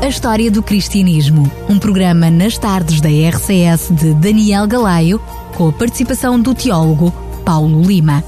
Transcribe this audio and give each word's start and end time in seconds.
A 0.00 0.06
História 0.06 0.48
do 0.48 0.62
Cristianismo, 0.62 1.50
um 1.68 1.76
programa 1.76 2.30
nas 2.30 2.56
tardes 2.56 3.00
da 3.00 3.08
RCS 3.08 3.90
de 3.90 4.14
Daniel 4.14 4.66
Galaio, 4.66 5.20
com 5.56 5.68
a 5.68 5.72
participação 5.72 6.40
do 6.40 6.54
teólogo 6.54 7.12
Paulo 7.44 7.82
Lima 7.82 8.22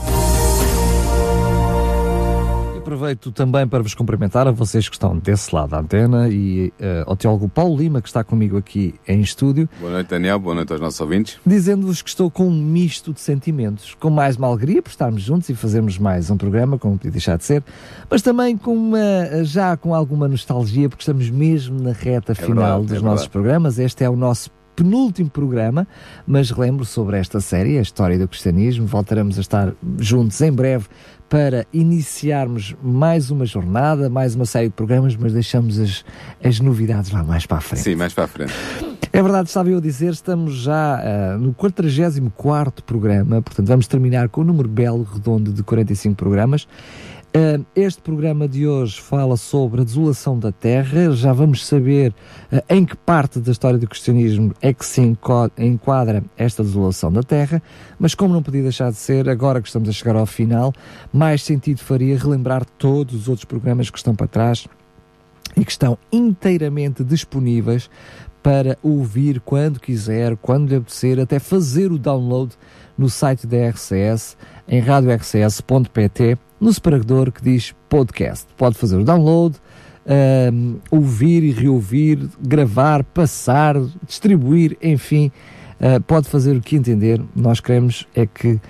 aproveito 3.01 3.33
também 3.33 3.67
para 3.67 3.83
vos 3.83 3.95
cumprimentar 3.95 4.47
a 4.47 4.51
vocês 4.51 4.87
que 4.87 4.95
estão 4.95 5.17
desse 5.17 5.55
lado 5.55 5.71
da 5.71 5.81
antena 5.81 6.29
e 6.29 6.69
uh, 6.79 7.05
ao 7.07 7.17
teólogo 7.17 7.49
Paulo 7.49 7.79
Lima, 7.79 8.03
que 8.03 8.09
está 8.09 8.23
comigo 8.23 8.59
aqui 8.59 8.95
em 9.09 9.23
estúdio. 9.23 9.67
Boa 9.81 9.93
noite, 9.93 10.09
Daniel. 10.09 10.39
Boa 10.39 10.55
noite 10.55 10.71
aos 10.71 10.83
nossos 10.83 11.01
ouvintes. 11.01 11.39
Dizendo-vos 11.47 12.03
que 12.03 12.11
estou 12.11 12.31
com 12.31 12.47
um 12.47 12.63
misto 12.63 13.15
de 13.15 13.21
sentimentos, 13.21 13.95
com 13.95 14.11
mais 14.11 14.37
uma 14.37 14.49
alegria 14.49 14.83
por 14.83 14.91
estarmos 14.91 15.23
juntos 15.23 15.49
e 15.49 15.55
fazermos 15.55 15.97
mais 15.97 16.31
um 16.31 16.37
programa, 16.37 16.79
como 16.79 16.99
podia 16.99 17.11
deixar 17.11 17.39
de 17.39 17.45
ser, 17.45 17.65
mas 18.11 18.21
também 18.21 18.59
com 18.59 18.75
uma, 18.75 19.45
já 19.45 19.79
com 19.79 19.95
alguma 19.95 20.29
nostalgia, 20.29 20.89
porque 20.91 21.03
estamos 21.03 21.31
mesmo 21.31 21.81
na 21.81 21.93
reta 21.93 22.33
é 22.33 22.35
final 22.35 22.83
verdade, 22.83 22.87
dos 22.87 22.99
é 22.99 23.01
nossos 23.01 23.27
programas. 23.29 23.79
Este 23.79 24.05
é 24.05 24.11
o 24.11 24.17
nosso 24.17 24.51
penúltimo 24.77 25.31
programa, 25.31 25.87
mas 26.27 26.51
relembro 26.51 26.85
sobre 26.85 27.19
esta 27.19 27.41
série, 27.41 27.79
a 27.79 27.83
história 27.83 28.19
do 28.19 28.29
cristianismo. 28.29 28.87
Voltaremos 28.87 29.39
a 29.39 29.41
estar 29.41 29.73
juntos 29.99 30.41
em 30.41 30.53
breve 30.53 30.87
para 31.31 31.65
iniciarmos 31.73 32.75
mais 32.83 33.31
uma 33.31 33.47
jornada, 33.47 34.11
mais 34.11 34.35
uma 34.35 34.45
série 34.45 34.67
de 34.67 34.75
programas, 34.75 35.15
mas 35.15 35.33
deixamos 35.33 35.79
as, 35.79 36.05
as 36.43 36.59
novidades 36.59 37.13
lá 37.13 37.23
mais 37.23 37.47
para 37.47 37.59
a 37.59 37.61
frente. 37.61 37.85
Sim, 37.85 37.95
mais 37.95 38.13
para 38.13 38.25
a 38.25 38.27
frente. 38.27 38.53
É 39.13 39.23
verdade, 39.23 39.49
estava 39.49 39.71
eu 39.71 39.79
a 39.79 39.81
dizer, 39.81 40.13
estamos 40.13 40.55
já 40.55 41.01
uh, 41.01 41.39
no 41.39 41.55
44 41.55 42.85
programa, 42.85 43.41
portanto 43.41 43.69
vamos 43.69 43.87
terminar 43.87 44.29
com 44.29 44.41
o 44.41 44.45
número 44.45 44.69
belo, 44.69 45.05
redondo 45.05 45.53
de 45.53 45.63
45 45.63 46.17
programas. 46.17 46.67
Este 47.77 48.03
programa 48.03 48.49
de 48.49 48.67
hoje 48.67 49.01
fala 49.01 49.37
sobre 49.37 49.83
a 49.83 49.85
desolação 49.85 50.37
da 50.37 50.51
terra. 50.51 51.13
Já 51.13 51.33
vamos 51.33 51.65
saber 51.65 52.13
uh, 52.53 52.61
em 52.69 52.85
que 52.85 52.97
parte 52.97 53.39
da 53.39 53.53
história 53.53 53.79
do 53.79 53.87
cristianismo 53.87 54.53
é 54.61 54.73
que 54.73 54.85
se 54.85 55.01
enquadra 55.57 56.25
esta 56.37 56.65
desolação 56.65 57.13
da 57.13 57.23
terra, 57.23 57.63
mas 58.01 58.17
como 58.17 58.35
não 58.35 58.43
podia 58.43 58.63
deixar 58.63 58.91
de 58.91 58.97
ser, 58.97 59.29
agora 59.29 59.63
que 59.63 59.69
estamos 59.69 59.89
a 59.89 59.93
chegar 59.93 60.17
ao 60.17 60.27
final, 60.27 60.73
mais 61.13 61.45
sentido 61.45 61.79
faria 61.79 62.19
relembrar 62.19 62.65
todos 62.65 63.15
os 63.15 63.29
outros 63.29 63.45
programas 63.45 63.89
que 63.89 63.99
estão 63.99 64.15
para 64.15 64.27
trás 64.27 64.67
e 65.57 65.65
que 65.65 65.71
estão 65.71 65.97
inteiramente 66.11 67.05
disponíveis 67.05 67.89
para 68.43 68.77
ouvir 68.83 69.41
quando 69.41 69.79
quiser, 69.79 70.37
quando 70.37 70.71
lhe 70.71 70.77
apetecer, 70.77 71.21
até 71.21 71.39
fazer 71.39 71.93
o 71.93 71.99
download 71.99 72.57
no 72.99 73.09
site 73.09 73.47
da 73.47 73.69
RCS, 73.69 74.37
em 74.67 74.81
radiorcs.pt 74.81 76.37
no 76.61 76.73
separador 76.73 77.33
que 77.33 77.43
diz 77.43 77.75
podcast. 77.89 78.47
Pode 78.57 78.77
fazer 78.77 78.97
o 78.97 79.05
download, 79.05 79.57
um, 80.53 80.79
ouvir 80.91 81.43
e 81.43 81.51
reouvir, 81.51 82.29
gravar, 82.41 83.03
passar, 83.05 83.77
distribuir, 84.07 84.77
enfim, 84.83 85.31
uh, 85.81 86.01
pode 86.03 86.29
fazer 86.29 86.57
o 86.57 86.61
que 86.61 86.77
entender. 86.77 87.21
Nós 87.35 87.61
queremos 87.61 88.07
é 88.15 88.27
que 88.27 88.53
uh, 88.53 88.61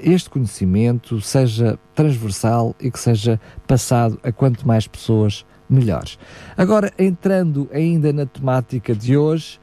este 0.00 0.30
conhecimento 0.30 1.20
seja 1.20 1.78
transversal 1.94 2.74
e 2.80 2.90
que 2.90 2.98
seja 2.98 3.40
passado 3.66 4.18
a 4.22 4.30
quanto 4.30 4.66
mais 4.66 4.86
pessoas 4.86 5.44
melhores. 5.68 6.18
Agora, 6.56 6.92
entrando 6.98 7.68
ainda 7.72 8.12
na 8.12 8.26
temática 8.26 8.94
de 8.94 9.16
hoje, 9.16 9.58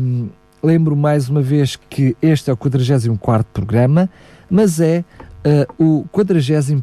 um, 0.00 0.28
lembro 0.62 0.96
mais 0.96 1.28
uma 1.28 1.42
vez 1.42 1.76
que 1.76 2.16
este 2.22 2.50
é 2.50 2.52
o 2.52 2.56
44 2.56 3.46
programa, 3.52 4.08
mas 4.48 4.80
é 4.80 5.04
uh, 5.46 6.00
o 6.00 6.04
41 6.10 6.82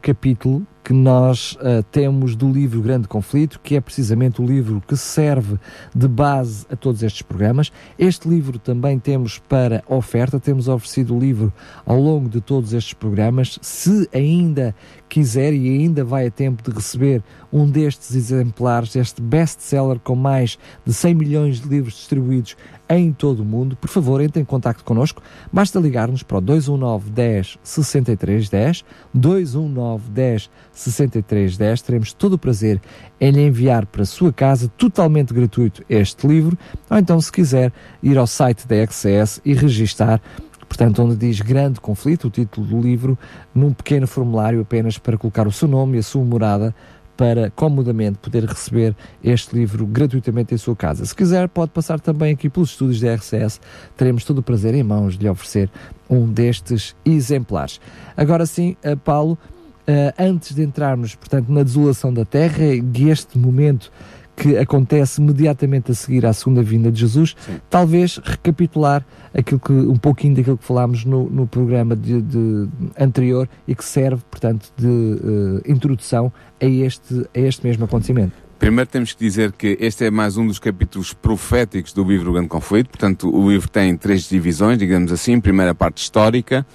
capítulo 0.00 0.64
que 0.86 0.92
nós 0.92 1.54
uh, 1.54 1.82
temos 1.90 2.36
do 2.36 2.48
livro 2.48 2.80
Grande 2.80 3.08
Conflito, 3.08 3.58
que 3.60 3.74
é 3.74 3.80
precisamente 3.80 4.40
o 4.40 4.46
livro 4.46 4.80
que 4.86 4.96
serve 4.96 5.58
de 5.92 6.06
base 6.06 6.64
a 6.70 6.76
todos 6.76 7.02
estes 7.02 7.22
programas. 7.22 7.72
Este 7.98 8.28
livro 8.28 8.56
também 8.56 8.96
temos 8.96 9.36
para 9.36 9.82
oferta, 9.88 10.38
temos 10.38 10.68
oferecido 10.68 11.16
o 11.16 11.18
livro 11.18 11.52
ao 11.84 11.98
longo 11.98 12.28
de 12.28 12.40
todos 12.40 12.72
estes 12.72 12.94
programas. 12.94 13.58
Se 13.60 14.08
ainda 14.14 14.76
quiser 15.08 15.52
e 15.52 15.68
ainda 15.68 16.04
vai 16.04 16.28
a 16.28 16.30
tempo 16.30 16.62
de 16.62 16.70
receber 16.70 17.20
um 17.52 17.68
destes 17.68 18.14
exemplares, 18.14 18.94
este 18.94 19.20
best-seller 19.20 19.98
com 19.98 20.14
mais 20.14 20.56
de 20.84 20.94
100 20.94 21.14
milhões 21.16 21.60
de 21.60 21.68
livros 21.68 21.94
distribuídos 21.94 22.56
em 22.88 23.12
todo 23.12 23.40
o 23.40 23.44
mundo, 23.44 23.76
por 23.76 23.88
favor, 23.88 24.20
entre 24.20 24.40
em 24.40 24.44
contato 24.44 24.84
connosco. 24.84 25.22
Basta 25.52 25.80
ligar-nos 25.80 26.22
para 26.22 26.38
o 26.38 26.40
219 26.40 27.10
10 27.10 27.58
63 27.62 28.48
10, 28.48 28.84
219 29.12 30.10
10 30.10 30.50
63 30.72 31.56
10. 31.56 31.82
Teremos 31.82 32.12
todo 32.12 32.34
o 32.34 32.38
prazer 32.38 32.80
em 33.20 33.30
lhe 33.30 33.42
enviar 33.42 33.86
para 33.86 34.02
a 34.02 34.06
sua 34.06 34.32
casa, 34.32 34.68
totalmente 34.76 35.34
gratuito, 35.34 35.82
este 35.88 36.26
livro. 36.26 36.56
Ou 36.90 36.98
então, 36.98 37.20
se 37.20 37.32
quiser, 37.32 37.72
ir 38.02 38.16
ao 38.16 38.26
site 38.26 38.66
da 38.66 38.76
XCS 38.86 39.40
e 39.44 39.54
registar 39.54 40.20
portanto, 40.68 41.02
onde 41.02 41.16
diz 41.16 41.40
Grande 41.40 41.80
Conflito, 41.80 42.26
o 42.26 42.30
título 42.30 42.66
do 42.66 42.80
livro, 42.80 43.16
num 43.54 43.72
pequeno 43.72 44.06
formulário 44.06 44.60
apenas 44.60 44.98
para 44.98 45.16
colocar 45.16 45.46
o 45.46 45.52
seu 45.52 45.68
nome 45.68 45.96
e 45.96 46.00
a 46.00 46.02
sua 46.02 46.24
morada 46.24 46.74
para 47.16 47.50
comodamente 47.50 48.18
poder 48.18 48.44
receber 48.44 48.94
este 49.22 49.56
livro 49.56 49.86
gratuitamente 49.86 50.54
em 50.54 50.58
sua 50.58 50.76
casa. 50.76 51.04
Se 51.04 51.14
quiser, 51.14 51.48
pode 51.48 51.70
passar 51.70 51.98
também 51.98 52.32
aqui 52.34 52.48
pelos 52.48 52.70
estúdios 52.70 53.00
da 53.00 53.14
RCS, 53.14 53.60
teremos 53.96 54.24
todo 54.24 54.38
o 54.38 54.42
prazer 54.42 54.74
em 54.74 54.82
mãos 54.82 55.16
de 55.16 55.24
lhe 55.24 55.28
oferecer 55.28 55.70
um 56.08 56.30
destes 56.30 56.94
exemplares. 57.04 57.80
Agora 58.16 58.44
sim, 58.46 58.76
eh, 58.82 58.94
Paulo, 58.96 59.38
eh, 59.86 60.12
antes 60.18 60.54
de 60.54 60.62
entrarmos, 60.62 61.14
portanto, 61.14 61.48
na 61.48 61.62
desolação 61.62 62.12
da 62.12 62.24
terra, 62.24 62.64
e 62.64 63.08
este 63.08 63.38
momento 63.38 63.90
que 64.36 64.58
acontece 64.58 65.20
imediatamente 65.20 65.90
a 65.90 65.94
seguir 65.94 66.26
à 66.26 66.32
segunda 66.32 66.62
vinda 66.62 66.92
de 66.92 67.00
Jesus, 67.00 67.34
Sim. 67.38 67.58
talvez 67.70 68.18
recapitular 68.22 69.04
aquilo 69.34 69.58
que, 69.58 69.72
um 69.72 69.96
pouquinho 69.96 70.36
daquilo 70.36 70.58
que 70.58 70.64
falámos 70.64 71.04
no, 71.04 71.28
no 71.30 71.46
programa 71.46 71.96
de, 71.96 72.20
de 72.20 72.68
anterior 72.98 73.48
e 73.66 73.74
que 73.74 73.84
serve, 73.84 74.22
portanto, 74.30 74.70
de 74.76 74.86
uh, 74.86 75.62
introdução 75.66 76.32
a 76.60 76.66
este, 76.66 77.26
a 77.34 77.38
este 77.40 77.66
mesmo 77.66 77.86
acontecimento. 77.86 78.45
Primeiro 78.58 78.88
temos 78.88 79.12
que 79.12 79.22
dizer 79.22 79.52
que 79.52 79.76
este 79.80 80.06
é 80.06 80.10
mais 80.10 80.38
um 80.38 80.46
dos 80.46 80.58
capítulos 80.58 81.12
proféticos 81.12 81.92
do 81.92 82.02
livro 82.02 82.32
Grande 82.32 82.48
Conflito, 82.48 82.88
portanto 82.88 83.28
o 83.28 83.50
livro 83.50 83.68
tem 83.68 83.94
três 83.98 84.26
divisões, 84.26 84.78
digamos 84.78 85.12
assim, 85.12 85.38
primeiro 85.38 85.72
a 85.72 85.74
parte 85.74 86.02
histórica, 86.02 86.66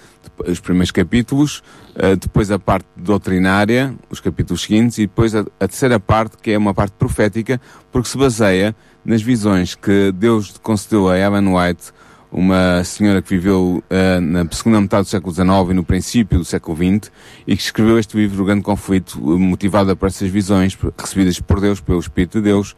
os 0.47 0.59
primeiros 0.59 0.91
capítulos, 0.91 1.63
uh, 1.95 2.15
depois 2.15 2.51
a 2.51 2.59
parte 2.59 2.85
doutrinária, 2.95 3.95
os 4.11 4.19
capítulos 4.19 4.61
seguintes, 4.61 4.99
e 4.99 5.07
depois 5.07 5.33
a, 5.33 5.43
terceira 5.43 5.99
parte, 5.99 6.37
que 6.37 6.51
é 6.51 6.57
uma 6.57 6.73
parte 6.73 6.93
profética, 6.93 7.59
porque 7.91 8.09
se 8.09 8.17
baseia 8.17 8.75
nas 9.03 9.23
visões 9.23 9.73
que 9.73 10.11
Deus 10.11 10.53
concedeu 10.61 11.09
a 11.09 11.17
Evan 11.17 11.49
White 11.49 11.91
uma 12.31 12.83
senhora 12.83 13.21
que 13.21 13.29
viveu 13.29 13.83
uh, 13.83 14.21
na 14.21 14.47
segunda 14.51 14.79
metade 14.79 15.03
do 15.03 15.09
século 15.09 15.33
XIX 15.33 15.47
e 15.69 15.73
no 15.73 15.83
princípio 15.83 16.39
do 16.39 16.45
século 16.45 16.77
XX 16.77 17.11
e 17.45 17.57
que 17.57 17.61
escreveu 17.61 17.99
este 17.99 18.15
livro, 18.15 18.43
O 18.43 18.45
Grande 18.45 18.61
Conflito, 18.61 19.19
motivada 19.19 19.95
por 19.95 20.07
essas 20.07 20.29
visões 20.29 20.77
recebidas 20.97 21.39
por 21.39 21.59
Deus, 21.59 21.81
pelo 21.81 21.99
Espírito 21.99 22.37
de 22.37 22.45
Deus, 22.45 22.71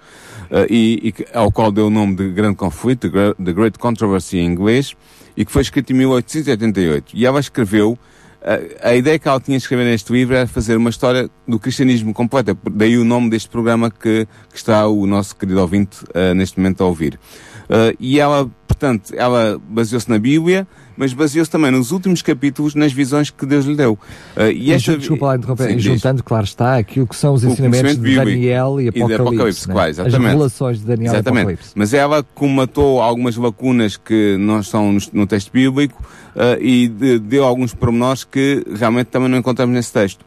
uh, 0.50 0.66
e, 0.70 1.14
e, 1.16 1.26
ao 1.34 1.52
qual 1.52 1.72
deu 1.72 1.88
o 1.88 1.90
nome 1.90 2.16
de 2.16 2.30
Grande 2.32 2.56
Conflito, 2.56 3.10
The 3.10 3.54
Great 3.54 3.78
Controversy 3.78 4.38
em 4.38 4.46
inglês, 4.46 4.96
e 5.38 5.46
que 5.46 5.52
foi 5.52 5.62
escrito 5.62 5.92
em 5.94 5.98
1888. 5.98 7.12
E 7.14 7.26
ela 7.26 7.40
escreveu 7.40 7.98
a, 8.44 8.90
a 8.90 8.96
ideia 8.96 9.18
que 9.18 9.28
ela 9.28 9.40
tinha 9.40 9.58
de 9.58 9.64
escrever 9.64 9.86
neste 9.86 10.12
livro 10.12 10.36
era 10.36 10.46
fazer 10.46 10.76
uma 10.76 10.90
história 10.90 11.30
do 11.48 11.58
cristianismo 11.58 12.14
completa. 12.14 12.58
Daí 12.72 12.98
o 12.98 13.06
nome 13.06 13.30
deste 13.30 13.50
programa 13.50 13.90
que, 13.90 14.28
que 14.52 14.58
está 14.58 14.86
o 14.88 15.06
nosso 15.06 15.36
querido 15.36 15.62
ouvinte 15.62 16.04
uh, 16.06 16.34
neste 16.36 16.60
momento 16.60 16.84
a 16.84 16.88
ouvir. 16.88 17.18
Uh, 17.64 17.96
e 18.00 18.20
ela, 18.20 18.50
portanto, 18.84 19.14
ela 19.16 19.60
baseou-se 19.70 20.10
na 20.10 20.20
Bíblia, 20.20 20.68
mas 20.98 21.14
baseou-se 21.14 21.50
também 21.50 21.72
nos 21.72 21.92
últimos 21.92 22.22
capítulos 22.22 22.76
nas 22.76 22.92
visões 22.92 23.30
que 23.30 23.46
Deus 23.46 23.66
lhe 23.66 23.76
deu. 23.76 23.94
Uh, 24.36 24.52
e 24.54 24.74
esta... 24.74 24.98
Desculpa 24.98 25.28
lá 25.28 25.36
interromper, 25.38 25.72
Sim, 25.72 25.80
juntando, 25.80 26.16
diz. 26.16 26.26
claro 26.26 26.44
está, 26.44 26.76
aquilo 26.78 27.08
que 27.08 27.16
são 27.16 27.34
os 27.34 27.46
ensinamentos 27.46 27.96
de 27.96 28.16
Daniel 28.16 28.82
e 28.82 28.90
Apocalipse. 28.90 29.12
E 29.12 29.16
Apocalipse 29.16 29.68
né? 29.70 29.74
claro, 29.74 29.90
exatamente. 29.90 30.18
As 30.18 30.32
revelações 30.32 30.80
de 30.80 30.86
Daniel 30.86 31.14
exatamente. 31.14 31.40
e 31.40 31.42
Apocalipse. 31.42 31.72
Mas 31.76 31.94
ela 31.94 32.24
comatou 32.36 33.02
algumas 33.02 33.38
lacunas 33.38 33.96
que 33.96 34.36
não 34.38 34.60
estão 34.60 34.98
no, 35.14 35.26
texto 35.26 35.52
bíblico 35.54 36.04
uh, 36.36 36.62
e 36.62 36.90
de, 36.90 37.20
deu 37.20 37.46
alguns 37.46 37.74
pormenores 37.74 38.26
que 38.26 38.66
realmente 38.76 39.08
também 39.08 39.30
não 39.30 39.38
encontramos 39.38 39.74
nesse 39.74 39.94
texto. 39.94 40.22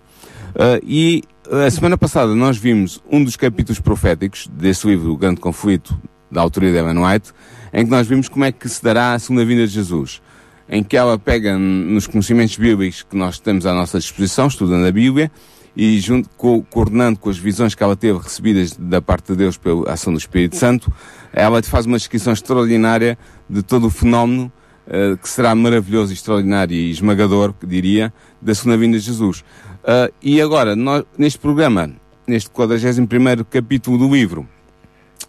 Uh, 0.54 0.80
e 0.82 1.22
a 1.50 1.70
semana 1.70 1.98
passada 1.98 2.34
nós 2.34 2.56
vimos 2.56 3.02
um 3.12 3.22
dos 3.22 3.36
capítulos 3.36 3.78
proféticos 3.78 4.48
desse 4.50 4.86
livro, 4.86 5.12
O 5.12 5.16
Grande 5.18 5.40
Conflito, 5.40 5.96
da 6.30 6.40
autoria 6.40 6.72
de 6.72 6.78
Evan 6.78 6.98
White, 7.06 7.32
em 7.76 7.84
que 7.84 7.90
nós 7.90 8.06
vimos 8.06 8.26
como 8.26 8.42
é 8.42 8.50
que 8.50 8.66
se 8.70 8.82
dará 8.82 9.12
a 9.12 9.18
segunda 9.18 9.44
vinda 9.44 9.66
de 9.66 9.72
Jesus. 9.72 10.22
em 10.68 10.82
que 10.82 10.96
ela 10.96 11.16
pega 11.16 11.56
nos 11.56 12.08
conhecimentos 12.08 12.56
bíblicos 12.56 13.04
que 13.04 13.16
nós 13.16 13.38
temos 13.38 13.66
à 13.66 13.72
nossa 13.72 14.00
disposição, 14.00 14.48
estudando 14.48 14.84
a 14.84 14.90
Bíblia, 14.90 15.30
e 15.76 16.00
junto 16.00 16.28
co 16.30 16.60
coordenando 16.64 17.20
com 17.20 17.30
as 17.30 17.38
visões 17.38 17.72
que 17.72 17.84
ela 17.84 17.94
teve 17.94 18.18
recebidas 18.18 18.72
da 18.72 19.00
parte 19.00 19.28
de 19.28 19.36
Deus 19.36 19.56
pela 19.56 19.92
ação 19.92 20.12
do 20.12 20.18
Espírito 20.18 20.56
Santo, 20.56 20.92
ela 21.32 21.62
faz 21.62 21.86
uma 21.86 21.96
descrição 21.96 22.32
extraordinária 22.32 23.16
de 23.48 23.62
todo 23.62 23.86
o 23.86 23.90
fenómeno 23.90 24.50
uh, 24.88 25.16
que 25.18 25.28
será 25.28 25.54
maravilhoso, 25.54 26.12
extraordinário 26.12 26.74
e 26.74 26.90
esmagador, 26.90 27.54
diria, 27.64 28.12
da 28.42 28.52
segunda 28.52 28.76
vinda 28.76 28.98
de 28.98 29.04
Jesus. 29.04 29.44
Uh, 29.84 30.12
e 30.20 30.40
agora, 30.40 30.74
nós, 30.74 31.04
neste 31.16 31.38
programa, 31.38 31.92
neste 32.26 32.50
41 32.50 33.44
capítulo 33.48 33.98
do 33.98 34.12
livro, 34.12 34.48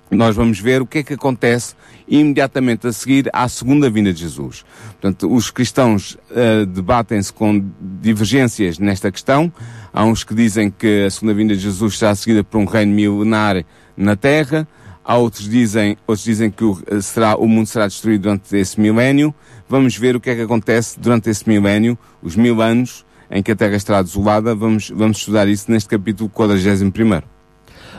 nós 0.09 0.35
vamos 0.35 0.59
ver 0.59 0.81
o 0.81 0.87
que 0.87 0.99
é 0.99 1.03
que 1.03 1.13
acontece 1.13 1.75
imediatamente 2.07 2.87
a 2.87 2.93
seguir 2.93 3.29
à 3.33 3.47
segunda 3.49 3.89
vinda 3.89 4.13
de 4.13 4.21
Jesus. 4.21 4.63
Portanto, 4.99 5.33
os 5.33 5.51
cristãos 5.51 6.17
uh, 6.31 6.65
debatem-se 6.65 7.31
com 7.33 7.63
divergências 8.01 8.79
nesta 8.79 9.11
questão. 9.11 9.51
Há 9.93 10.05
uns 10.05 10.23
que 10.23 10.33
dizem 10.33 10.69
que 10.69 11.05
a 11.05 11.09
segunda 11.09 11.33
vinda 11.33 11.55
de 11.55 11.61
Jesus 11.61 11.97
será 11.97 12.15
seguida 12.15 12.43
por 12.43 12.59
um 12.59 12.65
reino 12.65 12.93
milenar 12.93 13.63
na 13.95 14.15
Terra. 14.15 14.67
Há 15.03 15.15
outros 15.15 15.47
dizem, 15.49 15.97
outros 16.05 16.25
dizem 16.25 16.51
que 16.51 16.63
o, 16.63 16.77
será, 17.01 17.35
o 17.37 17.47
mundo 17.47 17.67
será 17.67 17.87
destruído 17.87 18.23
durante 18.23 18.55
esse 18.55 18.79
milénio. 18.79 19.33
Vamos 19.69 19.97
ver 19.97 20.15
o 20.15 20.19
que 20.19 20.29
é 20.29 20.35
que 20.35 20.41
acontece 20.41 20.99
durante 20.99 21.29
esse 21.29 21.47
milénio, 21.47 21.97
os 22.21 22.35
mil 22.35 22.61
anos 22.61 23.05
em 23.29 23.43
que 23.43 23.51
a 23.51 23.55
Terra 23.55 23.75
estará 23.75 24.01
desolada. 24.01 24.55
Vamos, 24.55 24.89
vamos 24.89 25.17
estudar 25.17 25.47
isso 25.47 25.71
neste 25.71 25.89
capítulo 25.89 26.29
41. 26.29 27.21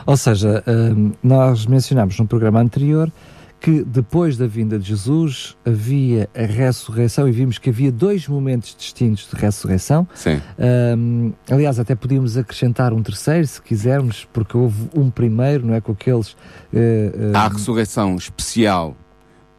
Ou 0.05 0.17
seja, 0.17 0.63
hum, 0.67 1.11
nós 1.21 1.65
mencionámos 1.65 2.17
no 2.19 2.27
programa 2.27 2.59
anterior 2.59 3.11
que 3.59 3.83
depois 3.83 4.37
da 4.37 4.47
vinda 4.47 4.79
de 4.79 4.87
Jesus 4.87 5.57
havia 5.65 6.29
a 6.33 6.43
ressurreição 6.43 7.27
e 7.27 7.31
vimos 7.31 7.57
que 7.57 7.69
havia 7.69 7.91
dois 7.91 8.27
momentos 8.27 8.75
distintos 8.77 9.27
de 9.29 9.35
ressurreição. 9.39 10.07
Sim. 10.15 10.41
Um, 10.97 11.33
aliás, 11.49 11.77
até 11.77 11.93
podíamos 11.93 12.37
acrescentar 12.37 12.93
um 12.93 13.03
terceiro, 13.03 13.45
se 13.45 13.61
quisermos, 13.61 14.27
porque 14.31 14.55
houve 14.55 14.89
um 14.95 15.09
primeiro, 15.09 15.67
não 15.67 15.73
é? 15.73 15.81
Com 15.81 15.91
aqueles. 15.91 16.31
Uh. 16.73 17.33
Há 17.33 17.45
a 17.45 17.47
ressurreição 17.49 18.15
especial 18.15 18.95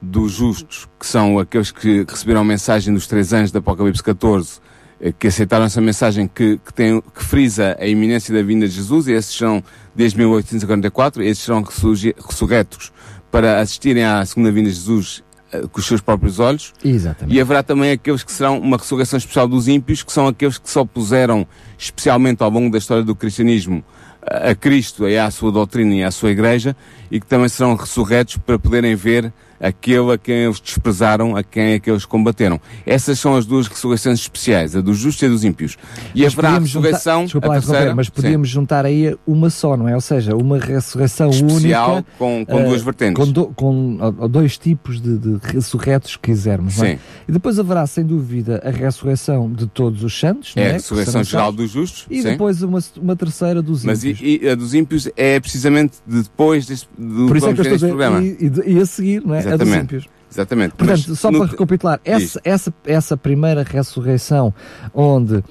dos 0.00 0.32
justos, 0.32 0.88
que 0.98 1.06
são 1.06 1.38
aqueles 1.38 1.70
que 1.70 2.06
receberam 2.08 2.40
a 2.40 2.44
mensagem 2.44 2.94
dos 2.94 3.06
três 3.06 3.34
anos 3.34 3.52
da 3.52 3.58
Apocalipse 3.58 4.02
14 4.02 4.60
eh, 4.98 5.12
que 5.12 5.26
aceitaram 5.26 5.66
essa 5.66 5.80
mensagem 5.80 6.26
que, 6.26 6.58
que, 6.64 6.72
tem, 6.72 7.02
que 7.02 7.22
frisa 7.22 7.76
a 7.78 7.86
iminência 7.86 8.34
da 8.34 8.42
vinda 8.42 8.66
de 8.66 8.74
Jesus, 8.74 9.08
e 9.08 9.12
esses 9.12 9.34
são 9.34 9.62
desde 9.94 10.16
1844, 10.16 11.22
esses 11.22 11.44
serão 11.44 11.62
ressurretos 11.62 12.92
para 13.30 13.60
assistirem 13.60 14.04
à 14.04 14.24
segunda 14.24 14.50
vinda 14.50 14.68
de 14.68 14.76
Jesus 14.76 15.22
uh, 15.52 15.68
com 15.68 15.80
os 15.80 15.86
seus 15.86 16.00
próprios 16.00 16.38
olhos. 16.38 16.72
Exatamente. 16.84 17.36
E 17.36 17.40
haverá 17.40 17.62
também 17.62 17.92
aqueles 17.92 18.22
que 18.22 18.32
serão 18.32 18.58
uma 18.58 18.76
ressurreição 18.76 19.16
especial 19.16 19.46
dos 19.46 19.68
ímpios, 19.68 20.02
que 20.02 20.12
são 20.12 20.26
aqueles 20.26 20.58
que 20.58 20.68
se 20.68 20.78
opuseram 20.78 21.46
especialmente 21.78 22.42
ao 22.42 22.50
longo 22.50 22.70
da 22.70 22.78
história 22.78 23.04
do 23.04 23.14
cristianismo 23.14 23.84
a 24.22 24.54
Cristo 24.54 25.08
e 25.08 25.18
à 25.18 25.30
sua 25.30 25.50
doutrina 25.50 25.94
e 25.94 26.04
à 26.04 26.10
sua 26.10 26.30
igreja, 26.30 26.76
e 27.10 27.20
que 27.20 27.26
também 27.26 27.48
serão 27.48 27.74
ressurretos 27.74 28.36
para 28.36 28.58
poderem 28.58 28.94
ver 28.94 29.32
aquele 29.60 30.12
a 30.12 30.18
quem 30.18 30.34
eles 30.44 30.58
desprezaram, 30.58 31.36
a 31.36 31.44
quem 31.44 31.72
é 31.72 31.78
que 31.78 31.90
eles 31.90 32.06
combateram. 32.06 32.58
Essas 32.86 33.18
são 33.18 33.36
as 33.36 33.44
duas 33.44 33.68
ressurreições 33.68 34.18
especiais, 34.18 34.74
a 34.74 34.80
dos 34.80 34.96
justos 34.96 35.22
e 35.22 35.26
a 35.26 35.28
dos 35.28 35.44
ímpios. 35.44 35.76
E 36.14 36.22
mas 36.22 36.32
haverá 36.32 36.56
a 36.56 36.58
ressurreição, 36.58 37.28
juntar, 37.28 37.46
a 37.48 37.50
terceira, 37.52 37.94
mas 37.94 38.08
podíamos 38.08 38.48
sim. 38.48 38.54
juntar 38.54 38.86
aí 38.86 39.14
uma 39.26 39.50
só, 39.50 39.76
não 39.76 39.86
é? 39.86 39.94
Ou 39.94 40.00
seja, 40.00 40.34
uma 40.34 40.58
ressurreição 40.58 41.28
Especial 41.28 41.96
única. 41.96 42.10
com, 42.16 42.46
com 42.46 42.62
uh, 42.62 42.68
duas 42.68 42.82
vertentes. 42.82 43.22
Com, 43.22 43.30
do, 43.30 43.46
com 43.48 43.98
dois 44.30 44.56
tipos 44.56 45.00
de, 45.00 45.18
de 45.18 45.38
ressurretos, 45.42 46.16
que 46.16 46.30
quisermos, 46.30 46.78
não 46.78 46.86
é? 46.86 46.98
E 47.28 47.32
depois 47.32 47.58
haverá, 47.58 47.86
sem 47.86 48.04
dúvida, 48.04 48.62
a 48.64 48.70
ressurreição 48.70 49.52
de 49.52 49.66
todos 49.66 50.02
os 50.02 50.18
santos, 50.18 50.54
é? 50.56 50.62
é? 50.62 50.70
a 50.70 50.72
ressurreição 50.74 51.22
geral 51.22 51.52
dos 51.52 51.70
justos. 51.70 52.06
E 52.10 52.22
sim. 52.22 52.30
depois 52.30 52.62
uma, 52.62 52.78
uma 52.96 53.14
terceira 53.14 53.60
dos 53.60 53.84
ímpios. 53.84 54.04
Mas 54.04 54.20
e, 54.20 54.40
e, 54.42 54.48
a 54.48 54.54
dos 54.54 54.72
ímpios 54.72 55.08
é 55.16 55.38
precisamente 55.38 55.98
depois 56.06 56.66
deste, 56.66 56.88
do 57.00 57.26
Por 57.26 57.36
isso 57.36 57.48
é 57.48 57.54
que 57.54 57.60
eu 57.60 57.74
estou 57.74 57.88
programa. 57.88 58.22
E, 58.22 58.36
e, 58.66 58.74
e 58.74 58.78
a 58.78 58.86
seguir, 58.86 59.24
não 59.24 59.34
é? 59.34 59.38
Exatamente. 59.38 59.62
A 59.62 59.64
dos 59.64 59.82
ímpios. 59.82 60.08
Exatamente. 60.30 60.74
Portanto, 60.76 61.04
Mas 61.08 61.18
só 61.18 61.30
no... 61.30 61.38
para 61.38 61.48
recapitular, 61.48 62.00
essa, 62.04 62.40
essa, 62.44 62.74
essa 62.84 63.16
primeira 63.16 63.64
ressurreição, 63.64 64.54
onde 64.94 65.36
uh, 65.36 65.44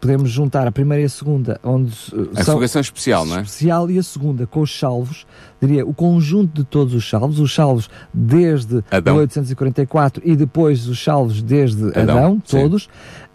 podemos 0.00 0.30
juntar 0.30 0.66
a 0.66 0.72
primeira 0.72 1.02
e 1.02 1.04
a 1.06 1.08
segunda, 1.08 1.60
onde 1.62 1.92
uh, 2.12 2.30
a 2.34 2.38
ressurreição 2.38 2.80
especial, 2.80 3.24
não 3.24 3.36
é? 3.36 3.42
Especial 3.42 3.88
e 3.90 3.98
a 3.98 4.02
segunda 4.02 4.46
com 4.46 4.60
os 4.62 4.76
salvos, 4.76 5.26
diria 5.60 5.86
o 5.86 5.94
conjunto 5.94 6.54
de 6.54 6.64
todos 6.64 6.92
os 6.92 7.08
salvos, 7.08 7.38
os 7.38 7.54
salvos 7.54 7.88
desde 8.12 8.82
Adão. 8.90 9.14
1844 9.14 10.22
e 10.24 10.34
depois 10.34 10.88
os 10.88 11.02
salvos 11.02 11.40
desde 11.40 11.88
Adão, 11.90 12.02
Adão 12.02 12.40
todos. 12.40 12.88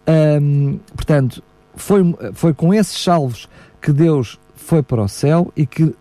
Um, 0.06 0.78
portanto, 0.94 1.42
foi, 1.74 2.02
foi 2.34 2.52
com 2.52 2.74
esses 2.74 3.02
salvos 3.02 3.48
que 3.80 3.92
Deus 3.92 4.38
foi 4.66 4.82
para 4.82 5.00
o 5.00 5.08
céu 5.08 5.52
e 5.56 5.64
que 5.64 5.94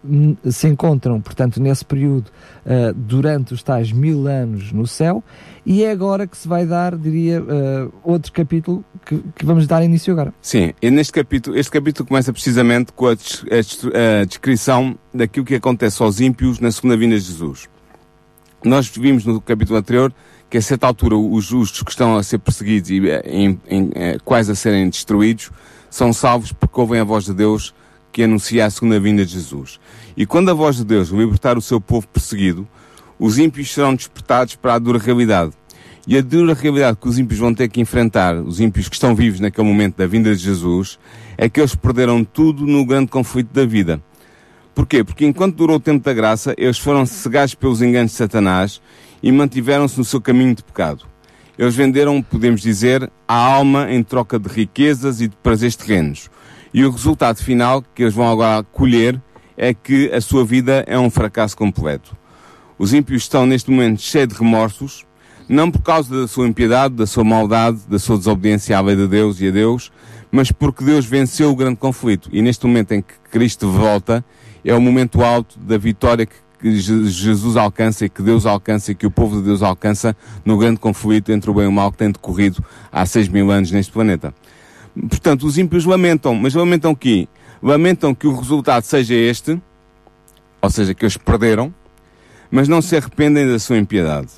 se 0.50 0.68
encontram, 0.68 1.22
portanto, 1.22 1.62
nesse 1.62 1.86
período, 1.86 2.32
uh, 2.66 2.92
durante 2.96 3.54
os 3.54 3.62
tais 3.62 3.92
mil 3.92 4.26
anos 4.26 4.72
no 4.72 4.88
céu, 4.88 5.24
e 5.64 5.84
é 5.84 5.92
agora 5.92 6.26
que 6.26 6.36
se 6.36 6.48
vai 6.48 6.66
dar, 6.66 6.98
diria, 6.98 7.44
uh, 7.44 7.94
outro 8.04 8.32
capítulo 8.32 8.84
que, 9.06 9.20
que, 9.36 9.46
vamos 9.46 9.68
dar 9.68 9.84
início 9.84 10.12
agora. 10.12 10.34
Sim, 10.42 10.74
e 10.82 10.90
neste 10.90 11.14
capítulo, 11.14 11.56
este 11.56 11.72
capítulo 11.72 12.08
começa 12.08 12.34
precisamente 12.34 12.92
com 12.92 13.06
a, 13.06 13.12
a, 13.12 14.26
descrição 14.26 14.98
daquilo 15.14 15.46
que 15.46 15.54
acontece 15.54 16.02
aos 16.02 16.20
ímpios 16.20 16.60
na 16.60 16.72
segunda 16.72 16.98
vinda 16.98 17.16
de 17.16 17.22
Jesus. 17.22 17.70
Nós 18.64 18.88
vimos 18.88 19.26
no 19.26 19.40
capítulo 19.40 19.78
anterior 19.78 20.12
que 20.50 20.58
a 20.58 20.62
certa 20.62 20.88
altura 20.88 21.16
os 21.16 21.46
justos 21.46 21.84
que 21.84 21.92
estão 21.92 22.18
a 22.18 22.24
ser 22.24 22.40
perseguidos 22.40 22.90
e 22.90 23.08
eh, 23.08 23.22
em, 23.26 23.62
em, 23.68 23.92
quase 24.24 24.52
a 24.52 24.56
serem 24.56 24.90
destruídos 24.90 25.52
são 25.88 26.12
salvos 26.12 26.52
porque 26.52 26.80
ouvem 26.80 27.00
a 27.00 27.04
voz 27.04 27.26
de 27.26 27.34
Deus 27.34 27.76
que 28.16 28.24
anuncia 28.24 28.66
a 28.66 28.70
segunda 28.70 28.98
vinda 28.98 29.26
de 29.26 29.34
Jesus. 29.34 29.78
E 30.16 30.26
quando 30.26 30.50
a 30.50 30.54
voz 30.54 30.78
de 30.78 30.86
Deus 30.86 31.10
libertar 31.10 31.58
o 31.58 31.62
seu 31.62 31.82
povo 31.82 32.08
perseguido, 32.08 32.66
os 33.20 33.38
ímpios 33.38 33.74
serão 33.74 33.94
despertados 33.94 34.56
para 34.56 34.76
a 34.76 34.80
dura 34.80 34.98
realidade. 34.98 35.52
E 36.08 36.18
a 36.18 36.22
dura 36.22 36.54
realidade 36.54 36.98
que 37.02 37.10
os 37.10 37.20
ímpios 37.20 37.42
vão 37.42 37.54
ter 37.54 37.68
que 37.68 37.82
enfrentar, 37.82 38.38
os 38.38 38.62
ímpios 38.62 38.88
que 38.88 38.96
estão 38.96 39.14
vivos 39.14 39.42
naquele 39.42 39.68
momento 39.68 39.98
da 39.98 40.08
vinda 40.08 40.34
de 40.34 40.42
Jesus, 40.42 40.98
é 41.38 41.50
que 41.50 41.60
eles 41.60 41.76
perderam 41.76 42.24
tudo 42.24 42.66
no 42.66 42.86
grande 42.86 43.12
conflito 43.12 43.52
da 43.52 43.66
vida. 43.66 44.02
Porquê? 44.74 45.04
Porque 45.04 45.26
enquanto 45.26 45.58
durou 45.58 45.76
o 45.76 45.82
tempo 45.82 46.02
da 46.02 46.14
graça, 46.14 46.56
eles 46.58 46.78
foram 46.78 47.06
cegados 47.06 47.54
pelos 47.54 47.82
enganos 47.82 48.12
de 48.12 48.18
Satanás 48.18 48.82
e 49.22 49.30
mantiveram-se 49.30 49.98
no 49.98 50.06
seu 50.06 50.22
caminho 50.22 50.56
de 50.56 50.64
pecado. 50.64 51.06
Eles 51.58 51.76
venderam, 51.76 52.22
podemos 52.22 52.62
dizer, 52.62 53.10
a 53.28 53.36
alma 53.36 53.92
em 53.92 54.04
troca 54.04 54.38
de 54.38 54.48
riquezas 54.50 55.22
e 55.22 55.28
de 55.28 55.36
prazeres 55.38 55.76
terrenos. 55.76 56.30
E 56.74 56.84
o 56.84 56.92
resultado 56.92 57.38
final 57.38 57.84
que 57.94 58.04
eles 58.04 58.14
vão 58.14 58.28
agora 58.28 58.64
colher 58.64 59.22
é 59.58 59.74
que 59.74 60.12
a 60.12 60.20
sua 60.20 60.44
vida 60.44 60.84
é 60.88 61.00
um 61.00 61.10
fracasso 61.10 61.56
completo. 61.56 62.16
Os 62.78 62.94
ímpios 62.94 63.24
estão 63.24 63.46
neste 63.46 63.72
momento 63.72 64.02
cheios 64.02 64.28
de 64.28 64.36
remorsos, 64.36 65.06
não 65.48 65.72
por 65.72 65.82
causa 65.82 66.22
da 66.22 66.28
sua 66.28 66.48
impiedade, 66.48 66.96
da 66.96 67.08
sua 67.08 67.24
maldade, 67.24 67.80
da 67.88 67.98
sua 67.98 68.18
desobediência 68.18 68.78
à 68.78 68.82
lei 68.82 68.96
de 68.96 69.08
Deus 69.08 69.40
e 69.40 69.48
a 69.48 69.52
Deus, 69.52 69.92
mas 70.32 70.52
porque 70.52 70.84
Deus 70.84 71.06
venceu 71.06 71.52
o 71.52 71.56
grande 71.56 71.78
conflito. 71.78 72.30
E 72.34 72.42
neste 72.42 72.66
momento 72.66 72.92
em 72.92 73.02
que 73.02 73.14
Cristo 73.32 73.70
volta, 73.70 74.26
é 74.66 74.74
o 74.74 74.82
momento 74.82 75.24
alto 75.24 75.58
da 75.60 75.78
vitória 75.78 76.26
que 76.26 76.36
Jesus 76.62 77.58
alcança 77.58 78.06
e 78.06 78.10
que 78.10 78.22
Deus 78.22 78.46
alcança 78.46 78.92
e 78.92 78.96
que 78.96 79.06
o 79.06 79.12
povo 79.12 79.38
de 79.38 79.44
Deus 79.44 79.62
alcança 79.62 80.16
no 80.44 80.58
grande 80.58 80.80
conflito 80.80 81.32
entre 81.32 81.50
o 81.50 81.54
bem 81.54 81.66
e 81.66 81.68
o 81.68 81.72
mal 81.72 81.92
que 81.92 81.98
tem 81.98 82.12
decorrido 82.12 82.64
há 82.92 83.06
seis 83.06 83.28
mil 83.28 83.52
anos 83.52 83.72
neste 83.72 83.92
planeta. 83.92 84.34
Portanto, 85.10 85.46
os 85.46 85.58
ímpios 85.58 85.86
lamentam, 85.86 86.34
mas 86.36 86.54
lamentam 86.54 86.92
o 86.92 86.96
quê? 86.96 87.28
Lamentam 87.62 88.16
que 88.16 88.28
o 88.28 88.36
resultado 88.36 88.84
seja 88.84 89.14
este, 89.14 89.62
ou 90.62 90.70
seja, 90.70 90.94
que 90.94 91.04
eles 91.04 91.18
perderam, 91.18 91.74
mas 92.50 92.68
não 92.68 92.82
se 92.82 92.96
arrependem 92.96 93.48
da 93.48 93.60
sua 93.60 93.78
impiedade. 93.78 94.30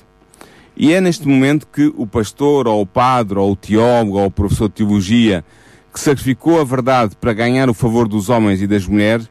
E 0.76 0.92
é 0.92 1.00
neste 1.00 1.26
momento 1.26 1.66
que 1.66 1.92
o 1.96 2.06
pastor, 2.06 2.68
ou 2.68 2.82
o 2.82 2.86
padre, 2.86 3.38
ou 3.38 3.52
o 3.52 3.56
teólogo, 3.56 4.18
ou 4.18 4.26
o 4.26 4.30
professor 4.30 4.68
de 4.68 4.74
teologia, 4.76 5.44
que 5.92 5.98
sacrificou 5.98 6.60
a 6.60 6.64
verdade 6.64 7.16
para 7.20 7.32
ganhar 7.32 7.68
o 7.68 7.74
favor 7.74 8.06
dos 8.06 8.28
homens 8.28 8.62
e 8.62 8.66
das 8.66 8.86
mulheres, 8.86 9.28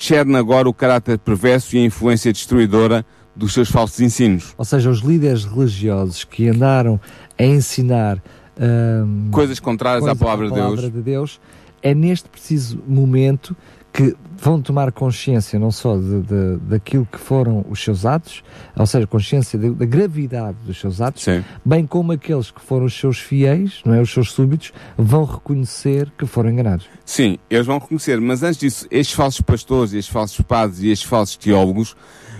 discerne 0.00 0.34
agora 0.36 0.66
o 0.66 0.72
caráter 0.72 1.18
perverso 1.18 1.76
e 1.76 1.78
a 1.78 1.84
influência 1.84 2.32
destruidora 2.32 3.04
dos 3.36 3.52
seus 3.52 3.70
falsos 3.70 4.00
ensinos. 4.00 4.54
Ou 4.56 4.64
seja, 4.64 4.88
os 4.88 5.00
líderes 5.00 5.44
religiosos 5.44 6.24
que 6.24 6.48
andaram 6.48 6.98
a 7.38 7.44
ensinar 7.44 8.20
um, 8.58 9.30
coisas 9.30 9.60
contrárias 9.60 10.02
coisas 10.02 10.20
à 10.20 10.24
palavra, 10.24 10.46
à 10.46 10.50
palavra 10.50 10.76
de, 10.76 10.82
Deus. 10.82 10.92
de 10.92 11.02
Deus, 11.02 11.40
é 11.82 11.94
neste 11.94 12.28
preciso 12.30 12.82
momento 12.88 13.54
que 13.92 14.16
vão 14.40 14.60
tomar 14.60 14.90
consciência 14.90 15.58
não 15.58 15.70
só 15.70 15.96
de, 15.96 16.22
de, 16.22 16.56
daquilo 16.62 17.06
que 17.10 17.18
foram 17.18 17.64
os 17.68 17.82
seus 17.82 18.06
atos, 18.06 18.42
ou 18.74 18.86
seja, 18.86 19.06
consciência 19.06 19.58
de, 19.58 19.70
da 19.70 19.84
gravidade 19.84 20.56
dos 20.64 20.80
seus 20.80 21.00
atos, 21.00 21.24
Sim. 21.24 21.44
bem 21.64 21.86
como 21.86 22.12
aqueles 22.12 22.50
que 22.50 22.60
foram 22.60 22.86
os 22.86 22.98
seus 22.98 23.18
fiéis, 23.18 23.80
não 23.84 23.94
é, 23.94 24.00
os 24.00 24.10
seus 24.10 24.32
súbitos, 24.32 24.72
vão 24.96 25.24
reconhecer 25.24 26.10
que 26.16 26.24
foram 26.24 26.50
enganados. 26.50 26.86
Sim, 27.04 27.38
eles 27.50 27.66
vão 27.66 27.78
reconhecer, 27.78 28.18
mas 28.20 28.42
antes 28.42 28.58
disso, 28.58 28.86
estes 28.90 29.14
falsos 29.14 29.42
pastores, 29.42 29.92
estes 29.92 30.12
falsos 30.12 30.40
padres 30.40 30.80
e 30.80 30.90
estes 30.90 31.08
falsos 31.08 31.36
teólogos 31.36 31.94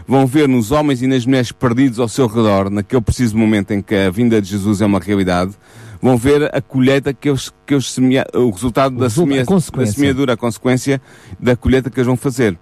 vão 0.07 0.26
ver 0.26 0.49
nos 0.49 0.73
homens 0.73 1.02
e 1.02 1.07
nas 1.07 1.26
mulheres 1.26 1.52
perdidos 1.52 2.00
ao 2.00 2.09
seu 2.09 2.26
redor, 2.26 2.71
naquele 2.71 3.02
preciso 3.02 3.37
momento 3.37 3.73
em 3.73 3.83
que 3.83 3.95
a 3.95 4.11
vinda 4.11 4.40
de 4.40 4.49
Jesus 4.49 4.80
é 4.80 4.87
uma 4.87 4.99
realidade, 4.99 5.52
vão 6.00 6.16
ver 6.16 6.54
a 6.54 6.61
colheita 6.61 7.12
que 7.12 7.28
eles, 7.28 7.52
que 7.66 7.75
eles 7.75 7.90
semea, 7.90 8.26
o 8.35 8.50
resultado 8.50 8.97
O 8.97 9.00
da, 9.00 9.11
semea, 9.11 9.45
da 9.45 9.87
semeadura, 9.87 10.33
a 10.33 10.37
consequência 10.37 11.00
da 11.38 11.57
colheita 11.57 11.90
que 11.90 11.99
eles 11.99 12.07
vão 12.07 12.16
fazer. 12.16 12.59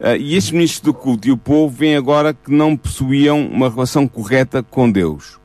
Ah, 0.00 0.16
e 0.16 0.34
estes 0.34 0.52
ministros 0.52 0.80
do 0.80 0.92
culto 0.92 1.28
e 1.28 1.32
o 1.32 1.36
povo 1.36 1.74
veem 1.74 1.96
agora 1.96 2.34
que 2.34 2.50
não 2.50 2.76
possuíam 2.76 3.46
uma 3.46 3.70
relação 3.70 4.08
correta 4.08 4.62
com 4.62 4.90
Deus. 4.90 5.38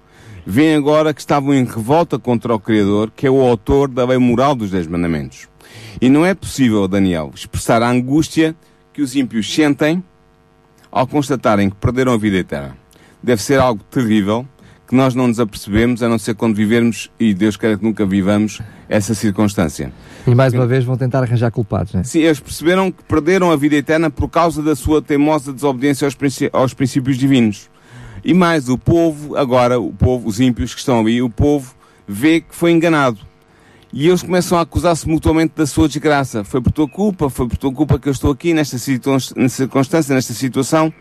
Veem 0.45 0.75
agora 0.75 1.13
que 1.13 1.21
estavam 1.21 1.53
em 1.53 1.63
revolta 1.63 2.17
contra 2.17 2.55
o 2.55 2.59
Criador, 2.59 3.11
que 3.15 3.27
é 3.27 3.29
o 3.29 3.41
autor 3.41 3.87
da 3.87 4.05
lei 4.05 4.17
moral 4.17 4.55
dos 4.55 4.71
Dez 4.71 4.87
Mandamentos. 4.87 5.47
E 6.01 6.09
não 6.09 6.25
é 6.25 6.33
possível, 6.33 6.87
Daniel, 6.87 7.31
expressar 7.35 7.83
a 7.83 7.89
angústia 7.89 8.55
que 8.91 9.01
os 9.01 9.15
ímpios 9.15 9.53
sentem 9.53 10.03
ao 10.91 11.05
constatarem 11.05 11.69
que 11.69 11.75
perderam 11.75 12.13
a 12.13 12.17
vida 12.17 12.37
eterna. 12.37 12.75
Deve 13.21 13.41
ser 13.41 13.59
algo 13.59 13.83
terrível 13.91 14.47
que 14.89 14.95
nós 14.95 15.13
não 15.13 15.27
nos 15.27 15.39
apercebemos, 15.39 16.01
a 16.01 16.09
não 16.09 16.17
ser 16.17 16.33
quando 16.33 16.55
vivermos, 16.55 17.11
e 17.19 17.31
Deus 17.33 17.55
quer 17.55 17.77
que 17.77 17.83
nunca 17.83 18.05
vivamos, 18.07 18.59
essa 18.89 19.13
circunstância. 19.13 19.93
E 20.25 20.33
mais 20.33 20.51
uma 20.51 20.65
vez 20.65 20.83
vão 20.83 20.97
tentar 20.97 21.21
arranjar 21.21 21.51
culpados, 21.51 21.93
não 21.93 22.01
é? 22.01 22.03
Sim, 22.03 22.19
eles 22.21 22.39
perceberam 22.39 22.91
que 22.91 23.03
perderam 23.03 23.51
a 23.51 23.55
vida 23.55 23.75
eterna 23.75 24.09
por 24.09 24.27
causa 24.27 24.63
da 24.63 24.75
sua 24.75 24.99
teimosa 24.99 25.53
desobediência 25.53 26.05
aos, 26.05 26.15
princí- 26.15 26.49
aos 26.51 26.73
princípios 26.73 27.17
divinos. 27.17 27.69
E 28.25 28.33
mais, 28.33 28.67
o 28.67 28.77
povo, 28.79 29.37
agora, 29.37 29.79
o 29.79 29.93
povo, 29.93 30.27
os 30.27 30.39
ímpios 30.39 30.73
que 30.73 30.79
estão 30.79 30.99
ali, 30.99 31.21
o 31.21 31.29
povo 31.29 31.73
vê 32.07 32.41
que 32.41 32.55
foi 32.55 32.71
enganado. 32.71 33.19
E 33.93 34.07
eles 34.07 34.23
começam 34.23 34.57
a 34.57 34.61
acusar-se 34.61 35.07
mutuamente 35.07 35.53
da 35.55 35.65
sua 35.67 35.87
desgraça. 35.87 36.43
Foi 36.43 36.61
por 36.61 36.71
tua 36.71 36.87
culpa, 36.87 37.29
foi 37.29 37.47
por 37.47 37.57
tua 37.57 37.71
culpa 37.71 37.97
que 37.99 38.07
eu 38.09 38.11
estou 38.11 38.31
aqui 38.31 38.53
nesta 38.53 38.77
circunstância, 38.79 40.13
nesta 40.15 40.33
situação. 40.33 40.91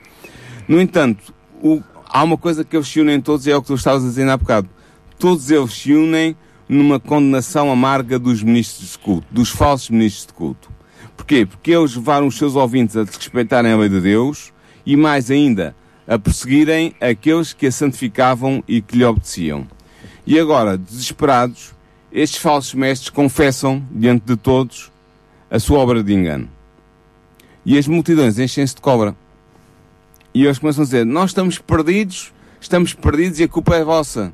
No 0.69 0.81
entanto, 0.81 1.33
o- 1.63 1.83
há 2.09 2.23
uma 2.25 2.37
coisa 2.37 2.65
que 2.65 2.77
eles 2.77 2.89
se 2.89 3.01
unem 3.01 3.21
todos 3.21 3.47
e 3.47 3.51
é 3.51 3.57
o 3.57 3.61
que 3.61 3.69
tu 3.69 3.75
estavas 3.75 4.05
a 4.05 4.09
dizer 4.09 4.29
há 4.29 4.37
bocado. 4.37 4.69
Todos 5.19 5.51
eles 5.51 5.73
se 5.73 5.93
unem 5.93 6.37
numa 6.69 6.99
condenação 7.01 7.71
amarga 7.71 8.19
dos 8.19 8.43
ministros 8.43 8.93
de 8.93 8.99
culto, 8.99 9.27
dos 9.31 9.51
falsos 9.51 9.91
ministros 9.91 10.27
de 10.27 10.33
culto. 10.33 10.71
Porquê? 11.17 11.47
Porque 11.47 11.73
eles 11.73 11.95
levaram 11.95 12.27
os 12.27 12.37
seus 12.37 12.55
ouvintes 12.55 12.97
a 12.97 13.05
desrespeitarem 13.05 13.73
a 13.73 13.77
lei 13.77 13.89
de 13.89 14.01
Deus 14.01 14.53
e, 14.85 14.97
mais 14.97 15.31
ainda, 15.31 15.75
a 16.07 16.19
perseguirem 16.19 16.95
aqueles 17.01 17.53
que 17.53 17.67
a 17.67 17.73
santificavam 17.73 18.63
e 18.69 18.81
que 18.81 18.97
lhe 18.97 19.05
obedeciam. 19.05 19.67
E 20.27 20.39
agora, 20.39 20.79
desesperados, 20.79 21.75
estes 22.13 22.41
falsos 22.41 22.75
mestres 22.75 23.11
confessam, 23.11 23.85
diante 23.91 24.25
de 24.25 24.37
todos, 24.37 24.91
a 25.51 25.59
sua 25.59 25.79
obra 25.79 26.03
de 26.03 26.13
engano. 26.13 26.49
E 27.65 27.77
as 27.77 27.87
multidões 27.87 28.39
enchem-se 28.39 28.75
de 28.75 28.81
cobra. 28.81 29.17
E 30.39 30.45
eles 30.45 30.57
começam 30.57 30.83
a 30.83 30.85
dizer: 30.85 31.05
Nós 31.05 31.31
estamos 31.31 31.59
perdidos, 31.59 32.33
estamos 32.61 32.95
perdidos 32.95 33.41
e 33.41 33.43
a 33.43 33.49
culpa 33.49 33.75
é 33.75 33.83
vossa. 33.83 34.33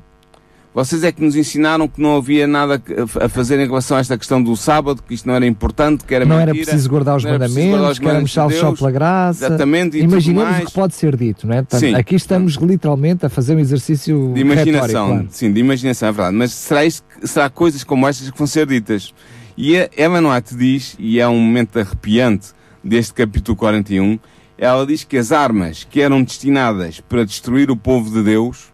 Vocês 0.71 1.03
é 1.03 1.11
que 1.11 1.23
nos 1.23 1.35
ensinaram 1.35 1.87
que 1.87 1.99
não 1.99 2.17
havia 2.17 2.45
nada 2.45 2.79
a 3.19 3.27
fazer 3.27 3.59
em 3.59 3.65
relação 3.65 3.97
a 3.97 4.01
esta 4.01 4.15
questão 4.15 4.43
do 4.43 4.55
sábado, 4.55 5.01
que 5.01 5.15
isto 5.15 5.27
não 5.27 5.33
era 5.33 5.47
importante, 5.47 6.03
que 6.03 6.13
era 6.13 6.23
Não 6.23 6.35
era 6.35 6.51
mentira, 6.51 6.65
preciso 6.67 6.89
guardar 6.89 7.15
os 7.15 7.23
não 7.23 7.31
era 7.31 7.39
preciso 7.39 7.59
guardar 7.61 7.79
mandamentos, 7.79 7.91
os 7.91 7.99
que 7.99 8.05
éramos 8.05 8.33
mandamentos 8.33 8.33
salvos 8.33 8.77
só 8.77 8.83
pela 8.83 8.91
graça. 8.91 9.45
Exatamente, 9.47 9.97
Imaginemos 9.97 10.59
o 10.59 10.65
que 10.65 10.73
pode 10.73 10.93
ser 10.93 11.15
dito, 11.15 11.47
não 11.47 11.55
é? 11.55 11.57
Portanto, 11.63 11.79
Sim. 11.79 11.95
aqui 11.95 12.13
estamos 12.13 12.53
literalmente 12.53 13.25
a 13.25 13.29
fazer 13.29 13.55
um 13.55 13.59
exercício 13.59 14.31
de 14.35 14.41
imaginação, 14.41 15.07
claro. 15.07 15.27
sim, 15.31 15.51
de 15.51 15.59
imaginação, 15.59 16.09
é 16.09 16.11
verdade. 16.11 16.37
Mas 16.37 16.51
será, 16.51 16.85
isto, 16.85 17.03
será 17.23 17.49
coisas 17.49 17.83
como 17.83 18.07
estas 18.07 18.29
que 18.29 18.37
vão 18.37 18.45
ser 18.45 18.67
ditas. 18.67 19.11
E 19.57 19.75
a 19.75 19.89
Ellen 19.97 20.29
White 20.29 20.55
diz, 20.55 20.95
e 20.99 21.19
é 21.19 21.27
um 21.27 21.39
momento 21.39 21.79
arrepiante 21.79 22.49
deste 22.83 23.13
capítulo 23.13 23.57
41, 23.57 24.19
ela 24.57 24.85
diz 24.85 25.03
que 25.03 25.17
as 25.17 25.31
armas 25.31 25.83
que 25.89 26.01
eram 26.01 26.23
destinadas 26.23 26.99
para 27.01 27.25
destruir 27.25 27.69
o 27.71 27.75
povo 27.77 28.09
de 28.09 28.23
Deus, 28.23 28.73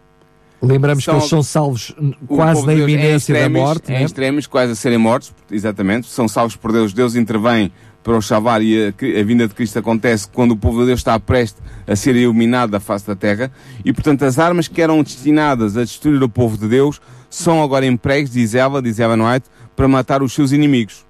Lembramos 0.64 1.04
São- 1.04 1.16
que 1.16 1.22
eles 1.22 1.30
são 1.30 1.42
salvos 1.42 1.96
quase 2.28 2.64
na 2.68 2.76
de 2.76 2.82
iminência 2.82 3.34
da 3.34 3.50
morte, 3.50 3.90
é 3.90 3.94
não 3.96 4.02
é? 4.02 4.04
extremis, 4.04 4.46
quase 4.46 4.74
a 4.74 4.76
serem 4.76 5.00
mortos, 5.00 5.34
exatamente, 5.50 6.06
são 6.08 6.28
salvos 6.28 6.56
por 6.56 6.72
Deus, 6.72 6.94
Deus 6.94 7.16
intervém 7.16 7.72
para 8.04 8.16
os 8.18 8.28
salvar 8.28 8.62
e 8.62 8.88
a, 8.88 9.20
a 9.20 9.24
vinda 9.24 9.48
de 9.48 9.56
Cristo 9.56 9.80
acontece 9.80 10.28
quando 10.28 10.52
o 10.52 10.58
povo 10.58 10.82
de 10.82 10.86
Deus 10.88 11.00
está 11.00 11.20
prestes 11.20 11.62
a 11.88 11.96
ser 11.96 12.16
iluminado 12.16 12.70
da 12.72 12.80
face 12.80 13.08
da 13.08 13.16
terra 13.16 13.52
e 13.84 13.92
portanto 13.92 14.24
as 14.24 14.38
armas 14.38 14.68
que 14.68 14.82
eram 14.82 15.02
destinadas 15.02 15.76
a 15.78 15.82
destruir 15.84 16.22
o 16.22 16.30
povo 16.30 16.58
de 16.60 16.68
Deus 16.68 17.02
são 17.30 17.64
agora 17.64 17.86
empregues, 17.86 18.32
diz 18.32 18.54
ela, 18.54 18.82
diz 18.84 19.00
Ellen 19.00 19.22
White, 19.26 19.48
para 19.76 19.88
matar 19.88 20.22
os 20.22 20.32
seus 20.34 20.52
inimigos. 20.52 21.06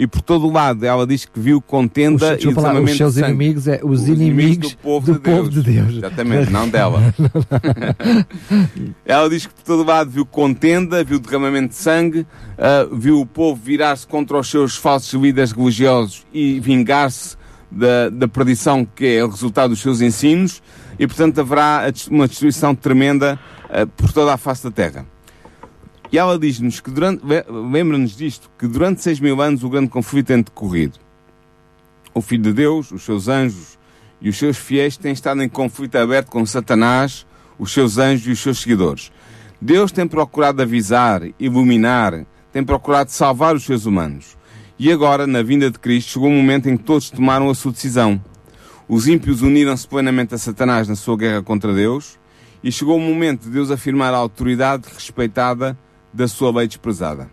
E 0.00 0.06
por 0.06 0.22
todo 0.22 0.46
o 0.46 0.52
lado 0.52 0.86
ela 0.86 1.04
diz 1.04 1.24
que 1.24 1.40
viu 1.40 1.58
Os, 1.58 1.64
contenda 1.66 2.34
e 2.34 2.36
desculpa 2.36 2.60
lá, 2.60 2.68
derramamento 2.68 2.92
os 2.92 2.96
seus 2.96 3.14
de 3.14 3.20
sangue. 3.20 3.32
inimigos 3.32 3.66
é 3.66 3.80
os, 3.82 4.02
Os 4.02 4.08
inimigos, 4.08 4.70
do 4.70 4.78
povo, 4.78 5.12
de, 5.12 5.18
Deus. 5.18 5.50
de 5.50 5.62
Deus. 5.62 5.94
Exatamente, 5.96 6.52
não 6.52 6.68
dela. 6.70 7.12
Ela 9.04 9.28
diz 9.28 9.46
que 9.46 9.54
por 9.54 9.64
todo 9.64 9.84
lado 9.84 10.08
viu 10.08 10.24
contenda, 10.24 11.02
viu 11.02 11.18
derramamento 11.18 11.70
de 11.70 11.74
sangue, 11.74 12.24
ah, 12.56 12.86
viu 12.92 13.20
o 13.20 13.26
povo 13.26 13.60
virar-se 13.60 14.06
contra 14.06 14.38
os 14.38 14.48
seus 14.48 14.76
falsos 14.76 15.20
líderes 15.20 15.50
religiosos 15.50 16.24
e 16.32 16.60
vingar-se 16.60 17.36
da, 17.68 18.08
da 18.08 18.28
perdição 18.28 18.84
que 18.84 19.04
é 19.04 19.24
o 19.24 19.28
resultado 19.28 19.70
dos 19.70 19.80
seus 19.80 20.00
ensinos, 20.00 20.62
e 20.96 21.08
portanto 21.08 21.40
haverá 21.40 21.92
uma 22.08 22.28
destruição 22.28 22.72
tremenda 22.72 23.36
ah, 23.68 23.84
por 23.96 24.12
toda 24.12 24.32
a 24.32 24.36
face 24.36 24.62
da 24.62 24.70
terra. 24.70 25.04
E 26.10 26.18
ela 26.18 26.38
diz-nos 26.38 26.80
que 26.80 26.90
durante, 26.90 27.24
le- 27.24 27.44
lembra-nos 27.48 28.16
disto, 28.16 28.50
que 28.58 28.66
durante 28.66 29.02
seis 29.02 29.20
mil 29.20 29.40
anos 29.42 29.62
o 29.62 29.68
grande 29.68 29.88
conflito 29.88 30.28
tem 30.28 30.42
decorrido. 30.42 30.98
O 32.14 32.22
Filho 32.22 32.44
de 32.44 32.52
Deus, 32.52 32.90
os 32.90 33.02
seus 33.02 33.28
anjos 33.28 33.78
e 34.20 34.28
os 34.28 34.36
seus 34.36 34.56
fiéis 34.56 34.96
têm 34.96 35.12
estado 35.12 35.42
em 35.42 35.48
conflito 35.48 35.96
aberto 35.96 36.28
com 36.28 36.44
Satanás, 36.46 37.26
os 37.58 37.72
seus 37.72 37.98
anjos 37.98 38.26
e 38.26 38.30
os 38.30 38.40
seus 38.40 38.58
seguidores. 38.60 39.12
Deus 39.60 39.92
tem 39.92 40.06
procurado 40.06 40.62
avisar, 40.62 41.22
iluminar, 41.38 42.24
tem 42.52 42.64
procurado 42.64 43.10
salvar 43.10 43.54
os 43.54 43.64
seres 43.64 43.84
humanos. 43.84 44.36
E 44.78 44.90
agora, 44.90 45.26
na 45.26 45.42
vinda 45.42 45.70
de 45.70 45.78
Cristo, 45.78 46.12
chegou 46.12 46.28
o 46.28 46.32
momento 46.32 46.68
em 46.68 46.76
que 46.76 46.84
todos 46.84 47.10
tomaram 47.10 47.50
a 47.50 47.54
sua 47.54 47.72
decisão. 47.72 48.22
Os 48.88 49.06
ímpios 49.06 49.42
uniram-se 49.42 49.86
plenamente 49.86 50.34
a 50.34 50.38
Satanás 50.38 50.88
na 50.88 50.96
sua 50.96 51.16
guerra 51.16 51.42
contra 51.42 51.74
Deus, 51.74 52.18
e 52.64 52.72
chegou 52.72 52.96
o 52.96 53.00
momento 53.00 53.42
de 53.42 53.50
Deus 53.50 53.70
afirmar 53.70 54.14
a 54.14 54.16
autoridade 54.16 54.84
respeitada 54.92 55.76
da 56.12 56.26
sua 56.28 56.50
lei 56.56 56.66
desprezada. 56.66 57.30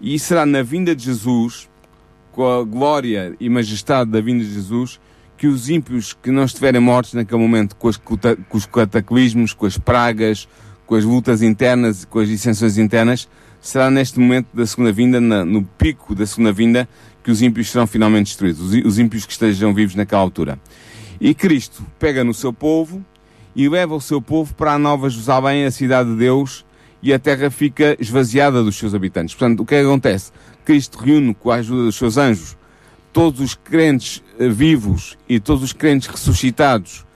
E 0.00 0.18
será 0.18 0.44
na 0.44 0.62
vinda 0.62 0.94
de 0.94 1.04
Jesus, 1.04 1.68
com 2.32 2.46
a 2.46 2.62
glória 2.64 3.34
e 3.40 3.48
majestade 3.48 4.10
da 4.10 4.20
vinda 4.20 4.44
de 4.44 4.52
Jesus, 4.52 5.00
que 5.38 5.46
os 5.46 5.68
ímpios 5.70 6.12
que 6.14 6.30
não 6.30 6.44
estiverem 6.44 6.80
mortos 6.80 7.14
naquele 7.14 7.40
momento 7.40 7.76
com, 7.76 7.88
as 7.88 7.96
com 7.96 8.16
os 8.52 8.66
cataclismos, 8.66 9.52
com 9.52 9.66
as 9.66 9.78
pragas, 9.78 10.48
com 10.86 10.94
as 10.94 11.04
lutas 11.04 11.42
internas, 11.42 12.04
com 12.04 12.18
as 12.18 12.28
dissensões 12.28 12.78
internas, 12.78 13.28
será 13.60 13.90
neste 13.90 14.18
momento 14.20 14.48
da 14.54 14.66
segunda 14.66 14.92
vinda, 14.92 15.20
na- 15.20 15.44
no 15.44 15.62
pico 15.64 16.14
da 16.14 16.26
segunda 16.26 16.52
vinda, 16.52 16.88
que 17.24 17.30
os 17.30 17.42
ímpios 17.42 17.70
serão 17.70 17.86
finalmente 17.86 18.26
destruídos, 18.26 18.60
os, 18.60 18.84
os 18.84 18.98
ímpios 18.98 19.26
que 19.26 19.32
estejam 19.32 19.74
vivos 19.74 19.94
naquela 19.94 20.22
altura. 20.22 20.60
E 21.18 21.34
Cristo 21.34 21.82
pega 21.98 22.22
no 22.22 22.34
seu 22.34 22.52
povo 22.52 23.04
e 23.54 23.66
leva 23.68 23.94
o 23.94 24.00
seu 24.00 24.20
povo 24.20 24.54
para 24.54 24.74
a 24.74 24.78
Nova 24.78 25.08
Jerusalém, 25.08 25.64
a 25.64 25.70
cidade 25.70 26.10
de 26.10 26.16
Deus, 26.16 26.64
e 27.06 27.12
a 27.14 27.18
terra 27.18 27.50
fica 27.50 27.96
esvaziada 28.00 28.62
dos 28.62 28.76
seus 28.76 28.94
habitantes. 28.94 29.34
Portanto, 29.34 29.60
o 29.60 29.66
que 29.66 29.74
é 29.74 29.80
que 29.80 29.86
acontece? 29.86 30.32
Cristo 30.64 30.98
reúne 30.98 31.34
com 31.34 31.50
a 31.50 31.56
ajuda 31.56 31.84
dos 31.84 31.96
seus 31.96 32.16
anjos 32.16 32.56
todos 33.12 33.40
os 33.40 33.54
crentes 33.54 34.22
eh, 34.38 34.48
vivos 34.48 35.16
e 35.28 35.40
todos 35.40 35.62
os 35.62 35.72
crentes 35.72 36.08
ressuscitados, 36.08 37.06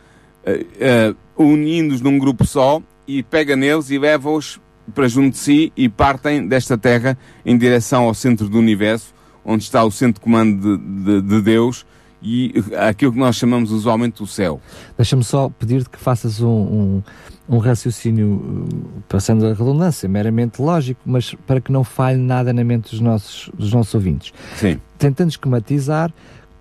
eh, 0.45 0.65
eh, 0.79 1.15
unindo-os 1.37 2.01
num 2.01 2.19
grupo 2.19 2.47
só, 2.47 2.81
e 3.07 3.23
pega 3.23 3.57
neles 3.57 3.91
e 3.91 3.99
leva-os 3.99 4.61
para 4.95 5.09
junto 5.09 5.33
de 5.33 5.39
si 5.39 5.73
e 5.77 5.89
partem 5.89 6.47
desta 6.47 6.79
terra 6.79 7.19
em 7.45 7.59
direção 7.59 8.05
ao 8.05 8.15
centro 8.15 8.49
do 8.49 8.59
universo, 8.59 9.13
onde 9.45 9.65
está 9.65 9.85
o 9.85 9.91
centro 9.91 10.15
de 10.15 10.21
comando 10.21 10.79
de, 10.79 11.05
de- 11.05 11.23
de 11.23 11.41
Deus 11.43 11.85
e 12.23 12.53
aquilo 12.89 13.13
que 13.13 13.19
nós 13.19 13.37
chamamos 13.37 13.71
usualmente 13.71 14.23
o 14.23 14.27
céu. 14.27 14.61
Deixa-me 14.97 15.25
só 15.25 15.49
pedir-te 15.49 15.89
que 15.91 15.99
faças 15.99 16.41
um, 16.41 16.49
um, 16.49 17.03
um 17.51 17.59
raciocínio, 17.59 18.35
uh, 18.35 19.03
passando 19.09 19.45
a 19.45 19.49
redundância, 19.49 20.09
meramente 20.09 20.63
lógico, 20.63 21.01
mas 21.05 21.35
para 21.47 21.61
que 21.61 21.73
não 21.73 21.83
falhe 21.83 22.17
nada 22.17 22.53
na 22.53 22.63
mente 22.63 22.93
dos 22.93 23.01
nossos, 23.01 23.51
dos 23.53 23.73
nossos 23.73 23.93
ouvintes. 23.93 24.33
Sim. 24.55 24.81
Tentando 24.97 25.31
esquematizar, 25.31 26.13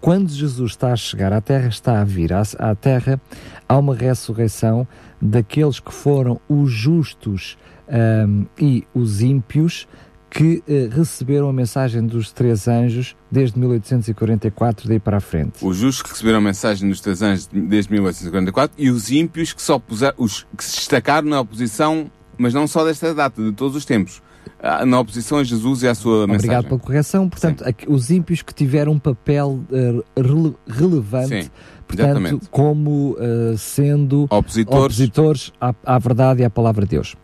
quando 0.01 0.29
Jesus 0.29 0.72
está 0.72 0.91
a 0.91 0.96
chegar 0.96 1.31
à 1.31 1.39
Terra, 1.39 1.67
está 1.67 2.01
a 2.01 2.03
vir 2.03 2.34
à, 2.34 2.41
à 2.58 2.74
Terra, 2.74 3.22
há 3.67 3.77
uma 3.77 3.93
ressurreição 3.93 4.88
daqueles 5.22 5.79
que 5.79 5.93
foram 5.93 6.39
os 6.50 6.72
justos 6.72 7.55
ahm, 7.88 8.46
e 8.60 8.84
os 8.93 9.22
ímpios 9.22 9.88
que 10.29 10.62
eh, 10.67 10.88
receberam 10.91 11.50
a 11.50 11.53
mensagem 11.53 12.05
dos 12.05 12.31
três 12.31 12.67
anjos 12.67 13.15
desde 13.31 13.57
1844 13.59 14.88
daí 14.88 15.00
para 15.00 15.17
a 15.17 15.19
frente. 15.19 15.65
Os 15.65 15.77
justos 15.77 16.03
que 16.03 16.09
receberam 16.09 16.38
a 16.38 16.41
mensagem 16.41 16.88
dos 16.88 17.01
três 17.01 17.21
anjos 17.21 17.48
desde 17.51 17.91
1844 17.91 18.75
e 18.77 18.89
os 18.89 19.09
ímpios 19.12 19.53
que, 19.53 19.62
só 19.62 19.79
puser, 19.79 20.13
os 20.17 20.45
que 20.55 20.63
se 20.63 20.75
destacaram 20.77 21.27
na 21.27 21.39
oposição, 21.39 22.12
mas 22.38 22.53
não 22.53 22.67
só 22.67 22.86
desta 22.86 23.13
data, 23.13 23.41
de 23.41 23.51
todos 23.53 23.75
os 23.75 23.86
tempos, 23.86 24.21
ah, 24.62 24.86
na 24.86 25.00
oposição 25.00 25.39
a 25.39 25.43
Jesus 25.43 25.83
e 25.83 25.88
à 25.88 25.95
sua 25.95 26.25
Obrigado 26.25 26.41
mensagem. 26.43 26.69
pela 26.69 26.79
correção. 26.79 27.29
Portanto, 27.29 27.63
os 27.88 28.12
ímpios 28.12 28.41
que 28.41 28.53
tiveram 28.53 28.91
um 28.93 29.00
papel 29.00 29.62
eh, 29.71 30.03
rele- 30.15 30.55
relevante, 30.67 31.43
Sim, 31.45 31.50
portanto, 31.88 32.05
exatamente. 32.19 32.50
como 32.50 33.15
eh, 33.19 33.55
sendo 33.57 34.27
Opositores, 34.29 34.83
opositores 34.86 35.53
à, 35.59 35.74
à 35.83 35.98
verdade 35.98 36.41
e 36.41 36.45
à 36.45 36.50
palavra 36.50 36.83
de 36.86 36.91
Deus. 36.91 37.15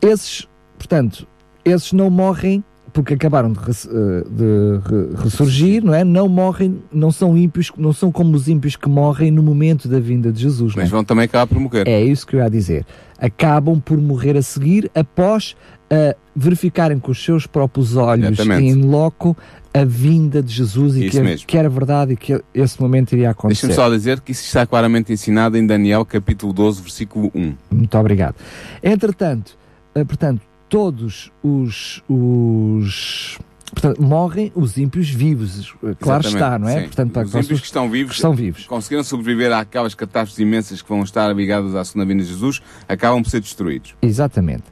Esses, 0.00 0.48
portanto, 0.78 1.26
esses 1.64 1.92
não 1.92 2.10
morrem 2.10 2.62
porque 2.92 3.14
acabaram 3.14 3.50
de, 3.52 3.58
res- 3.58 3.88
eh, 3.90 4.24
de 4.30 4.80
re- 4.86 5.22
ressurgir, 5.22 5.82
não 5.82 5.94
é? 5.94 6.04
Não 6.04 6.28
morrem, 6.28 6.78
não 6.92 7.10
são 7.10 7.36
ímpios, 7.38 7.72
não 7.78 7.90
são 7.92 8.12
como 8.12 8.34
os 8.36 8.48
ímpios 8.48 8.76
que 8.76 8.86
morrem 8.88 9.30
no 9.30 9.42
momento 9.42 9.88
da 9.88 9.98
vinda 9.98 10.30
de 10.30 10.42
Jesus. 10.42 10.74
é? 10.76 10.80
mas 10.80 10.90
vão 10.90 11.02
também 11.02 11.24
acabar 11.24 11.46
por 11.46 11.58
morrer. 11.58 11.88
É 11.88 12.02
isso 12.04 12.26
que 12.26 12.36
eu 12.36 12.40
ia 12.40 12.50
dizer. 12.50 12.84
Acabam 13.18 13.80
por 13.80 13.96
morrer 13.96 14.36
a 14.36 14.42
seguir 14.42 14.90
após 14.94 15.56
ah, 15.90 16.14
verificarem 16.36 16.98
com 16.98 17.12
os 17.12 17.24
seus 17.24 17.46
próprios 17.46 17.96
olhos 17.96 18.38
em 18.40 18.74
loco 18.74 19.34
a 19.72 19.84
vinda 19.86 20.42
de 20.42 20.52
Jesus 20.52 20.94
e 20.96 21.08
que, 21.08 21.18
mesmo. 21.18 21.46
que 21.46 21.56
era 21.56 21.70
verdade 21.70 22.12
e 22.12 22.16
que 22.16 22.38
esse 22.52 22.78
momento 22.78 23.12
iria 23.14 23.30
acontecer. 23.30 23.68
Deixa-me 23.68 23.86
só 23.88 23.94
dizer 23.94 24.20
que 24.20 24.32
isso 24.32 24.44
está 24.44 24.66
claramente 24.66 25.10
ensinado 25.10 25.56
em 25.56 25.66
Daniel 25.66 26.04
capítulo 26.04 26.52
12, 26.52 26.82
versículo 26.82 27.30
1. 27.34 27.54
Muito 27.70 27.96
obrigado. 27.96 28.34
Entretanto, 28.82 29.56
ah, 29.94 30.04
portanto, 30.04 30.42
todos 30.72 31.30
os, 31.42 32.02
os 32.08 33.38
portanto, 33.70 34.02
morrem 34.02 34.50
os 34.54 34.78
ímpios 34.78 35.10
vivos. 35.10 35.74
Claro 36.00 36.26
Exatamente, 36.26 36.34
está, 36.34 36.58
não 36.58 36.68
é? 36.68 36.80
sim. 36.80 36.86
Portanto, 36.86 37.12
para 37.12 37.22
Os 37.26 37.34
ímpios 37.34 37.60
que 37.60 37.66
estão 37.66 37.90
vivos 37.90 38.10
que 38.12 38.16
estão 38.16 38.34
vivos. 38.34 38.64
conseguiram 38.64 39.04
sobreviver 39.04 39.52
àquelas 39.52 39.94
catástrofes 39.94 40.38
imensas 40.38 40.80
que 40.80 40.88
vão 40.88 41.02
estar 41.02 41.30
ligadas 41.36 41.74
à 41.74 41.84
segunda 41.84 42.06
vinda 42.06 42.22
de 42.22 42.30
Jesus, 42.30 42.62
acabam 42.88 43.22
por 43.22 43.28
ser 43.28 43.40
destruídos. 43.40 43.94
Exatamente. 44.00 44.64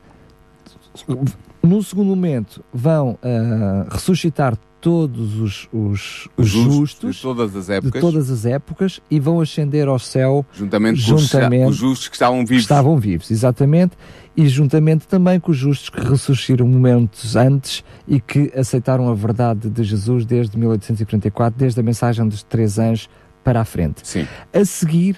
No 1.63 1.83
segundo 1.83 2.09
momento, 2.09 2.65
vão 2.73 3.19
ah, 3.23 3.87
ressuscitar 3.91 4.57
todos 4.81 5.39
os, 5.39 5.69
os, 5.73 6.29
os 6.37 6.49
justos 6.49 7.17
de 7.17 7.23
todas 7.23 7.55
as 7.55 7.67
de 7.67 7.73
épocas, 7.75 8.01
todas 8.01 8.31
as 8.31 8.47
épocas 8.47 9.01
e 9.11 9.21
vão 9.21 9.41
ascender 9.41 9.87
ao 9.89 9.99
céu 9.99 10.45
juntamente, 10.53 11.05
com 11.05 11.15
os- 11.15 11.23
juntamente- 11.23 11.71
os 11.71 11.77
justos 11.77 12.09
que 12.09 12.15
estavam 12.17 12.41
que 12.41 12.49
vivos. 12.49 12.63
estavam 12.63 12.99
vivos, 12.99 13.31
exatamente, 13.31 13.93
e 14.37 14.49
juntamente 14.49 15.07
também 15.07 15.39
com 15.39 15.51
os 15.51 15.57
justos 15.57 15.91
que 15.91 16.01
ressurgiram 16.01 16.67
momentos 16.67 17.37
antes 17.37 17.85
e 18.09 18.21
que 18.21 18.51
aceitaram 18.57 19.09
a 19.11 19.15
verdade 19.15 19.69
de 19.69 19.83
Jesus 19.85 20.25
desde 20.25 20.57
1844, 20.57 21.59
desde 21.59 21.79
a 21.79 21.83
mensagem 21.83 22.27
dos 22.27 22.43
três 22.43 22.79
anjos 22.79 23.09
para 23.45 23.61
a 23.61 23.65
frente. 23.65 24.01
Sim, 24.07 24.27
A 24.53 24.65
seguir, 24.65 25.17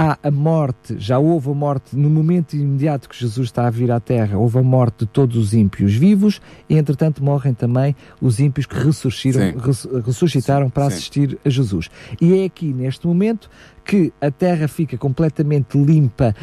há 0.00 0.18
a 0.22 0.30
morte, 0.30 0.96
já 0.98 1.18
houve 1.18 1.50
a 1.50 1.54
morte 1.54 1.94
no 1.94 2.08
momento 2.08 2.56
imediato 2.56 3.06
que 3.06 3.18
Jesus 3.18 3.48
está 3.48 3.66
a 3.66 3.70
vir 3.70 3.90
à 3.90 4.00
Terra, 4.00 4.38
houve 4.38 4.58
a 4.58 4.62
morte 4.62 5.00
de 5.00 5.06
todos 5.06 5.36
os 5.36 5.52
ímpios 5.52 5.92
vivos 5.92 6.40
e, 6.70 6.78
entretanto, 6.78 7.22
morrem 7.22 7.52
também 7.52 7.94
os 8.18 8.40
ímpios 8.40 8.64
que 8.64 8.76
Sim. 8.76 10.00
ressuscitaram 10.02 10.70
para 10.70 10.84
Sim. 10.84 10.88
assistir 10.88 11.38
a 11.44 11.50
Jesus. 11.50 11.90
E 12.18 12.40
é 12.40 12.44
aqui, 12.46 12.72
neste 12.72 13.06
momento, 13.06 13.50
que 13.84 14.10
a 14.20 14.30
Terra 14.30 14.68
fica 14.68 14.96
completamente 14.96 15.76
limpa, 15.76 16.34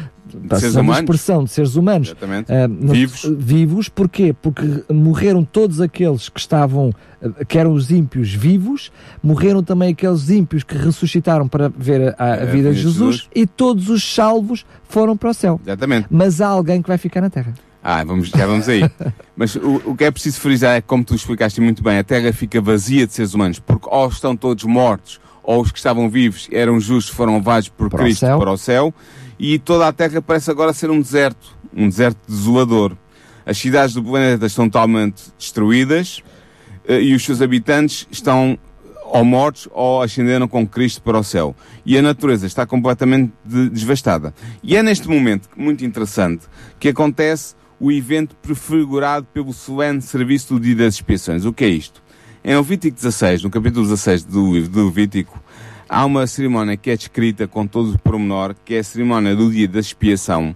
seres 0.58 0.76
a 0.76 0.80
humanos. 0.80 0.98
expressão 1.00 1.44
de 1.44 1.50
seres 1.50 1.74
humanos, 1.76 2.08
exatamente. 2.08 2.52
ah, 2.52 2.66
no- 2.68 2.92
Vivos. 2.92 3.22
Vivos, 3.38 3.88
porquê? 3.88 4.34
Porque 4.40 4.84
morreram 4.92 5.44
todos 5.44 5.80
aqueles 5.80 6.28
que 6.28 6.40
estavam, 6.40 6.92
ah, 7.22 7.44
que 7.44 7.58
eram 7.58 7.72
os 7.72 7.90
ímpios 7.90 8.32
vivos, 8.32 8.90
morreram 9.22 9.62
também 9.62 9.90
aqueles 9.92 10.30
ímpios 10.30 10.62
que 10.62 10.76
ressuscitaram 10.76 11.48
para 11.48 11.68
ver 11.68 12.14
a, 12.18 12.24
a 12.24 12.36
É, 12.36 12.46
vida 12.46 12.70
de 12.72 12.78
Jesus, 12.80 13.16
Jesus. 13.16 13.28
e 13.34 13.46
todos 13.46 13.88
os 13.88 14.02
salvos 14.14 14.64
foram 14.88 15.16
para 15.16 15.30
o 15.30 15.34
céu. 15.34 15.60
Exatamente. 15.64 16.06
Mas 16.10 16.40
há 16.40 16.48
alguém 16.48 16.80
que 16.82 16.88
vai 16.88 16.98
ficar 16.98 17.20
na 17.20 17.30
terra. 17.30 17.52
Ah, 17.82 18.02
vamos, 18.04 18.28
já 18.28 18.44
vamos 18.44 18.68
aí. 18.68 18.82
Mas 19.36 19.54
o, 19.54 19.82
o 19.86 19.96
que 19.96 20.04
é 20.04 20.10
preciso 20.10 20.40
frisar 20.40 20.76
é 20.76 20.80
que, 20.80 20.86
como 20.88 21.04
tu 21.04 21.14
explicaste 21.14 21.60
muito 21.60 21.82
bem, 21.82 21.96
a 21.98 22.04
Terra 22.04 22.32
fica 22.32 22.60
vazia 22.60 23.06
de 23.06 23.12
seres 23.14 23.34
humanos, 23.34 23.60
porque 23.60 23.88
ou 23.88 24.08
estão 24.08 24.36
todos 24.36 24.64
mortos, 24.64 25.20
ou 25.44 25.62
os 25.62 25.70
que 25.70 25.78
estavam 25.78 26.10
vivos 26.10 26.48
eram 26.52 26.78
justos, 26.80 27.14
foram 27.14 27.34
levados 27.36 27.68
por 27.68 27.88
Para 27.88 28.00
o 28.00 28.02
Cristo 28.02 28.20
céu. 28.20 28.38
para 28.38 28.50
o 28.50 28.58
céu, 28.58 28.92
e 29.38 29.58
toda 29.58 29.86
a 29.86 29.92
Terra 29.92 30.20
parece 30.20 30.50
agora 30.50 30.72
ser 30.72 30.90
um 30.90 31.00
deserto, 31.00 31.56
um 31.74 31.88
deserto 31.88 32.18
desolador. 32.28 32.96
As 33.46 33.56
cidades 33.56 33.94
do 33.94 34.02
planeta 34.02 34.46
estão 34.46 34.68
totalmente 34.68 35.22
destruídas, 35.38 36.22
eh, 36.86 37.00
e 37.00 37.14
os 37.14 37.24
seus 37.24 37.40
habitantes 37.40 38.06
estão 38.10 38.58
ou 39.10 39.24
mortos 39.24 39.66
ou 39.72 40.02
ascenderam 40.02 40.46
com 40.46 40.66
Cristo 40.66 41.00
para 41.00 41.18
o 41.18 41.24
céu. 41.24 41.56
E 41.84 41.96
a 41.96 42.02
natureza 42.02 42.46
está 42.46 42.66
completamente 42.66 43.32
de- 43.42 43.70
devastada. 43.70 44.34
E 44.62 44.76
é 44.76 44.82
neste 44.82 45.08
momento, 45.08 45.48
muito 45.56 45.82
interessante, 45.84 46.44
que 46.78 46.88
acontece 46.88 47.54
o 47.80 47.90
evento 47.90 48.36
prefigurado 48.36 49.26
pelo 49.32 49.52
solene 49.54 50.02
serviço 50.02 50.54
do 50.54 50.60
dia 50.60 50.74
das 50.74 50.94
expiações. 50.94 51.46
O 51.46 51.52
que 51.54 51.64
é 51.64 51.68
isto? 51.68 52.02
Em 52.44 52.54
Levítico 52.54 52.96
16, 52.96 53.42
no 53.44 53.50
capítulo 53.50 53.84
16 53.86 54.24
do 54.24 54.52
livro 54.52 54.70
de 54.70 54.78
Levítico, 54.78 55.42
há 55.88 56.04
uma 56.04 56.26
cerimónia 56.26 56.76
que 56.76 56.90
é 56.90 56.96
descrita 56.96 57.48
com 57.48 57.66
todo 57.66 57.94
o 57.94 57.98
pormenor, 57.98 58.54
que 58.64 58.74
é 58.74 58.80
a 58.80 58.84
cerimónia 58.84 59.34
do 59.34 59.50
dia 59.50 59.66
da 59.66 59.80
expiação, 59.80 60.54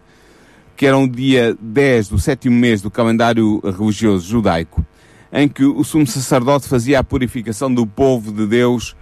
que 0.76 0.86
era 0.86 0.96
um 0.96 1.08
dia 1.08 1.56
10 1.60 2.08
do 2.08 2.18
sétimo 2.18 2.56
mês 2.56 2.82
do 2.82 2.90
calendário 2.90 3.60
religioso 3.60 4.28
judaico, 4.28 4.84
em 5.32 5.48
que 5.48 5.64
o 5.64 5.82
sumo 5.82 6.06
sacerdote 6.06 6.68
fazia 6.68 6.98
a 6.98 7.04
purificação 7.04 7.72
do 7.72 7.86
povo 7.86 8.30
de 8.30 8.46
Deus 8.46 8.94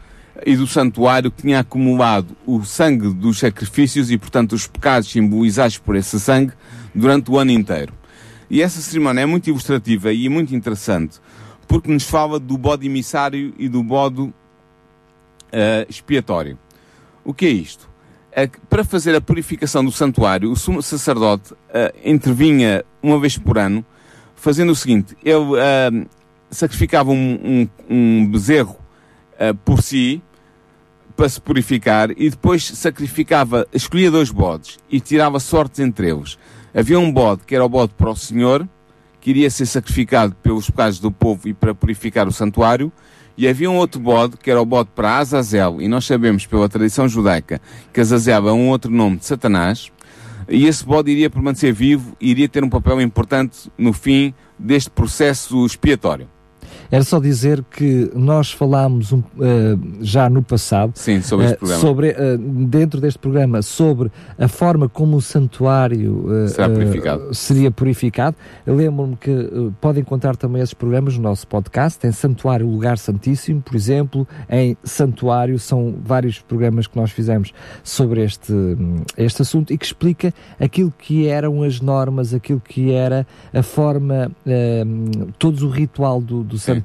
e 0.46 0.54
do 0.54 0.66
santuário 0.66 1.30
que 1.30 1.42
tinha 1.42 1.60
acumulado 1.60 2.36
o 2.46 2.62
sangue 2.64 3.12
dos 3.12 3.38
sacrifícios 3.38 4.10
e, 4.10 4.16
portanto, 4.16 4.52
os 4.52 4.66
pecados 4.66 5.10
simbolizados 5.10 5.78
por 5.78 5.96
esse 5.96 6.20
sangue 6.20 6.52
durante 6.94 7.30
o 7.30 7.38
ano 7.38 7.50
inteiro. 7.50 7.92
E 8.48 8.62
essa 8.62 8.80
cerimónia 8.80 9.22
é 9.22 9.26
muito 9.26 9.48
ilustrativa 9.48 10.12
e 10.12 10.28
muito 10.28 10.54
interessante, 10.54 11.18
porque 11.66 11.90
nos 11.90 12.04
fala 12.04 12.38
do 12.38 12.56
bode 12.56 12.86
emissário 12.86 13.52
e 13.58 13.68
do 13.68 13.82
bode 13.82 14.32
eh, 15.52 15.86
expiatório. 15.88 16.58
O 17.24 17.34
que 17.34 17.46
é 17.46 17.50
isto? 17.50 17.88
É 18.32 18.46
que 18.46 18.60
para 18.68 18.84
fazer 18.84 19.14
a 19.14 19.20
purificação 19.20 19.84
do 19.84 19.90
santuário, 19.90 20.50
o 20.50 20.56
sumo 20.56 20.82
sacerdote 20.82 21.54
eh, 21.72 21.94
intervinha 22.04 22.84
uma 23.02 23.18
vez 23.18 23.36
por 23.36 23.58
ano, 23.58 23.84
fazendo 24.34 24.72
o 24.72 24.76
seguinte: 24.76 25.16
ele 25.24 25.58
eh, 25.58 26.06
sacrificava 26.50 27.10
um, 27.10 27.38
um, 27.42 27.68
um 27.88 28.26
bezerro 28.30 28.78
por 29.64 29.82
si 29.82 30.22
para 31.16 31.28
se 31.28 31.40
purificar 31.40 32.10
e 32.10 32.30
depois 32.30 32.64
sacrificava, 32.64 33.66
escolhia 33.72 34.10
dois 34.10 34.30
bodes 34.30 34.78
e 34.90 35.00
tirava 35.00 35.40
sortes 35.40 35.80
entre 35.80 36.10
eles. 36.10 36.38
Havia 36.74 36.98
um 36.98 37.12
bode 37.12 37.42
que 37.46 37.54
era 37.54 37.64
o 37.64 37.68
bode 37.68 37.92
para 37.96 38.10
o 38.10 38.16
Senhor, 38.16 38.66
que 39.20 39.30
iria 39.30 39.50
ser 39.50 39.66
sacrificado 39.66 40.34
pelos 40.42 40.70
pecados 40.70 40.98
do 40.98 41.10
povo 41.10 41.48
e 41.48 41.52
para 41.52 41.74
purificar 41.74 42.26
o 42.26 42.32
santuário, 42.32 42.90
e 43.40 43.48
havia 43.48 43.70
um 43.70 43.76
outro 43.78 43.98
bode, 43.98 44.36
que 44.36 44.50
era 44.50 44.60
o 44.60 44.66
bode 44.66 44.90
para 44.94 45.16
Azazel, 45.16 45.80
e 45.80 45.88
nós 45.88 46.04
sabemos 46.04 46.44
pela 46.44 46.68
tradição 46.68 47.08
judaica 47.08 47.58
que 47.90 47.98
Azazel 47.98 48.46
é 48.46 48.52
um 48.52 48.68
outro 48.68 48.90
nome 48.90 49.16
de 49.16 49.24
Satanás, 49.24 49.90
e 50.46 50.66
esse 50.66 50.84
bode 50.84 51.10
iria 51.10 51.30
permanecer 51.30 51.72
vivo 51.72 52.14
e 52.20 52.30
iria 52.30 52.46
ter 52.46 52.62
um 52.62 52.68
papel 52.68 53.00
importante 53.00 53.72
no 53.78 53.94
fim 53.94 54.34
deste 54.58 54.90
processo 54.90 55.64
expiatório. 55.64 56.28
Era 56.90 57.04
só 57.04 57.20
dizer 57.20 57.62
que 57.70 58.10
nós 58.16 58.50
falámos 58.50 59.12
um, 59.12 59.22
eh, 59.40 59.76
já 60.00 60.28
no 60.28 60.42
passado 60.42 60.92
Sim, 60.96 61.22
sobre 61.22 61.46
este 61.46 61.54
eh, 61.54 61.58
programa. 61.58 61.80
sobre, 61.80 62.08
eh, 62.08 62.36
dentro 62.36 63.00
deste 63.00 63.18
programa 63.18 63.62
sobre 63.62 64.10
a 64.36 64.48
forma 64.48 64.88
como 64.88 65.16
o 65.16 65.22
santuário 65.22 66.26
eh, 66.48 66.52
eh, 66.58 66.68
purificado. 66.68 67.32
seria 67.34 67.70
purificado. 67.70 68.36
Lembro-me 68.66 69.16
que 69.16 69.30
eh, 69.30 69.70
podem 69.80 70.00
encontrar 70.00 70.34
também 70.36 70.60
esses 70.60 70.74
programas 70.74 71.16
no 71.16 71.22
nosso 71.22 71.46
podcast, 71.46 72.04
em 72.04 72.10
Santuário 72.10 72.66
Lugar 72.66 72.98
Santíssimo, 72.98 73.62
por 73.62 73.76
exemplo, 73.76 74.26
em 74.48 74.76
Santuário, 74.82 75.60
são 75.60 75.94
vários 76.04 76.40
programas 76.40 76.88
que 76.88 76.96
nós 76.96 77.12
fizemos 77.12 77.52
sobre 77.84 78.24
este, 78.24 78.52
hum, 78.52 78.96
este 79.16 79.42
assunto 79.42 79.72
e 79.72 79.78
que 79.78 79.84
explica 79.84 80.34
aquilo 80.58 80.92
que 80.98 81.28
eram 81.28 81.62
as 81.62 81.80
normas, 81.80 82.34
aquilo 82.34 82.60
que 82.60 82.90
era 82.90 83.24
a 83.54 83.62
forma, 83.62 84.32
hum, 84.44 85.04
todo 85.38 85.68
o 85.68 85.70
ritual 85.70 86.20
do, 86.20 86.42
do 86.42 86.58
santuário 86.58 86.79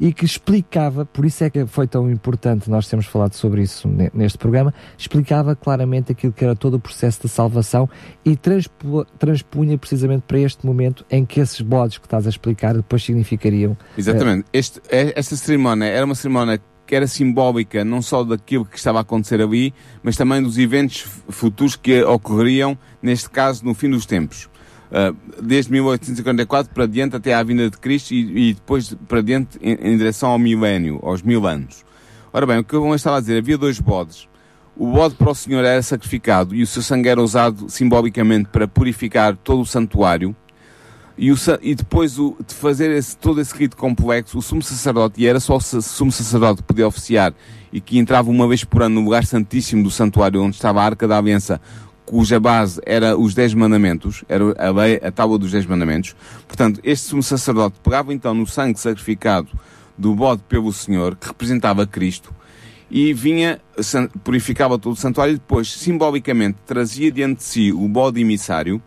e 0.00 0.12
que 0.12 0.24
explicava, 0.24 1.04
por 1.04 1.24
isso 1.24 1.44
é 1.44 1.50
que 1.50 1.66
foi 1.66 1.86
tão 1.86 2.10
importante 2.10 2.70
nós 2.70 2.88
termos 2.88 3.06
falado 3.06 3.34
sobre 3.34 3.62
isso 3.62 3.88
ne- 3.88 4.10
neste 4.14 4.38
programa, 4.38 4.72
explicava 4.96 5.54
claramente 5.56 6.12
aquilo 6.12 6.32
que 6.32 6.44
era 6.44 6.54
todo 6.56 6.74
o 6.74 6.80
processo 6.80 7.22
de 7.22 7.28
salvação 7.28 7.88
e 8.24 8.36
transpu- 8.36 9.04
transpunha 9.18 9.76
precisamente 9.78 10.22
para 10.26 10.38
este 10.38 10.64
momento 10.64 11.04
em 11.10 11.24
que 11.24 11.40
esses 11.40 11.60
bodes 11.60 11.98
que 11.98 12.06
estás 12.06 12.26
a 12.26 12.30
explicar 12.30 12.74
depois 12.74 13.02
significariam 13.04 13.76
Exatamente. 13.96 14.46
Este, 14.52 14.80
é- 14.90 15.12
esta 15.18 15.36
cerimónia 15.36 15.86
era 15.86 16.04
uma 16.04 16.14
cerimónia 16.14 16.60
que 16.86 16.94
era 16.94 17.06
simbólica 17.08 17.84
não 17.84 18.00
só 18.00 18.22
daquilo 18.22 18.64
que 18.64 18.78
estava 18.78 18.98
a 18.98 19.00
acontecer 19.02 19.40
ali, 19.40 19.74
mas 20.04 20.16
também 20.16 20.40
dos 20.40 20.56
eventos 20.56 21.04
futuros 21.28 21.74
que 21.74 22.02
ocorreriam, 22.04 22.78
neste 23.02 23.28
caso, 23.28 23.64
no 23.64 23.74
fim 23.74 23.90
dos 23.90 24.06
tempos. 24.06 24.48
Uh, 24.86 25.42
desde 25.42 25.72
1844 25.72 26.72
para 26.72 26.86
diante 26.86 27.16
até 27.16 27.34
à 27.34 27.42
vinda 27.42 27.68
de 27.68 27.76
Cristo 27.76 28.14
e, 28.14 28.50
e 28.50 28.54
depois 28.54 28.94
para 29.08 29.20
diante 29.20 29.58
em, 29.60 29.72
em 29.72 29.96
direção 29.96 30.30
ao 30.30 30.38
milénio, 30.38 31.00
aos 31.02 31.22
mil 31.22 31.44
anos. 31.46 31.84
Ora 32.32 32.46
bem, 32.46 32.58
o 32.58 32.64
que 32.64 32.74
eu 32.74 32.94
estava 32.94 33.16
a 33.16 33.20
dizer, 33.20 33.38
havia 33.38 33.58
dois 33.58 33.80
bodes. 33.80 34.28
O 34.76 34.92
bode 34.92 35.14
para 35.14 35.30
o 35.30 35.34
Senhor 35.34 35.64
era 35.64 35.80
sacrificado 35.82 36.54
e 36.54 36.62
o 36.62 36.66
seu 36.66 36.82
sangue 36.82 37.08
era 37.08 37.20
usado 37.22 37.68
simbolicamente 37.70 38.50
para 38.50 38.68
purificar 38.68 39.34
todo 39.36 39.62
o 39.62 39.66
santuário. 39.66 40.36
E, 41.18 41.32
o, 41.32 41.36
e 41.62 41.74
depois 41.74 42.18
o, 42.18 42.36
de 42.46 42.54
fazer 42.54 42.90
esse, 42.90 43.16
todo 43.16 43.40
esse 43.40 43.56
rito 43.56 43.74
complexo, 43.74 44.36
o 44.36 44.42
sumo 44.42 44.62
sacerdote, 44.62 45.22
e 45.22 45.26
era 45.26 45.40
só 45.40 45.56
o 45.56 45.60
sumo 45.60 46.12
sacerdote 46.12 46.60
que 46.60 46.68
podia 46.68 46.86
oficiar, 46.86 47.32
e 47.72 47.80
que 47.80 47.98
entrava 47.98 48.30
uma 48.30 48.46
vez 48.46 48.64
por 48.64 48.82
ano 48.82 48.96
no 48.96 49.00
lugar 49.00 49.24
santíssimo 49.24 49.82
do 49.82 49.90
santuário 49.90 50.42
onde 50.42 50.56
estava 50.56 50.82
a 50.82 50.84
Arca 50.84 51.08
da 51.08 51.16
Aliança, 51.16 51.58
cuja 52.06 52.38
base 52.38 52.80
era 52.86 53.18
os 53.18 53.34
Dez 53.34 53.52
Mandamentos, 53.52 54.24
era 54.28 54.44
a 54.56 54.70
lei, 54.70 55.00
a 55.02 55.10
tábua 55.10 55.38
dos 55.38 55.50
Dez 55.50 55.66
Mandamentos. 55.66 56.14
Portanto, 56.46 56.80
este 56.82 57.08
sumo 57.08 57.22
sacerdote 57.22 57.78
pegava 57.82 58.14
então 58.14 58.32
no 58.32 58.46
sangue 58.46 58.78
sacrificado 58.78 59.48
do 59.98 60.14
bode 60.14 60.42
pelo 60.48 60.72
Senhor, 60.72 61.16
que 61.16 61.26
representava 61.26 61.86
Cristo, 61.86 62.32
e 62.88 63.12
vinha, 63.12 63.60
purificava 64.22 64.78
todo 64.78 64.92
o 64.92 64.96
santuário 64.96 65.32
e 65.32 65.38
depois, 65.38 65.72
simbolicamente, 65.72 66.58
trazia 66.64 67.10
diante 67.10 67.38
de 67.38 67.44
si 67.44 67.72
o 67.72 67.88
bode 67.88 68.20
emissário, 68.20 68.80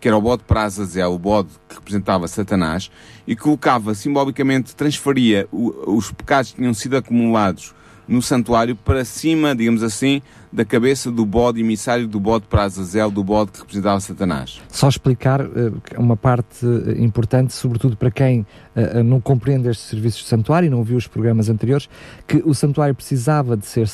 que 0.00 0.08
era 0.08 0.16
o 0.16 0.20
bode 0.20 0.42
para 0.42 0.64
Azazel, 0.64 1.12
o 1.12 1.18
bode 1.18 1.50
que 1.68 1.76
representava 1.76 2.26
Satanás, 2.26 2.90
e 3.26 3.36
colocava, 3.36 3.94
simbolicamente, 3.94 4.74
transferia 4.74 5.48
os 5.52 6.10
pecados 6.10 6.50
que 6.50 6.56
tinham 6.56 6.74
sido 6.74 6.96
acumulados 6.96 7.72
no 8.06 8.20
santuário 8.22 8.76
para 8.76 9.04
cima, 9.04 9.54
digamos 9.54 9.82
assim, 9.82 10.20
da 10.52 10.64
cabeça 10.64 11.10
do 11.10 11.26
bode 11.26 11.60
emissário 11.60 12.06
do 12.06 12.20
bode 12.20 12.44
para 12.48 12.62
Azazel, 12.62 13.10
do 13.10 13.24
bode 13.24 13.52
que 13.52 13.58
representava 13.58 14.00
Satanás. 14.00 14.60
Só 14.68 14.88
explicar 14.88 15.40
uh, 15.40 15.80
uma 15.98 16.16
parte 16.16 16.64
uh, 16.64 17.02
importante, 17.02 17.52
sobretudo 17.52 17.96
para 17.96 18.10
quem 18.10 18.46
uh, 18.76 19.02
não 19.02 19.20
compreende 19.20 19.68
estes 19.68 19.88
serviços 19.88 20.22
de 20.22 20.28
santuário 20.28 20.66
e 20.66 20.70
não 20.70 20.84
viu 20.84 20.96
os 20.96 21.08
programas 21.08 21.48
anteriores, 21.48 21.88
que 22.26 22.42
o 22.44 22.54
santuário 22.54 22.94
precisava 22.94 23.56
de 23.56 23.66
ser 23.66 23.88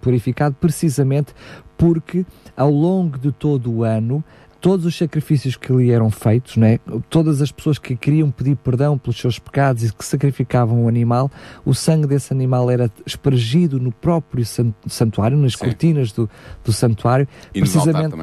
purificado 0.00 0.54
precisamente 0.60 1.32
porque 1.76 2.26
ao 2.56 2.70
longo 2.70 3.18
de 3.18 3.32
todo 3.32 3.72
o 3.72 3.84
ano 3.84 4.22
todos 4.60 4.84
os 4.84 4.96
sacrifícios 4.96 5.56
que 5.56 5.72
lhe 5.72 5.90
eram 5.90 6.10
feitos, 6.10 6.56
né? 6.56 6.78
todas 7.08 7.40
as 7.40 7.50
pessoas 7.50 7.78
que 7.78 7.96
queriam 7.96 8.30
pedir 8.30 8.56
perdão 8.56 8.98
pelos 8.98 9.18
seus 9.18 9.38
pecados 9.38 9.84
e 9.84 9.92
que 9.92 10.04
sacrificavam 10.04 10.84
o 10.84 10.88
animal, 10.88 11.30
o 11.64 11.74
sangue 11.74 12.06
desse 12.06 12.32
animal 12.32 12.70
era 12.70 12.90
espargido 13.06 13.80
no 13.80 13.90
próprio 13.90 14.44
santuário, 14.86 15.38
nas 15.38 15.54
Sim. 15.54 15.58
cortinas 15.58 16.12
do, 16.12 16.28
do 16.64 16.72
santuário, 16.72 17.26
e 17.54 17.60
precisamente 17.60 18.14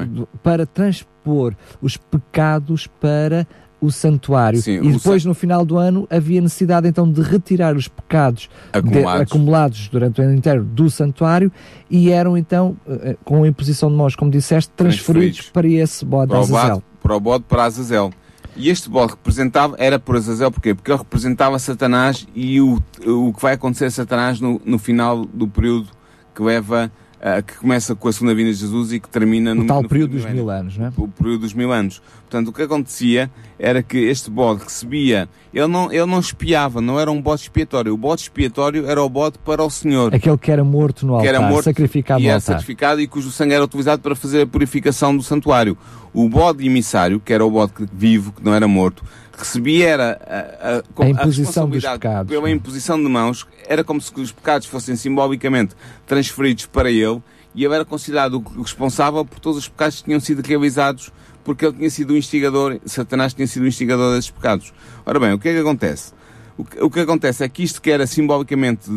para 0.42 0.64
transpor 0.64 1.54
os 1.82 1.96
pecados 1.96 2.86
para 2.86 3.46
o 3.80 3.90
santuário. 3.90 4.60
Sim, 4.60 4.80
e 4.82 4.92
depois, 4.92 5.24
no 5.24 5.34
final 5.34 5.64
do 5.64 5.76
ano, 5.76 6.06
havia 6.10 6.40
necessidade 6.40 6.88
então 6.88 7.10
de 7.10 7.22
retirar 7.22 7.76
os 7.76 7.88
pecados 7.88 8.48
acumulados, 8.72 9.16
de, 9.16 9.22
acumulados 9.22 9.88
durante 9.88 10.20
o 10.20 10.24
ano 10.24 10.34
inteiro 10.34 10.64
do 10.64 10.90
santuário 10.90 11.52
e 11.90 12.10
eram 12.10 12.36
então, 12.36 12.76
eh, 12.88 13.16
com 13.24 13.44
a 13.44 13.48
imposição 13.48 13.88
de 13.88 13.96
mãos, 13.96 14.16
como 14.16 14.30
disseste, 14.30 14.70
transferidos, 14.70 15.36
transferidos 15.36 15.50
para 15.50 15.68
esse 15.68 16.04
bode 16.04 16.30
para 16.30 16.40
Azazel. 16.40 16.82
para 17.02 17.16
o 17.16 17.20
bode 17.20 17.44
para 17.44 17.64
Azazel. 17.64 18.12
E 18.56 18.68
este 18.70 18.90
bode 18.90 19.12
representava, 19.12 19.76
era 19.78 20.00
por 20.00 20.16
Azazel, 20.16 20.50
porquê? 20.50 20.74
Porque 20.74 20.90
ele 20.90 20.98
representava 20.98 21.58
Satanás 21.60 22.26
e 22.34 22.60
o, 22.60 22.82
o 23.06 23.32
que 23.32 23.40
vai 23.40 23.54
acontecer 23.54 23.84
a 23.84 23.90
Satanás 23.90 24.40
no, 24.40 24.60
no 24.64 24.78
final 24.78 25.24
do 25.24 25.46
período 25.46 25.88
que 26.34 26.42
leva 26.42 26.90
Uh, 27.18 27.42
que 27.42 27.56
começa 27.56 27.96
com 27.96 28.06
a 28.06 28.12
segunda 28.12 28.32
vinda 28.32 28.52
de 28.52 28.58
Jesus 28.58 28.92
e 28.92 29.00
que 29.00 29.08
termina 29.08 29.52
no, 29.52 29.64
o 29.64 29.66
tal 29.66 29.82
no 29.82 29.88
período 29.88 30.12
dos 30.12 30.24
mil 30.24 30.48
anos, 30.50 30.78
não 30.78 30.86
é? 30.86 30.92
O 30.96 31.08
período 31.08 31.40
dos 31.40 31.52
mil 31.52 31.72
anos. 31.72 32.00
Portanto, 32.20 32.48
o 32.48 32.52
que 32.52 32.62
acontecia 32.62 33.28
era 33.58 33.82
que 33.82 33.98
este 33.98 34.30
bode 34.30 34.62
recebia, 34.62 35.28
ele 35.52 35.66
não, 35.66 35.90
ele 35.90 36.06
não 36.06 36.20
espiava, 36.20 36.80
não 36.80 37.00
era 37.00 37.10
um 37.10 37.20
bode 37.20 37.40
expiatório. 37.40 37.92
O 37.92 37.96
bode 37.96 38.22
expiatório 38.22 38.88
era 38.88 39.02
o 39.02 39.08
bode 39.08 39.36
para 39.44 39.64
o 39.64 39.68
Senhor. 39.68 40.14
Aquele 40.14 40.38
que 40.38 40.52
era 40.52 40.62
morto 40.62 41.04
no 41.04 41.14
altar, 41.14 41.24
que 41.24 41.28
era 41.28 41.40
morto, 41.40 41.64
sacrificado 41.64 42.20
e 42.20 42.24
no 42.24 42.30
era 42.30 42.40
sacrificado 42.40 43.00
e 43.00 43.08
cujo 43.08 43.32
sangue 43.32 43.54
era 43.54 43.64
utilizado 43.64 44.00
para 44.00 44.14
fazer 44.14 44.42
a 44.42 44.46
purificação 44.46 45.16
do 45.16 45.22
santuário. 45.22 45.76
O 46.14 46.28
bode 46.28 46.64
emissário, 46.64 47.18
que 47.18 47.32
era 47.32 47.44
o 47.44 47.50
bode 47.50 47.72
vivo, 47.92 48.30
que 48.30 48.44
não 48.44 48.54
era 48.54 48.68
morto, 48.68 49.02
recebia 49.38 49.88
era 49.88 50.20
a, 50.26 51.02
a, 51.02 51.04
a 51.04 51.08
imposição 51.08 51.68
dos 51.68 51.84
pecados. 51.84 52.30
Pela 52.30 52.50
imposição 52.50 53.02
de 53.02 53.08
mãos, 53.08 53.46
era 53.66 53.84
como 53.84 54.00
se 54.00 54.12
os 54.20 54.32
pecados 54.32 54.66
fossem 54.66 54.96
simbolicamente 54.96 55.74
transferidos 56.06 56.66
para 56.66 56.90
ele 56.90 57.22
e 57.54 57.64
ele 57.64 57.74
era 57.74 57.84
considerado 57.84 58.44
o 58.56 58.62
responsável 58.62 59.24
por 59.24 59.38
todos 59.40 59.58
os 59.58 59.68
pecados 59.68 59.98
que 59.98 60.04
tinham 60.04 60.20
sido 60.20 60.46
realizados 60.46 61.12
porque 61.48 61.64
ele 61.64 61.76
tinha 61.76 61.88
sido 61.88 62.12
o 62.12 62.16
instigador, 62.16 62.78
Satanás 62.84 63.32
tinha 63.32 63.46
sido 63.46 63.62
o 63.62 63.66
instigador 63.66 64.14
desses 64.14 64.30
pecados. 64.30 64.70
Ora 65.06 65.18
bem, 65.18 65.32
o 65.32 65.38
que 65.38 65.48
é 65.48 65.54
que 65.54 65.60
acontece? 65.60 66.12
O 66.58 66.64
que, 66.64 66.78
o 66.82 66.90
que 66.90 67.00
acontece 67.00 67.42
é 67.42 67.48
que 67.48 67.62
isto 67.62 67.80
que 67.80 67.90
era 67.90 68.06
simbolicamente 68.06 68.90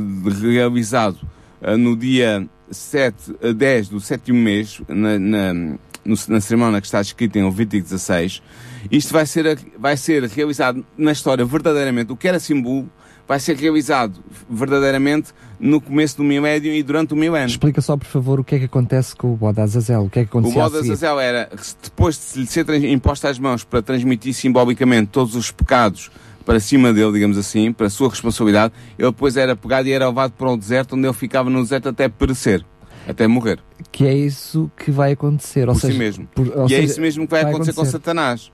realizado 0.52 1.18
uh, 1.62 1.78
no 1.78 1.96
dia 1.96 2.46
7, 2.70 3.32
uh, 3.42 3.54
10 3.54 3.90
do 3.90 4.02
sétimo 4.02 4.38
mês, 4.38 4.82
na, 4.90 5.18
na, 5.18 5.54
no, 5.54 6.16
na 6.28 6.42
cerimónia 6.42 6.82
que 6.82 6.88
está 6.88 7.00
escrita 7.00 7.40
em 7.40 7.46
Levítico 7.46 7.84
16, 7.84 8.42
isto 8.89 9.13
vai 9.13 9.26
ser, 9.26 9.60
vai 9.78 9.98
ser 9.98 10.24
realizado 10.24 10.86
na 10.98 11.12
história 11.12 11.46
verdadeiramente. 11.46 12.12
O 12.12 12.15
que 12.15 12.28
era 12.28 12.39
símbolo 12.39 12.89
vai 13.28 13.39
ser 13.39 13.56
realizado 13.56 14.20
verdadeiramente 14.50 15.32
no 15.60 15.80
começo 15.80 16.17
do 16.17 16.24
milénio 16.24 16.74
e 16.74 16.84
durante 16.84 17.13
o 17.13 17.15
milénio. 17.15 17.48
Explica 17.48 17.82
só, 17.82 17.96
por 17.96 18.08
favor, 18.08 18.39
o 18.39 18.44
que 18.44 18.56
é 18.56 18.60
que 18.60 18.65
acontece 18.65 19.15
com 19.15 19.34
o 19.34 19.38
bode 19.38 19.62
Azazel. 19.62 20.06
O 20.06 20.10
que 20.10 20.20
é 20.20 20.24
que 20.24 20.30
acontecia 20.30 20.60
O 20.60 20.70
bode 20.70 20.78
Azazel 20.78 21.20
era, 21.20 21.50
depois 21.82 22.34
de 22.34 22.41
lhe 22.41 22.48
ser 22.48 22.70
imposto 22.86 23.28
às 23.28 23.39
mãos 23.39 23.63
para 23.63 23.82
transmitir 23.82 24.34
simbolicamente 24.34 25.08
todos 25.12 25.36
os 25.36 25.50
pecados 25.50 26.12
para 26.46 26.60
cima 26.60 26.91
dele, 26.91 27.13
digamos 27.13 27.38
assim, 27.38 27.72
para 27.72 27.88
a 27.88 27.89
sua 27.89 28.10
responsabilidade, 28.10 28.74
ele 28.98 29.12
depois 29.12 29.38
era 29.38 29.56
pegado 29.56 29.88
e 29.88 29.94
era 29.94 30.08
levado 30.08 30.32
para 30.32 30.52
o 30.52 30.58
deserto, 30.58 30.96
onde 30.96 31.08
ele 31.08 31.13
ficava 31.13 31.50
no 31.50 31.62
deserto 31.62 31.89
até 31.89 32.10
perecer. 32.10 32.65
Até 33.08 33.28
morrer. 33.28 33.60
Que 33.91 34.06
é 34.06 34.13
isso 34.13 34.70
que 34.78 34.91
vai 34.91 35.13
acontecer. 35.13 35.67
Ou 35.67 35.74
por 35.74 35.82
seja, 35.82 35.94
si 35.94 36.00
mesmo. 36.00 36.28
Por, 36.36 36.48
e 36.48 36.50
é 36.50 36.67
seja, 36.67 36.76
é 36.76 36.84
isso 36.84 37.02
mesmo 37.02 37.26
que 37.26 37.32
vai, 37.32 37.44
vai 37.44 37.52
acontecer, 37.52 37.72
acontecer, 37.72 37.98
com 37.98 38.04
Satanás. 38.04 38.52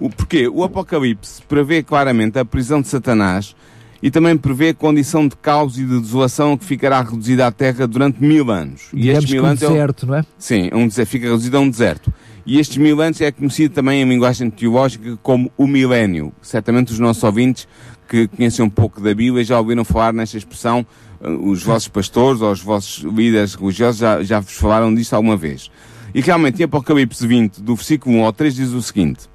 O 0.00 0.08
porquê? 0.08 0.48
O 0.48 0.62
Apocalipse 0.62 1.42
prevê 1.42 1.82
claramente 1.82 2.38
a 2.38 2.44
prisão 2.44 2.80
de 2.80 2.88
Satanás 2.88 3.54
e 4.02 4.10
também 4.10 4.36
prevê 4.36 4.68
a 4.68 4.74
condição 4.74 5.26
de 5.26 5.36
caos 5.36 5.76
e 5.76 5.84
de 5.84 6.00
desolação 6.00 6.56
que 6.56 6.64
ficará 6.64 7.00
reduzida 7.02 7.46
à 7.46 7.50
terra 7.50 7.86
durante 7.86 8.22
mil 8.22 8.50
anos. 8.50 8.88
Digamos 8.92 9.06
e 9.06 9.10
estes 9.10 9.30
mil 9.32 9.44
anos 9.44 9.62
um 9.62 9.68
deserto, 9.68 10.02
é 10.02 10.06
um, 10.06 10.10
não 10.10 10.16
é? 10.18 10.24
Sim, 10.38 10.70
um, 10.72 10.90
fica 10.90 11.26
reduzido 11.26 11.56
a 11.56 11.60
um 11.60 11.68
deserto. 11.68 12.12
E 12.46 12.58
estes 12.58 12.76
mil 12.78 13.00
anos 13.00 13.20
é 13.20 13.30
conhecido 13.32 13.74
também 13.74 14.00
em 14.00 14.08
linguagem 14.08 14.48
teológica 14.50 15.18
como 15.22 15.50
o 15.56 15.66
milénio. 15.66 16.32
Certamente 16.40 16.92
os 16.92 16.98
nossos 16.98 17.22
ouvintes 17.24 17.66
que 18.08 18.26
conhecem 18.28 18.64
um 18.64 18.70
pouco 18.70 19.00
da 19.00 19.14
Bíblia 19.14 19.44
já 19.44 19.58
ouviram 19.58 19.84
falar 19.84 20.14
nesta 20.14 20.38
expressão, 20.38 20.86
uh, 21.20 21.50
os 21.50 21.62
vossos 21.62 21.88
pastores 21.88 22.40
ou 22.40 22.50
os 22.50 22.62
vossos 22.62 23.04
líderes 23.04 23.54
religiosos 23.54 24.00
já, 24.00 24.22
já 24.22 24.40
vos 24.40 24.54
falaram 24.54 24.94
disto 24.94 25.12
alguma 25.12 25.36
vez. 25.36 25.70
E 26.14 26.22
realmente 26.22 26.62
em 26.62 26.64
Apocalipse 26.64 27.26
20, 27.26 27.60
do 27.60 27.74
versículo 27.74 28.16
1 28.16 28.24
ao 28.24 28.32
3, 28.32 28.54
diz 28.54 28.70
o 28.70 28.80
seguinte: 28.80 29.28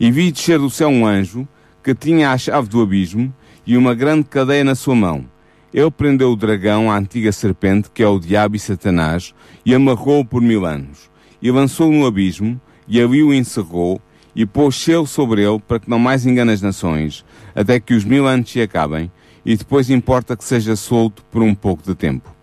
E 0.00 0.10
vi 0.10 0.32
descer 0.32 0.58
do 0.58 0.70
céu 0.70 0.88
um 0.88 1.06
anjo 1.06 1.46
que 1.84 1.94
tinha 1.94 2.32
a 2.32 2.38
chave 2.38 2.70
do 2.70 2.80
abismo 2.80 3.32
e 3.66 3.76
uma 3.76 3.94
grande 3.94 4.24
cadeia 4.24 4.64
na 4.64 4.74
sua 4.74 4.94
mão. 4.94 5.26
Ele 5.74 5.90
prendeu 5.90 6.32
o 6.32 6.36
dragão, 6.36 6.90
a 6.90 6.96
antiga 6.96 7.30
serpente, 7.30 7.90
que 7.92 8.02
é 8.02 8.08
o 8.08 8.18
diabo 8.18 8.56
e 8.56 8.58
Satanás, 8.58 9.34
e 9.64 9.74
amarrou-o 9.74 10.24
por 10.24 10.40
mil 10.40 10.64
anos. 10.64 11.10
E 11.42 11.50
lançou-o 11.50 11.92
no 11.92 12.06
abismo, 12.06 12.58
e 12.88 12.98
ali 12.98 13.22
o 13.22 13.32
encerrou, 13.32 14.00
e 14.34 14.46
pôs 14.46 14.74
selo 14.74 15.06
sobre 15.06 15.42
ele, 15.42 15.60
para 15.60 15.78
que 15.78 15.90
não 15.90 15.98
mais 15.98 16.24
engane 16.24 16.52
as 16.52 16.62
nações, 16.62 17.22
até 17.54 17.78
que 17.78 17.92
os 17.92 18.02
mil 18.02 18.26
anos 18.26 18.50
se 18.50 18.60
acabem, 18.62 19.12
e 19.44 19.54
depois 19.54 19.90
importa 19.90 20.34
que 20.34 20.44
seja 20.44 20.76
solto 20.76 21.22
por 21.30 21.42
um 21.42 21.54
pouco 21.54 21.82
de 21.82 21.94
tempo. 21.94 22.34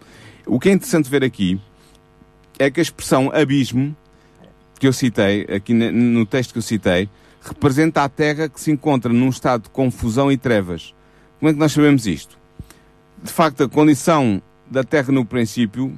O 0.46 0.60
que 0.60 0.70
é 0.70 0.74
interessante 0.74 1.10
ver 1.10 1.24
aqui 1.24 1.60
é 2.60 2.70
que 2.70 2.80
a 2.80 2.84
expressão 2.84 3.32
abismo, 3.34 3.96
que 4.80 4.88
eu 4.88 4.94
citei, 4.94 5.42
aqui 5.54 5.74
no 5.74 6.24
texto 6.26 6.54
que 6.54 6.60
eu 6.60 6.64
citei, 6.64 7.10
representa 7.50 8.04
a 8.04 8.10
terra 8.10 8.50
que 8.50 8.60
se 8.60 8.72
encontra 8.72 9.12
num 9.12 9.30
estado 9.30 9.64
de 9.64 9.70
confusão 9.70 10.32
e 10.32 10.38
trevas. 10.38 10.94
Como 11.40 11.50
é 11.50 11.54
que 11.54 11.60
nós 11.60 11.72
sabemos 11.72 12.08
isto? 12.08 12.38
De 13.22 13.32
facto, 13.32 13.64
a 13.64 13.70
condição 13.70 14.42
da 14.70 14.84
Terra 14.84 15.12
no 15.12 15.26
princípio 15.26 15.94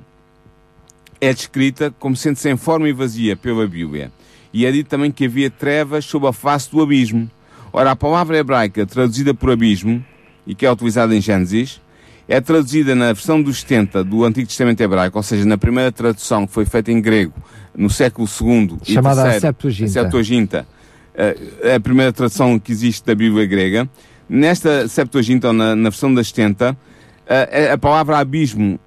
é 1.20 1.34
descrita 1.34 1.94
como 2.00 2.16
sendo 2.16 2.38
sem 2.38 2.56
forma 2.56 2.88
e 2.88 2.94
vazia 2.94 3.36
pela 3.36 3.68
Bíblia. 3.68 4.12
E 4.54 4.66
é 4.66 4.72
dito 4.72 4.90
também 4.90 5.12
que 5.12 5.26
havia 5.26 5.50
trevas 5.50 6.06
sob 6.06 6.28
a 6.28 6.34
face 6.34 6.72
do 6.72 6.82
abismo. 6.82 7.30
Ora, 7.72 7.92
a 7.92 7.96
palavra 7.96 8.38
hebraica 8.38 8.86
traduzida 8.86 9.34
por 9.34 9.52
abismo, 9.52 10.04
e 10.48 10.56
que 10.56 10.66
é 10.66 10.72
utilizada 10.72 11.16
em 11.16 11.22
Gênesis, 11.22 11.80
é 12.28 12.40
traduzida 12.40 12.96
na 12.96 13.08
versão 13.08 13.42
dos 13.42 13.62
70 13.62 14.04
do 14.04 14.24
Antigo 14.24 14.48
Testamento 14.48 14.82
Hebraico, 14.82 15.18
ou 15.18 15.24
seja, 15.24 15.46
na 15.46 15.58
primeira 15.58 15.92
tradução 15.92 16.48
que 16.48 16.54
foi 16.54 16.66
feita 16.66 16.92
em 16.92 17.02
grego 17.02 17.34
no 17.76 17.90
século 17.90 18.28
II 18.28 18.78
Chamada 18.84 19.22
e 19.22 19.24
terceiro, 19.24 19.42
Septuaginta. 19.42 19.86
A 19.86 20.04
Septuaginta, 20.04 20.68
é 21.62 21.76
a 21.76 21.80
primeira 21.80 22.14
tradução 22.14 22.58
que 22.58 22.72
existe 22.72 23.06
da 23.06 23.14
Bíblia 23.14 23.46
grega. 23.46 23.90
Nesta 24.30 24.88
Septuaginta, 24.88 25.52
na, 25.52 25.76
na 25.76 25.90
versão 25.90 26.14
das 26.14 26.30
70, 26.30 26.78
a, 27.28 27.74
a, 27.74 27.78
palavra 27.78 28.20
abismo 28.20 28.80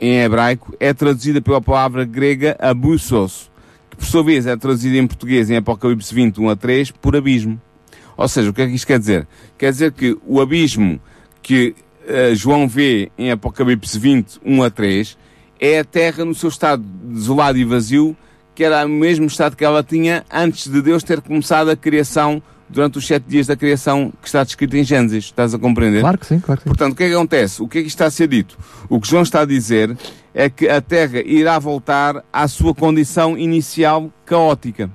em 0.00 0.20
hebraico 0.20 0.74
é 0.80 0.94
traduzida 0.94 1.40
pela 1.42 1.60
palavra 1.60 2.04
grega 2.04 2.56
abusos, 2.58 3.50
que 3.90 3.96
por 3.96 4.06
sua 4.06 4.22
vez 4.22 4.46
é 4.46 4.56
traduzida 4.56 4.96
em 4.96 5.06
português 5.06 5.50
em 5.50 5.56
Apocalipse 5.56 6.14
21 6.14 6.48
a 6.48 6.56
3 6.56 6.90
por 6.90 7.14
abismo. 7.14 7.60
Ou 8.16 8.28
seja, 8.28 8.50
o 8.50 8.54
que 8.54 8.62
é 8.62 8.66
que 8.66 8.74
isto 8.74 8.86
quer 8.86 8.98
dizer? 8.98 9.26
Quer 9.58 9.70
dizer 9.70 9.92
que 9.92 10.16
o 10.26 10.40
abismo 10.40 11.00
que 11.42 11.74
uh, 12.08 12.34
João 12.34 12.66
vê 12.66 13.10
em 13.18 13.30
Apocalipse 13.30 13.98
20, 13.98 14.40
1 14.44 14.62
a 14.62 14.70
3, 14.70 15.18
é 15.60 15.80
a 15.80 15.84
terra 15.84 16.24
no 16.24 16.34
seu 16.34 16.48
estado 16.48 16.82
desolado 16.82 17.58
e 17.58 17.64
vazio, 17.64 18.16
que 18.54 18.62
era 18.64 18.84
o 18.86 18.88
mesmo 18.88 19.26
estado 19.26 19.56
que 19.56 19.64
ela 19.64 19.82
tinha 19.82 20.24
antes 20.32 20.68
de 20.70 20.80
Deus 20.80 21.02
ter 21.02 21.20
começado 21.20 21.70
a 21.70 21.76
criação 21.76 22.42
durante 22.68 22.98
os 22.98 23.06
sete 23.06 23.24
dias 23.28 23.46
da 23.46 23.56
criação 23.56 24.12
que 24.22 24.26
está 24.26 24.42
descrito 24.42 24.76
em 24.76 24.84
Gênesis. 24.84 25.24
Estás 25.26 25.54
a 25.54 25.58
compreender? 25.58 26.00
Claro 26.00 26.18
que 26.18 26.26
sim, 26.26 26.40
claro 26.40 26.60
que 26.60 26.64
sim. 26.64 26.68
Portanto, 26.70 26.92
o 26.92 26.96
que 26.96 27.04
é 27.04 27.08
que 27.08 27.14
acontece? 27.14 27.62
O 27.62 27.68
que 27.68 27.78
é 27.78 27.82
que 27.82 27.88
está 27.88 28.06
a 28.06 28.10
ser 28.10 28.28
dito? 28.28 28.58
O 28.88 29.00
que 29.00 29.08
João 29.08 29.22
está 29.22 29.42
a 29.42 29.44
dizer 29.44 29.96
é 30.34 30.48
que 30.48 30.68
a 30.68 30.80
Terra 30.80 31.20
irá 31.20 31.58
voltar 31.58 32.24
à 32.32 32.48
sua 32.48 32.74
condição 32.74 33.36
inicial 33.38 34.10
caótica 34.24 34.90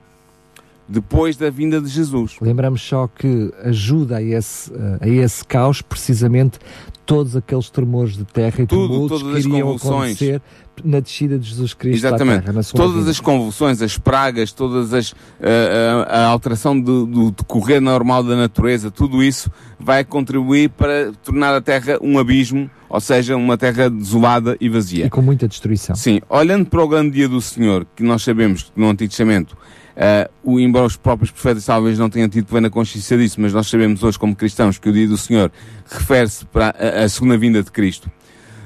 depois 0.88 1.38
da 1.38 1.50
vinda 1.52 1.80
de 1.80 1.88
Jesus. 1.88 2.38
Lembramos 2.42 2.82
só 2.82 3.08
que 3.08 3.54
ajuda 3.64 4.18
a 4.18 4.24
esse, 4.24 4.72
a 5.00 5.08
esse 5.08 5.46
caos 5.46 5.84
precisamente 5.84 6.58
todos 7.06 7.36
aqueles 7.36 7.70
tremores 7.70 8.18
de 8.18 8.26
terra 8.26 8.64
e 8.64 8.68
Tudo, 8.68 9.08
todas 9.08 9.22
que 9.24 9.38
as 9.38 9.46
iriam 9.46 9.62
convulsões. 9.62 10.16
acontecer 10.16 10.42
na 10.84 11.00
descida 11.00 11.38
de 11.40 11.50
Jesus 11.50 11.74
Cristo 11.74 12.06
Exatamente. 12.06 12.46
terra, 12.46 12.62
Todas 12.74 12.96
vinda. 12.98 13.12
as 13.12 13.20
convulsões, 13.20 13.82
as 13.82 13.98
pragas, 13.98 14.52
todas 14.52 14.94
as 14.94 15.14
a, 15.42 16.14
a- 16.14 16.20
a 16.22 16.26
alteração 16.28 16.80
do, 16.80 17.06
do 17.06 17.32
decorrer 17.32 17.82
normal 17.82 18.24
da 18.24 18.36
natureza, 18.36 18.90
tudo 18.92 19.24
isso 19.24 19.52
vai 19.80 20.04
contribuir 20.04 20.70
para 20.70 21.12
tornar 21.24 21.56
a 21.56 21.62
Terra 21.62 21.98
um 22.02 22.18
abismo, 22.20 22.70
ou 22.90 23.00
seja, 23.00 23.36
uma 23.38 23.58
terra 23.58 23.90
desolada 23.90 24.58
e 24.60 24.68
vazia. 24.70 25.06
E 25.06 25.10
com 25.10 25.22
muita 25.22 25.48
destruição. 25.48 25.96
Sim, 25.96 26.20
olhando 26.30 26.66
para 26.66 26.84
o 26.84 26.88
grande 26.88 27.12
dia 27.12 27.30
do 27.30 27.40
Senhor, 27.42 27.86
que 27.96 28.04
nós 28.04 28.22
sabemos 28.24 28.64
que 28.64 28.72
no 28.76 28.90
Antigo 28.90 29.10
Testamento, 29.10 29.56
eh, 29.96 30.30
o, 30.44 30.60
embora 30.60 30.86
os 30.86 30.96
próprios 30.98 31.30
profetas 31.32 31.66
talvez 31.66 31.98
não 32.00 32.10
tenham 32.10 32.28
tido 32.30 32.46
plena 32.46 32.70
consciência 32.70 33.18
disso, 33.18 33.40
mas 33.40 33.54
nós 33.54 33.68
sabemos 33.68 34.02
hoje 34.04 34.18
como 34.18 34.36
cristãos 34.36 34.78
que 34.78 34.90
o 34.90 34.94
dia 34.94 35.08
do 35.08 35.18
Senhor 35.18 35.52
refere-se 35.90 36.46
para 36.46 36.76
a, 36.78 37.04
a 37.04 37.10
segunda 37.10 37.38
vinda 37.38 37.62
de 37.64 37.72
Cristo. 37.72 38.10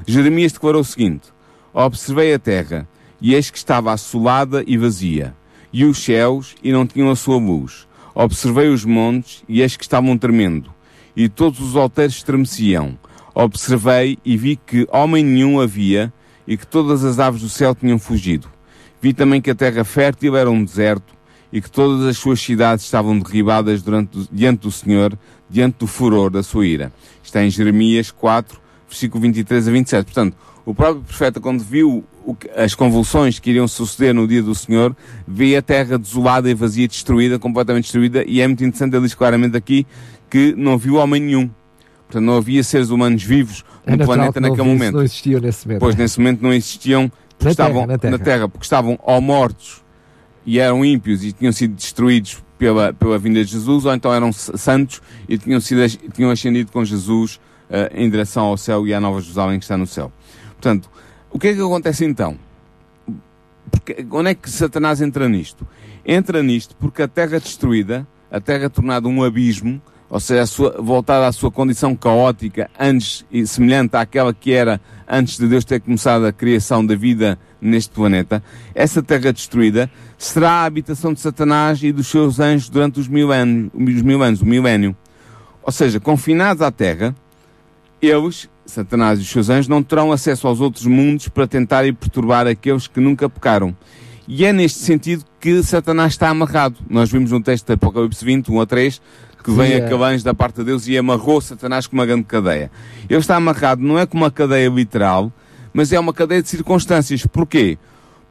Jeremias 0.08 0.52
declarou 0.52 0.82
o 0.82 0.86
seguinte, 0.86 1.33
Observei 1.74 2.34
a 2.34 2.40
terra, 2.40 2.88
e 3.20 3.34
eis 3.34 3.50
que 3.50 3.58
estava 3.58 3.92
assolada 3.92 4.64
e 4.68 4.78
vazia, 4.78 5.36
e 5.72 5.84
os 5.86 5.98
céus, 5.98 6.56
e 6.64 6.72
não 6.72 6.86
tinham 6.86 7.10
a 7.10 7.16
sua 7.16 7.38
luz. 7.38 7.88
Observei 8.14 8.70
os 8.70 8.86
montes, 8.86 9.44
e 9.50 9.62
eis 9.62 9.76
que 9.76 9.84
estavam 9.84 10.16
tremendo, 10.16 10.72
e 11.16 11.28
todos 11.28 11.60
os 11.60 11.76
alteiros 11.76 12.18
estremeciam. 12.18 12.98
Observei 13.34 14.20
e 14.24 14.38
vi 14.38 14.56
que 14.56 14.88
homem 14.92 15.26
nenhum 15.26 15.60
havia, 15.60 16.14
e 16.48 16.56
que 16.56 16.68
todas 16.68 17.04
as 17.04 17.18
aves 17.18 17.42
do 17.42 17.50
céu 17.50 17.74
tinham 17.74 17.98
fugido. 17.98 18.48
Vi 19.02 19.12
também 19.12 19.42
que 19.42 19.50
a 19.50 19.56
terra 19.56 19.84
fértil 19.84 20.38
era 20.38 20.52
um 20.52 20.64
deserto, 20.64 21.14
e 21.52 21.60
que 21.60 21.72
todas 21.72 22.06
as 22.06 22.18
suas 22.18 22.40
cidades 22.40 22.86
estavam 22.86 23.18
derribadas 23.18 23.82
durante, 23.82 24.28
diante 24.32 24.62
do 24.62 24.72
Senhor, 24.72 25.18
diante 25.50 25.78
do 25.80 25.88
furor 25.88 26.30
da 26.30 26.44
sua 26.44 26.68
ira. 26.68 26.94
Está 27.24 27.44
em 27.44 27.50
Jeremias 27.50 28.12
4, 28.12 28.60
versículo 28.88 29.22
23 29.22 29.68
a 29.68 29.72
27. 29.72 30.06
Portanto, 30.06 30.38
o 30.66 30.74
próprio 30.74 31.04
profeta, 31.04 31.40
quando 31.40 31.64
viu 31.64 32.04
as 32.56 32.74
convulsões 32.74 33.38
que 33.38 33.50
iriam 33.50 33.68
suceder 33.68 34.14
no 34.14 34.28
dia 34.28 34.42
do 34.42 34.56
Senhor, 34.56 34.96
vê 35.28 35.56
a 35.58 35.62
terra 35.62 35.98
desolada 35.98 36.50
e 36.50 36.54
vazia, 36.54 36.88
destruída, 36.88 37.38
completamente 37.38 37.84
destruída, 37.84 38.24
e 38.26 38.40
é 38.40 38.48
muito 38.48 38.64
interessante, 38.64 38.96
ele 38.96 39.04
diz 39.04 39.14
claramente 39.14 39.58
aqui 39.58 39.86
que 40.30 40.54
não 40.58 40.78
viu 40.78 40.96
homem 40.96 41.22
nenhum. 41.22 41.50
Portanto, 42.08 42.24
não 42.26 42.38
havia 42.38 42.64
seres 42.64 42.90
humanos 42.90 43.24
vivos 43.24 43.66
É 43.86 43.92
no 43.92 43.98
natural 43.98 44.18
planeta 44.18 44.40
naquele 44.40 44.68
momento. 44.68 44.94
Não 44.96 45.04
existiam 45.04 45.42
nesse 45.42 45.68
momento. 45.68 45.80
Pois 45.80 45.96
nesse 45.96 46.20
momento 46.20 46.42
não 46.42 46.54
existiam, 46.54 47.12
porque 47.30 47.46
Na 47.46 47.52
estavam 47.52 47.88
terra, 47.88 48.12
na 48.12 48.20
terra. 48.20 48.50
porque 48.50 48.66
estavam 48.66 49.00
ou 49.04 49.20
mortos 49.22 49.84
e 50.46 50.60
eram 50.60 50.86
ímpios 50.86 51.24
e 51.24 51.32
tinham 51.32 51.52
sido 51.52 51.74
destruídos 51.74 52.44
pela, 52.58 52.94
pela 52.94 53.18
vinda 53.18 53.44
de 53.44 53.52
Jesus, 53.52 53.86
ou 53.86 53.94
então 53.94 54.14
eram 54.14 54.32
santos 54.32 55.02
e 55.28 55.38
tinham, 55.38 55.60
sido, 55.60 55.82
tinham 56.14 56.32
ascendido 56.32 56.72
com 56.72 56.86
Jesus 56.86 57.40
eh, 57.70 57.92
em 57.96 58.10
direção 58.10 58.46
ao 58.46 58.58
céu 58.58 58.88
e 58.88 58.94
à 58.94 59.00
Nova 59.00 59.20
Jerusalém 59.20 59.60
que 59.60 59.66
está 59.66 59.76
no 59.76 59.88
céu. 59.88 60.12
Portanto, 60.64 60.90
o 61.30 61.38
que 61.38 61.50
é 61.50 61.54
que 61.54 61.60
acontece 61.60 62.06
então? 62.06 62.38
Porque, 63.70 64.08
onde 64.12 64.30
é 64.30 64.34
que 64.34 64.50
Satanás 64.50 65.02
entra 65.02 65.28
nisto? 65.28 65.68
Entra 66.06 66.42
nisto 66.42 66.74
porque 66.80 67.02
a 67.02 67.08
terra 67.08 67.38
destruída, 67.38 68.08
a 68.32 68.40
terra 68.40 68.70
tornada 68.70 69.10
um 69.10 69.22
abismo, 69.22 69.82
ou 70.10 70.22
seja, 70.22 70.46
sua- 70.46 70.82
voltada 70.82 71.28
à 71.28 71.34
sua 71.34 71.52
condição 71.52 71.94
caótica, 71.98 72.70
antes 72.80 73.26
e 73.30 73.46
semelhante 73.46 73.98
àquela 73.98 74.34
que 74.34 74.54
era 74.54 74.80
antes 75.06 75.38
de 75.38 75.50
Deus 75.50 75.66
ter 75.66 75.82
começado 75.82 76.26
a 76.26 76.32
criação 76.32 76.86
da 76.86 76.96
vida 76.96 77.38
neste 77.60 77.92
planeta, 77.92 78.42
essa 78.74 79.04
terra 79.04 79.34
destruída 79.34 79.92
será 80.18 80.50
a 80.50 80.66
habitação 80.66 81.14
de 81.14 81.20
Satanás 81.20 81.84
e 81.84 81.92
dos 81.92 82.08
seus 82.08 82.40
anjos 82.40 82.70
durante 82.70 83.02
os 83.02 83.10
mil 83.10 83.34
anos, 83.34 83.70
os 83.74 84.02
mil 84.02 84.24
anos 84.24 84.42
o 84.42 84.46
milénio. 84.46 84.96
Ou 85.62 85.74
seja, 85.74 86.00
confinados 86.00 86.62
à 86.62 86.72
terra, 86.72 87.14
eles, 88.06 88.50
Satanás 88.66 89.20
e 89.20 89.22
os 89.22 89.30
seus 89.30 89.50
anjos, 89.50 89.68
não 89.68 89.82
terão 89.82 90.12
acesso 90.12 90.48
aos 90.48 90.60
outros 90.60 90.86
mundos 90.86 91.28
para 91.28 91.48
tentarem 91.48 91.94
perturbar 91.94 92.48
aqueles 92.48 92.88
que 92.88 93.00
nunca 93.00 93.30
pecaram. 93.30 93.76
E 94.28 94.46
é 94.46 94.54
neste 94.54 94.80
sentido 94.80 95.26
que 95.40 95.62
Satanás 95.64 96.14
está 96.14 96.30
amarrado. 96.30 96.78
Nós 96.90 97.12
vimos 97.12 97.32
no 97.32 97.42
texto 97.42 97.68
de 97.68 97.74
Apocalipse 97.74 98.24
20, 98.24 98.52
1 98.52 98.62
a 98.62 98.66
3, 98.66 99.02
que 99.44 99.52
vem 99.52 99.74
é. 99.74 99.78
aquele 99.78 100.04
anjo 100.04 100.24
da 100.24 100.34
parte 100.34 100.58
de 100.58 100.64
Deus 100.64 100.88
e 100.88 100.98
amarrou 100.98 101.42
Satanás 101.42 101.86
com 101.86 101.96
uma 101.96 102.06
grande 102.06 102.24
cadeia. 102.24 102.72
Ele 103.10 103.20
está 103.20 103.36
amarrado 103.36 103.82
não 103.82 104.00
é 104.00 104.06
com 104.06 104.18
uma 104.18 104.32
cadeia 104.32 104.70
literal, 104.70 105.32
mas 105.74 105.92
é 105.92 106.00
uma 106.00 106.14
cadeia 106.14 106.42
de 106.42 106.48
circunstâncias. 106.48 107.26
Porquê? 107.26 107.78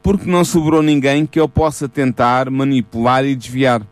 Porque 0.01 0.29
não 0.29 0.43
sobrou 0.43 0.81
ninguém 0.81 1.25
que 1.25 1.39
ele 1.39 1.47
possa 1.47 1.87
tentar 1.87 2.49
manipular 2.49 3.23
e 3.23 3.35
desviar. 3.35 3.85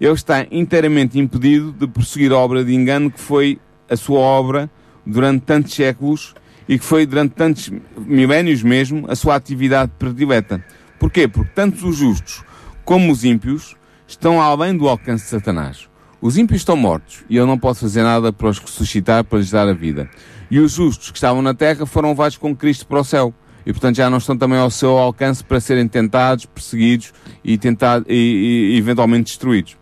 Ele 0.00 0.12
está 0.12 0.44
inteiramente 0.50 1.18
impedido 1.18 1.72
de 1.72 1.86
prosseguir 1.86 2.32
a 2.32 2.36
obra 2.36 2.64
de 2.64 2.74
engano 2.74 3.10
que 3.10 3.20
foi 3.20 3.58
a 3.88 3.96
sua 3.96 4.18
obra 4.18 4.68
durante 5.06 5.42
tantos 5.42 5.74
séculos 5.74 6.34
e 6.68 6.78
que 6.78 6.84
foi 6.84 7.06
durante 7.06 7.32
tantos 7.32 7.70
milénios 7.96 8.62
mesmo 8.62 9.04
a 9.08 9.14
sua 9.14 9.34
atividade 9.34 9.92
predileta. 9.98 10.64
Porquê? 10.98 11.28
Porque 11.28 11.52
tanto 11.54 11.86
os 11.86 11.96
justos 11.96 12.42
como 12.84 13.12
os 13.12 13.24
ímpios 13.24 13.76
estão 14.06 14.40
além 14.40 14.76
do 14.76 14.88
alcance 14.88 15.24
de 15.24 15.30
Satanás. 15.30 15.88
Os 16.20 16.38
ímpios 16.38 16.62
estão 16.62 16.76
mortos 16.76 17.24
e 17.28 17.36
ele 17.36 17.46
não 17.46 17.58
pode 17.58 17.78
fazer 17.78 18.02
nada 18.02 18.32
para 18.32 18.48
os 18.48 18.58
ressuscitar, 18.58 19.24
para 19.24 19.38
lhes 19.38 19.50
dar 19.50 19.68
a 19.68 19.74
vida. 19.74 20.08
E 20.50 20.58
os 20.58 20.72
justos 20.72 21.10
que 21.10 21.18
estavam 21.18 21.42
na 21.42 21.52
terra 21.52 21.84
foram 21.84 22.10
levados 22.10 22.38
com 22.38 22.56
Cristo 22.56 22.86
para 22.86 23.00
o 23.00 23.04
céu. 23.04 23.34
E 23.66 23.72
portanto 23.72 23.96
já 23.96 24.08
não 24.08 24.18
estão 24.18 24.36
também 24.36 24.58
ao 24.58 24.70
seu 24.70 24.96
alcance 24.96 25.42
para 25.42 25.60
serem 25.60 25.88
tentados, 25.88 26.46
perseguidos 26.46 27.12
e, 27.42 27.56
tentado, 27.56 28.04
e, 28.08 28.74
e 28.74 28.78
eventualmente 28.78 29.24
destruídos. 29.24 29.76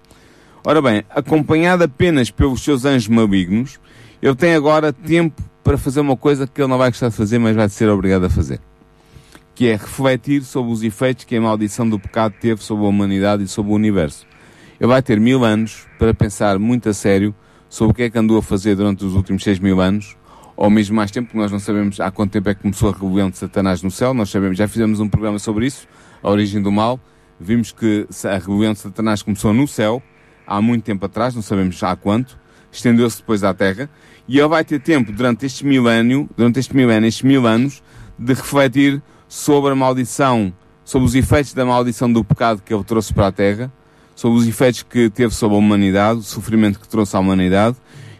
Ora 0.64 0.80
bem, 0.80 1.02
acompanhado 1.11 1.82
apenas 1.82 2.30
pelos 2.30 2.62
seus 2.62 2.85
anjos 2.85 3.08
malignos, 3.08 3.80
ele 4.22 4.37
tem 4.37 4.54
agora 4.54 4.92
tempo 4.92 5.42
para 5.64 5.76
fazer 5.76 6.00
uma 6.00 6.16
coisa 6.16 6.46
que 6.46 6.61
ele 6.61 6.68
não 6.68 6.78
vai 6.78 6.90
gostar 6.90 7.08
de 7.08 7.16
fazer, 7.16 7.38
mas 7.38 7.56
vai 7.56 7.68
ser 7.68 7.88
obrigado 7.88 8.24
a 8.24 8.30
fazer. 8.30 8.61
Que 9.54 9.68
é 9.68 9.72
refletir 9.72 10.44
sobre 10.44 10.72
os 10.72 10.82
efeitos 10.82 11.24
que 11.24 11.37
a 11.37 11.40
maldição 11.40 11.88
do 11.88 11.98
pecado 11.98 12.35
teve 12.40 12.62
sobre 12.62 12.85
a 12.85 12.88
humanidade 12.88 13.42
e 13.42 13.48
sobre 13.48 13.72
o 13.72 13.74
universo. 13.74 14.26
Ele 14.80 14.88
vai 14.88 15.02
ter 15.02 15.20
mil 15.20 15.44
anos 15.44 15.87
para 15.98 16.14
pensar 16.14 16.58
muito 16.58 16.88
a 16.88 16.94
sério 16.94 17.35
sobre 17.68 17.92
o 17.92 17.94
que 17.94 18.02
é 18.04 18.11
que 18.11 18.18
andou 18.18 18.38
a 18.38 18.42
fazer 18.42 18.76
durante 18.76 19.04
os 19.04 19.14
últimos 19.14 19.42
seis 19.42 19.58
mil 19.58 19.80
anos, 19.80 20.16
ou 20.56 20.68
mesmo 20.68 20.94
mais 20.94 21.11
tempo, 21.11 21.28
porque 21.28 21.38
nós 21.38 21.50
não 21.50 21.58
sabemos 21.58 21.98
há 22.00 22.11
quanto 22.11 22.32
tempo 22.32 22.48
é 22.48 22.54
que 22.54 22.62
começou 22.62 22.90
a 22.90 22.92
rebelião 22.92 23.30
de 23.30 23.38
Satanás 23.38 23.82
no 23.82 23.90
céu, 23.90 24.12
nós 24.12 24.30
sabemos, 24.30 24.58
já 24.58 24.68
fizemos 24.68 25.00
um 25.00 25.08
programa 25.08 25.38
sobre 25.38 25.66
isso, 25.66 25.88
a 26.22 26.30
origem 26.30 26.61
do 26.61 26.70
mal, 26.70 27.00
vimos 27.40 27.72
que 27.72 28.06
a 28.24 28.38
rebelião 28.38 28.72
de 28.72 28.78
Satanás 28.78 29.22
começou 29.22 29.52
no 29.52 29.66
céu, 29.66 30.02
há 30.46 30.61
muito 30.61 30.85
tempo 30.85 31.06
atrás, 31.06 31.35
não 31.35 31.42
sabemos 31.42 31.82
há 31.82 31.96
quanto, 31.96 32.38
estendeu-se 32.70 33.18
depois 33.18 33.42
à 33.44 33.54
Terra, 33.54 33.88
e 34.28 34.38
ele 34.38 34.48
vai 34.48 34.64
ter 34.64 34.80
tempo 34.80 35.12
durante 35.12 35.46
este 35.46 35.64
milénio, 35.66 36.28
durante 36.37 36.58
este 36.58 36.74
milénio, 36.76 37.08
estes 37.08 37.22
mil 37.22 37.46
anos, 37.46 37.82
de 38.18 38.35
refletir 38.35 39.02
sobre 39.28 39.72
a 39.72 39.74
maldição, 39.74 40.52
sobre 40.85 41.06
os 41.08 41.14
efeitos 41.14 41.54
da 41.54 41.64
maldição 41.64 42.12
do 42.12 42.22
pecado 42.24 42.62
que 42.64 42.72
ele 42.72 42.85
trouxe 42.85 43.12
para 43.12 43.28
a 43.28 43.32
Terra, 43.32 43.72
sobre 44.14 44.38
os 44.38 44.46
efeitos 44.46 44.82
que 44.82 45.11
teve 45.11 45.35
sobre 45.35 45.56
a 45.56 45.58
humanidade, 45.58 46.20
o 46.20 46.22
sofrimento 46.22 46.78
que 46.78 46.88
trouxe 46.88 47.16
à 47.16 47.20
humanidade, 47.20 47.76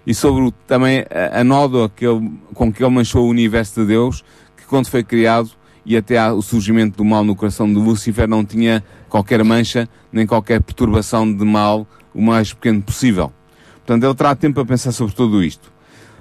e 0.07 0.15
sobre 0.15 0.43
o, 0.43 0.51
também 0.51 1.05
a, 1.11 1.41
a 1.41 1.45
nódoa 1.45 1.88
que 1.88 2.07
ele, 2.07 2.33
com 2.55 2.73
que 2.73 2.83
ele 2.83 2.93
manchou 2.93 3.27
o 3.27 3.29
universo 3.29 3.81
de 3.81 3.87
Deus, 3.87 4.25
que 4.57 4.65
quando 4.65 4.88
foi 4.88 5.05
criado 5.05 5.51
e 5.85 5.97
até 5.97 6.19
ao 6.19 6.41
surgimento 6.43 6.97
do 6.97 7.05
mal 7.05 7.25
no 7.25 7.35
coração 7.35 7.67
de 7.67 7.79
Lúcifer 7.79 8.29
não 8.29 8.45
tinha 8.45 8.83
qualquer 9.09 9.43
mancha, 9.45 9.88
nem 10.12 10.27
qualquer 10.27 10.61
perturbação 10.61 11.33
de 11.33 11.45
mal 11.45 11.87
o 12.15 12.21
mais 12.21 12.53
pequeno 12.53 12.83
possível. 12.83 13.33
Portanto, 13.77 14.05
ele 14.05 14.15
terá 14.15 14.35
tempo 14.35 14.55
para 14.55 14.65
pensar 14.65 14.93
sobre 14.93 15.15
tudo 15.15 15.43
isto. 15.43 15.72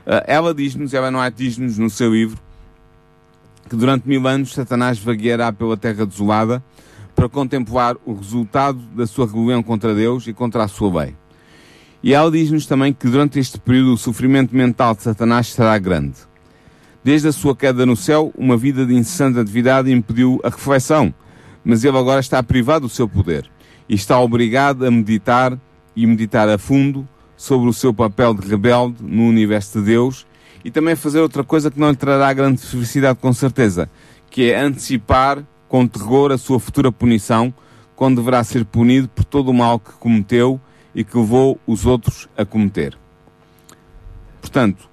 Uh, 0.05 0.23
ela 0.25 0.53
diz-nos, 0.53 0.93
ela 0.93 1.11
não 1.11 1.23
é 1.23 1.29
diz-nos 1.29 1.77
no 1.77 1.89
seu 1.89 2.11
livro, 2.13 2.37
que 3.69 3.75
durante 3.75 4.07
mil 4.07 4.27
anos 4.27 4.53
Satanás 4.53 4.97
vagueará 4.97 5.53
pela 5.53 5.77
terra 5.77 6.05
desolada 6.05 6.63
para 7.15 7.29
contemplar 7.29 7.95
o 8.05 8.13
resultado 8.13 8.79
da 8.95 9.05
sua 9.05 9.27
rebelião 9.27 9.61
contra 9.61 9.93
Deus 9.93 10.25
e 10.27 10.33
contra 10.33 10.63
a 10.63 10.67
sua 10.67 11.03
lei. 11.03 11.15
E 12.03 12.13
ela 12.13 12.31
diz-nos 12.31 12.65
também 12.65 12.91
que 12.93 13.07
durante 13.07 13.37
este 13.37 13.59
período 13.59 13.93
o 13.93 13.97
sofrimento 13.97 14.55
mental 14.55 14.95
de 14.95 15.03
Satanás 15.03 15.47
será 15.47 15.77
grande. 15.77 16.15
Desde 17.03 17.27
a 17.27 17.31
sua 17.31 17.55
queda 17.55 17.85
no 17.85 17.95
céu, 17.95 18.33
uma 18.35 18.57
vida 18.57 18.85
de 18.85 18.95
incessante 18.95 19.39
atividade 19.39 19.91
impediu 19.91 20.39
a 20.43 20.49
reflexão, 20.49 21.13
mas 21.63 21.83
ele 21.83 21.97
agora 21.97 22.19
está 22.19 22.41
privado 22.41 22.87
do 22.87 22.89
seu 22.89 23.07
poder 23.07 23.49
e 23.87 23.93
está 23.95 24.19
obrigado 24.19 24.85
a 24.85 24.91
meditar 24.91 25.57
e 25.95 26.07
meditar 26.07 26.49
a 26.49 26.57
fundo 26.57 27.07
sobre 27.41 27.67
o 27.67 27.73
seu 27.73 27.91
papel 27.91 28.35
de 28.35 28.47
rebelde 28.47 28.97
no 29.01 29.23
universo 29.23 29.79
de 29.79 29.85
Deus 29.85 30.27
e 30.63 30.69
também 30.69 30.95
fazer 30.95 31.19
outra 31.21 31.43
coisa 31.43 31.71
que 31.71 31.79
não 31.79 31.89
lhe 31.89 31.95
trará 31.95 32.31
grande 32.33 32.61
felicidade 32.61 33.17
com 33.17 33.33
certeza, 33.33 33.89
que 34.29 34.51
é 34.51 34.61
antecipar 34.61 35.43
com 35.67 35.87
terror 35.87 36.31
a 36.31 36.37
sua 36.37 36.59
futura 36.59 36.91
punição, 36.91 37.51
quando 37.95 38.17
deverá 38.17 38.43
ser 38.43 38.63
punido 38.63 39.09
por 39.09 39.25
todo 39.25 39.49
o 39.49 39.53
mal 39.55 39.79
que 39.79 39.91
cometeu 39.93 40.61
e 40.93 41.03
que 41.03 41.17
levou 41.17 41.59
os 41.65 41.83
outros 41.83 42.29
a 42.37 42.45
cometer. 42.45 42.95
Portanto, 44.39 44.87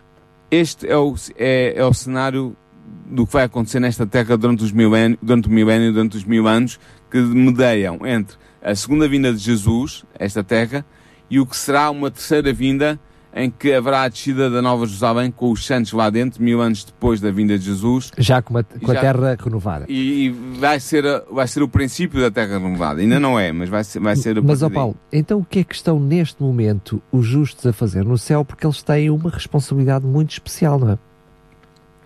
este 0.50 0.88
é 0.88 0.96
o, 0.96 1.14
é, 1.36 1.74
é 1.76 1.84
o 1.84 1.92
cenário 1.92 2.56
do 3.04 3.26
que 3.26 3.32
vai 3.34 3.44
acontecer 3.44 3.78
nesta 3.78 4.06
terra 4.06 4.38
durante, 4.38 4.64
os 4.64 4.72
milénio, 4.72 5.18
durante 5.20 5.48
o 5.48 5.50
milénio, 5.50 5.92
durante 5.92 6.16
os 6.16 6.24
mil 6.24 6.48
anos, 6.48 6.80
que 7.10 7.18
medeiam 7.18 8.06
entre 8.06 8.38
a 8.62 8.74
segunda 8.74 9.06
vinda 9.06 9.34
de 9.34 9.38
Jesus, 9.38 10.02
esta 10.18 10.42
terra, 10.42 10.82
e 11.30 11.40
o 11.40 11.46
que 11.46 11.56
será 11.56 11.90
uma 11.90 12.10
terceira 12.10 12.52
vinda 12.52 12.98
em 13.34 13.50
que 13.50 13.72
haverá 13.72 14.02
a 14.02 14.08
descida 14.08 14.50
da 14.50 14.62
Nova 14.62 14.86
Jerusalém 14.86 15.30
com 15.30 15.52
os 15.52 15.64
santos 15.64 15.92
lá 15.92 16.08
dentro, 16.10 16.42
mil 16.42 16.60
anos 16.60 16.82
depois 16.82 17.20
da 17.20 17.30
vinda 17.30 17.58
de 17.58 17.66
Jesus. 17.66 18.10
Já 18.18 18.40
com 18.40 18.58
a, 18.58 18.64
com 18.64 18.92
já, 18.92 18.98
a 18.98 19.00
terra 19.00 19.36
renovada. 19.38 19.84
E, 19.88 20.26
e, 20.26 20.30
vai, 20.30 20.80
ser, 20.80 21.04
vai 21.30 21.46
ser 21.46 21.62
o 21.62 21.68
princípio 21.68 22.20
da 22.20 22.30
terra 22.30 22.58
renovada. 22.58 23.00
Ainda 23.00 23.20
não 23.20 23.38
é, 23.38 23.52
mas 23.52 23.68
vai 23.68 23.84
ser, 23.84 24.00
vai 24.00 24.16
ser 24.16 24.42
Mas, 24.42 24.62
ó 24.62 24.70
Paulo, 24.70 24.96
então 25.12 25.38
o 25.38 25.44
que 25.44 25.60
é 25.60 25.64
que 25.64 25.74
estão 25.74 26.00
neste 26.00 26.42
momento 26.42 27.02
os 27.12 27.26
justos 27.26 27.66
a 27.66 27.72
fazer 27.72 28.04
no 28.04 28.18
céu? 28.18 28.44
Porque 28.44 28.66
eles 28.66 28.82
têm 28.82 29.10
uma 29.10 29.30
responsabilidade 29.30 30.06
muito 30.06 30.32
especial, 30.32 30.78
não 30.78 30.92
é? 30.92 30.98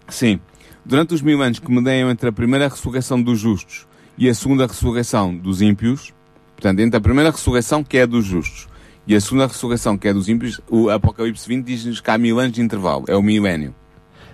Sim. 0.08 0.40
Durante 0.84 1.14
os 1.14 1.22
mil 1.22 1.40
anos 1.40 1.60
que 1.60 1.70
medeiam 1.70 2.10
entre 2.10 2.28
a 2.28 2.32
primeira 2.32 2.68
ressurreição 2.68 3.22
dos 3.22 3.38
justos 3.38 3.86
e 4.18 4.28
a 4.28 4.34
segunda 4.34 4.66
ressurreição 4.66 5.34
dos 5.34 5.62
ímpios, 5.62 6.12
portanto, 6.56 6.80
entre 6.80 6.98
a 6.98 7.00
primeira 7.00 7.30
ressurreição, 7.30 7.84
que 7.84 7.96
é 7.96 8.06
dos 8.06 8.24
justos, 8.24 8.68
e 9.06 9.14
a 9.14 9.20
segunda 9.20 9.46
ressurreição, 9.46 9.98
que 9.98 10.08
é 10.08 10.12
dos 10.12 10.28
ímpios, 10.28 10.60
o 10.70 10.88
Apocalipse 10.88 11.46
20 11.48 11.64
diz-nos 11.64 12.00
que 12.00 12.10
há 12.10 12.18
mil 12.18 12.38
anos 12.38 12.52
de 12.52 12.62
intervalo, 12.62 13.04
é 13.08 13.16
o 13.16 13.22
milénio. 13.22 13.74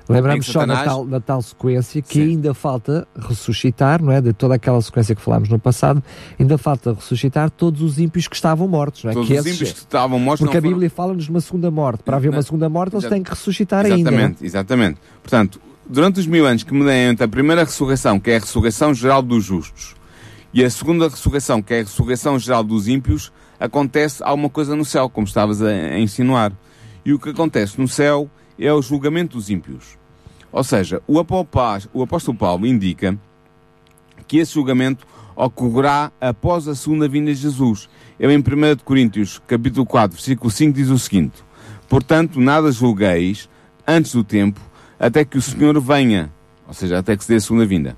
Lembramos 0.09 0.47
só 0.47 0.61
Satanás... 0.61 0.79
na, 0.79 0.85
tal, 0.87 1.05
na 1.05 1.21
tal 1.21 1.43
sequência 1.43 2.01
que 2.01 2.15
Sim. 2.15 2.31
ainda 2.31 2.55
falta 2.55 3.07
ressuscitar, 3.15 4.03
não 4.03 4.11
é? 4.11 4.23
De 4.23 4.33
toda 4.33 4.55
aquela 4.55 4.81
sequência 4.81 5.15
que 5.15 5.21
falámos 5.21 5.51
no 5.51 5.59
passado, 5.59 6.03
ainda 6.41 6.57
falta 6.57 6.95
ressuscitar 6.95 7.51
todos 7.51 7.83
os 7.83 7.99
ímpios 7.99 8.27
que 8.27 8.35
estavam 8.35 8.67
mortos, 8.67 9.05
não 9.05 9.11
é? 9.11 9.15
Todos 9.15 9.29
que 9.29 9.35
os 9.35 9.41
esses... 9.41 9.55
ímpios 9.55 9.73
que 9.73 9.79
estavam 9.81 10.19
mortos. 10.19 10.45
Porque 10.45 10.57
a 10.57 10.61
Bíblia 10.61 10.89
foram... 10.89 10.97
fala-nos 10.97 11.25
de 11.25 11.31
uma 11.31 11.41
segunda 11.43 11.71
morte. 11.71 12.03
Para 12.03 12.17
haver 12.17 12.31
uma 12.31 12.43
segunda 12.43 12.69
morte, 12.71 12.97
eles 12.97 13.07
têm 13.07 13.23
que 13.23 13.31
ressuscitar 13.31 13.85
exatamente, 13.85 14.09
ainda. 14.09 14.17
Exatamente, 14.17 14.45
exatamente. 14.47 15.01
Portanto, 15.23 15.61
durante 15.87 16.21
os 16.21 16.27
mil 16.27 16.47
anos 16.47 16.63
que 16.63 16.73
medem 16.73 17.11
entre 17.11 17.25
a 17.25 17.29
primeira 17.29 17.65
ressurreição, 17.65 18.19
que 18.19 18.31
é 18.31 18.37
a 18.37 18.41
ressurreição 18.41 18.95
geral 18.95 19.21
dos 19.21 19.45
justos, 19.45 19.95
e 20.55 20.65
a 20.65 20.71
segunda 20.71 21.09
ressurreição, 21.09 21.61
que 21.61 21.75
é 21.75 21.81
a 21.81 21.83
ressurreição 21.83 22.39
geral 22.39 22.65
dos 22.65 22.89
ímpios, 22.89 23.31
acontece 23.59 24.23
alguma 24.23 24.49
coisa 24.49 24.77
no 24.77 24.85
céu, 24.85 25.09
como 25.09 25.27
estavas 25.27 25.63
a, 25.63 25.69
a 25.69 25.99
insinuar. 25.99 26.53
E 27.05 27.13
o 27.13 27.19
que 27.19 27.31
acontece 27.31 27.81
no 27.81 27.89
céu 27.89 28.31
é 28.59 28.73
o 28.73 28.83
julgamento 28.83 29.37
dos 29.37 29.51
ímpios. 29.51 29.99
Ou 30.51 30.65
seja, 30.65 31.03
o 31.07 31.21
apóstolo 31.21 32.37
Paulo 32.37 32.67
indica 32.67 33.19
que 34.27 34.39
esse 34.39 34.55
julgamento 34.55 35.07
ocorrerá 35.37 36.11
após 36.21 36.67
a 36.67 36.75
segunda 36.75 37.07
vinda 37.09 37.33
de 37.33 37.41
Jesus. 37.41 37.89
Ele 38.19 38.35
em 38.35 38.39
1 38.39 38.43
Coríntios, 38.85 39.41
capítulo 39.47 39.87
4, 39.87 40.17
versículo 40.17 40.51
5, 40.51 40.73
diz 40.75 40.89
o 40.89 40.99
seguinte, 40.99 41.45
Portanto, 41.89 42.41
nada 42.41 42.73
julgueis 42.73 43.49
antes 43.87 44.13
do 44.13 44.25
tempo, 44.25 44.61
até 44.99 45.25
que 45.25 45.39
o 45.39 45.43
Senhor 45.43 45.81
venha, 45.81 46.31
ou 46.67 46.75
seja, 46.75 46.99
até 46.99 47.17
que 47.17 47.23
se 47.23 47.31
dê 47.31 47.37
a 47.37 47.41
segunda 47.41 47.65
vinda 47.65 47.97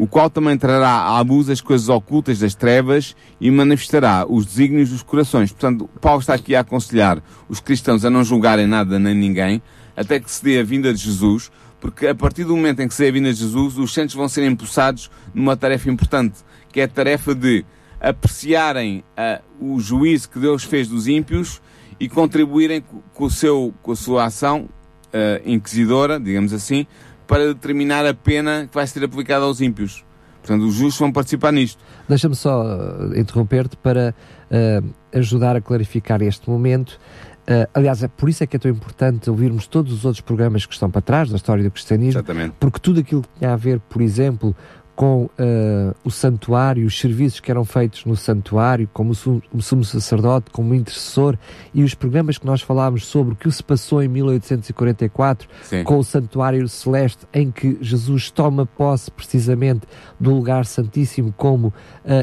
o 0.00 0.06
qual 0.06 0.30
também 0.30 0.56
trará 0.56 1.02
à 1.02 1.20
luz 1.20 1.50
as 1.50 1.60
coisas 1.60 1.90
ocultas 1.90 2.38
das 2.38 2.54
trevas 2.54 3.14
e 3.38 3.50
manifestará 3.50 4.24
os 4.26 4.46
desígnios 4.46 4.88
dos 4.88 5.02
corações. 5.02 5.52
Portanto, 5.52 5.90
Paulo 6.00 6.20
está 6.20 6.32
aqui 6.32 6.56
a 6.56 6.60
aconselhar 6.60 7.22
os 7.50 7.60
cristãos 7.60 8.02
a 8.02 8.08
não 8.08 8.24
julgarem 8.24 8.66
nada 8.66 8.98
nem 8.98 9.14
ninguém, 9.14 9.60
até 9.94 10.18
que 10.18 10.30
se 10.30 10.42
dê 10.42 10.58
a 10.58 10.62
vinda 10.62 10.90
de 10.94 10.98
Jesus, 10.98 11.52
porque 11.78 12.06
a 12.06 12.14
partir 12.14 12.44
do 12.44 12.56
momento 12.56 12.80
em 12.80 12.88
que 12.88 12.94
se 12.94 13.02
dê 13.02 13.10
a 13.10 13.12
vinda 13.12 13.30
de 13.30 13.40
Jesus, 13.40 13.76
os 13.76 13.92
santos 13.92 14.14
vão 14.14 14.26
ser 14.26 14.42
impulsados 14.46 15.10
numa 15.34 15.54
tarefa 15.54 15.90
importante, 15.90 16.38
que 16.72 16.80
é 16.80 16.84
a 16.84 16.88
tarefa 16.88 17.34
de 17.34 17.62
apreciarem 18.00 19.04
uh, 19.18 19.74
o 19.74 19.78
juízo 19.80 20.30
que 20.30 20.38
Deus 20.38 20.64
fez 20.64 20.88
dos 20.88 21.08
ímpios 21.08 21.60
e 22.00 22.08
contribuírem 22.08 22.82
com, 23.12 23.24
o 23.24 23.30
seu, 23.30 23.74
com 23.82 23.92
a 23.92 23.96
sua 23.96 24.24
ação 24.24 24.66
uh, 25.08 25.42
inquisidora, 25.44 26.18
digamos 26.18 26.54
assim, 26.54 26.86
para 27.30 27.46
determinar 27.46 28.04
a 28.04 28.12
pena 28.12 28.66
que 28.66 28.74
vai 28.74 28.84
ser 28.88 29.04
aplicada 29.04 29.44
aos 29.44 29.60
ímpios. 29.60 30.04
Portanto, 30.42 30.62
os 30.62 30.74
justos 30.74 30.98
vão 30.98 31.12
participar 31.12 31.52
nisto. 31.52 31.80
Deixa-me 32.08 32.34
só 32.34 32.64
uh, 32.64 33.16
interromper-te 33.16 33.76
para 33.76 34.12
uh, 34.50 34.88
ajudar 35.14 35.54
a 35.54 35.60
clarificar 35.60 36.20
este 36.22 36.50
momento. 36.50 36.98
Uh, 37.42 37.70
aliás, 37.72 38.02
é 38.02 38.08
por 38.08 38.28
isso 38.28 38.42
é 38.42 38.48
que 38.48 38.56
é 38.56 38.58
tão 38.58 38.68
importante 38.68 39.30
ouvirmos 39.30 39.68
todos 39.68 39.92
os 39.92 40.04
outros 40.04 40.20
programas 40.20 40.66
que 40.66 40.72
estão 40.74 40.90
para 40.90 41.02
trás 41.02 41.30
da 41.30 41.36
história 41.36 41.62
do 41.62 41.70
cristianismo, 41.70 42.18
Exatamente. 42.18 42.56
porque 42.58 42.80
tudo 42.80 42.98
aquilo 42.98 43.22
que 43.22 43.38
tinha 43.38 43.52
a 43.52 43.56
ver, 43.56 43.78
por 43.78 44.02
exemplo, 44.02 44.56
com 45.00 45.22
uh, 45.24 45.96
o 46.04 46.10
santuário, 46.10 46.86
os 46.86 47.00
serviços 47.00 47.40
que 47.40 47.50
eram 47.50 47.64
feitos 47.64 48.04
no 48.04 48.14
santuário, 48.14 48.86
como 48.92 49.12
o 49.12 49.14
sumo, 49.14 49.42
o 49.50 49.62
sumo 49.62 49.82
sacerdote, 49.82 50.50
como 50.50 50.74
intercessor, 50.74 51.38
e 51.72 51.82
os 51.82 51.94
programas 51.94 52.36
que 52.36 52.44
nós 52.44 52.60
falámos 52.60 53.06
sobre 53.06 53.32
o 53.32 53.36
que 53.36 53.50
se 53.50 53.64
passou 53.64 54.02
em 54.02 54.08
1844 54.08 55.48
Sim. 55.62 55.84
com 55.84 55.96
o 55.96 56.04
santuário 56.04 56.68
celeste, 56.68 57.26
em 57.32 57.50
que 57.50 57.78
Jesus 57.80 58.30
toma 58.30 58.66
posse 58.66 59.10
precisamente 59.10 59.86
do 60.20 60.34
lugar 60.34 60.66
santíssimo 60.66 61.32
como 61.34 61.68
uh, 61.68 61.72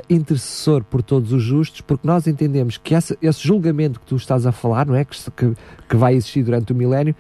intercessor 0.08 0.84
por 0.84 1.02
todos 1.02 1.34
os 1.34 1.42
justos, 1.42 1.82
porque 1.82 2.06
nós 2.06 2.28
entendemos 2.28 2.78
que 2.78 2.94
esse, 2.94 3.18
esse 3.24 3.40
julgamento 3.40 4.00
que 4.00 4.06
tu 4.06 4.18
estás 4.18 4.46
a 4.46 4.52
falar, 4.52 4.86
não 4.86 4.94
é? 4.94 5.04
Que, 5.04 5.18
que, 5.32 5.54
que 5.90 5.96
vai 5.96 6.14
existir 6.14 6.44
durante 6.44 6.74
o 6.74 6.76
milénio, 6.76 7.16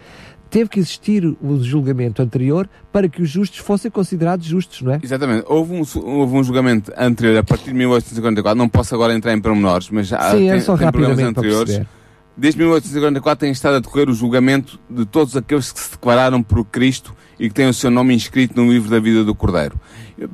teve 0.49 0.69
que 0.69 0.79
existir 0.79 1.25
o 1.25 1.59
julgamento 1.61 2.21
anterior 2.21 2.69
para 2.91 3.07
que 3.07 3.21
os 3.21 3.29
justos 3.29 3.59
fossem 3.59 3.91
considerados 3.91 4.45
justos, 4.45 4.81
não 4.81 4.93
é? 4.93 4.99
Exatamente. 5.01 5.45
Houve 5.47 5.73
um, 5.73 5.83
houve 6.03 6.35
um 6.35 6.43
julgamento 6.43 6.91
anterior 6.97 7.37
a 7.37 7.43
partir 7.43 7.65
de 7.65 7.73
1854, 7.73 8.57
não 8.57 8.69
posso 8.69 8.95
agora 8.95 9.13
entrar 9.13 9.33
em 9.33 9.41
pormenores, 9.41 9.89
mas 9.89 10.07
já 10.07 10.31
Sim, 10.31 10.47
é 10.47 10.51
tem, 10.51 10.51
é 10.51 10.59
só 10.59 10.77
tem 10.77 10.91
problemas 10.91 11.19
anteriores. 11.19 11.81
Desde 12.39 12.59
1854 12.59 13.39
tem 13.39 13.51
estado 13.51 13.77
a 13.77 13.79
decorrer 13.79 14.09
o 14.09 14.13
julgamento 14.13 14.79
de 14.87 15.05
todos 15.05 15.35
aqueles 15.35 15.71
que 15.71 15.79
se 15.79 15.91
declararam 15.91 16.43
por 16.43 16.63
Cristo 16.65 17.15
e 17.39 17.49
que 17.49 17.55
têm 17.55 17.67
o 17.67 17.73
seu 17.73 17.89
nome 17.89 18.13
inscrito 18.13 18.61
no 18.61 18.71
livro 18.71 18.91
da 18.91 18.99
vida 18.99 19.23
do 19.23 19.33
Cordeiro, 19.33 19.79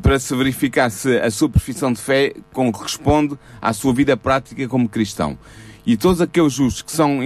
para 0.02 0.20
se 0.20 0.36
verificar 0.36 0.90
se 0.90 1.18
a 1.18 1.32
sua 1.32 1.48
profissão 1.48 1.94
de 1.94 2.02
fé 2.02 2.34
corresponde 2.52 3.40
à 3.62 3.72
sua 3.72 3.94
vida 3.94 4.18
prática 4.18 4.68
como 4.68 4.90
cristão. 4.90 5.38
E 5.86 5.96
todos 5.96 6.20
aqueles 6.20 6.52
justos 6.52 6.82
que 6.82 6.92
são 6.92 7.20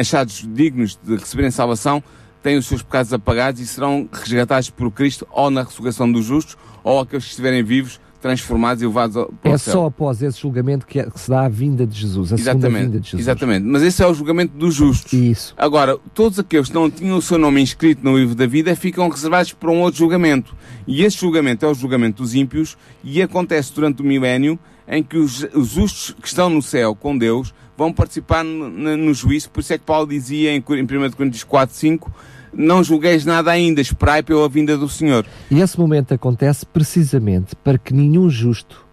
achados 0.00 0.44
dignos 0.52 0.98
de 1.02 1.16
receberem 1.16 1.50
salvação 1.52 2.02
têm 2.46 2.56
os 2.56 2.66
seus 2.66 2.80
pecados 2.80 3.12
apagados 3.12 3.60
e 3.60 3.66
serão 3.66 4.08
resgatados 4.12 4.70
por 4.70 4.88
Cristo 4.92 5.26
ou 5.32 5.50
na 5.50 5.64
ressurreição 5.64 6.10
dos 6.10 6.24
justos 6.24 6.56
ou 6.84 7.00
aqueles 7.00 7.24
que 7.24 7.30
estiverem 7.30 7.64
vivos 7.64 8.00
transformados 8.20 8.80
e 8.84 8.86
levados 8.86 9.16
para 9.42 9.50
é 9.50 9.54
o 9.56 9.58
céu. 9.58 9.72
só 9.72 9.86
após 9.86 10.22
esse 10.22 10.40
julgamento 10.40 10.86
que, 10.86 11.00
é, 11.00 11.10
que, 11.10 11.18
se 11.18 11.28
dá 11.28 11.44
a 11.44 11.48
vinda 11.48 11.84
de 11.84 12.00
Jesus, 12.00 12.32
a 12.32 12.36
exatamente, 12.36 12.84
vinda 12.84 13.00
de 13.00 13.06
Jesus. 13.06 13.20
Exatamente, 13.20 13.64
mas 13.64 13.82
esse 13.82 14.00
é 14.00 14.06
o 14.06 14.14
julgamento 14.14 14.56
dos 14.56 14.76
justos. 14.76 15.12
Isso. 15.12 15.54
Agora, 15.58 15.98
todos 16.14 16.38
aqueles 16.38 16.68
que 16.68 16.74
não 16.74 16.88
tinham 16.88 17.16
o 17.16 17.22
seu 17.22 17.36
nome 17.36 17.60
inscrito 17.60 18.04
no 18.04 18.16
livro 18.16 18.36
da 18.36 18.46
vida 18.46 18.76
ficam 18.76 19.08
reservados 19.08 19.52
para 19.52 19.70
um 19.72 19.80
outro 19.80 19.98
julgamento. 19.98 20.54
E 20.86 21.02
esse 21.02 21.18
julgamento 21.18 21.66
é 21.66 21.68
o 21.68 21.74
julgamento 21.74 22.22
dos 22.22 22.32
ímpios 22.32 22.78
e 23.02 23.20
acontece 23.20 23.74
durante 23.74 24.02
o 24.02 24.04
milénio 24.04 24.56
em 24.86 25.02
que 25.02 25.16
os, 25.16 25.44
os 25.52 25.70
justos 25.70 26.14
que 26.20 26.28
estão 26.28 26.48
no 26.48 26.62
céu 26.62 26.94
com 26.94 27.18
Deus 27.18 27.52
vão 27.76 27.92
participar 27.92 28.44
no, 28.44 28.70
no, 28.70 28.96
no 28.96 29.14
juízo. 29.14 29.50
Por 29.50 29.60
isso 29.60 29.72
é 29.72 29.78
que 29.78 29.84
Paulo 29.84 30.06
dizia 30.06 30.52
em, 30.52 30.58
em 30.58 30.82
1 30.82 31.10
Coríntios 31.10 31.42
4, 31.42 31.74
5 31.74 32.12
não 32.56 32.82
julgueis 32.82 33.24
nada 33.24 33.50
ainda, 33.50 33.80
esperai 33.80 34.22
pela 34.22 34.48
vinda 34.48 34.76
do 34.76 34.88
Senhor. 34.88 35.26
E 35.50 35.60
esse 35.60 35.78
momento 35.78 36.14
acontece 36.14 36.64
precisamente 36.64 37.54
para 37.56 37.78
que 37.78 37.92
nenhum 37.92 38.28
justo 38.28 38.86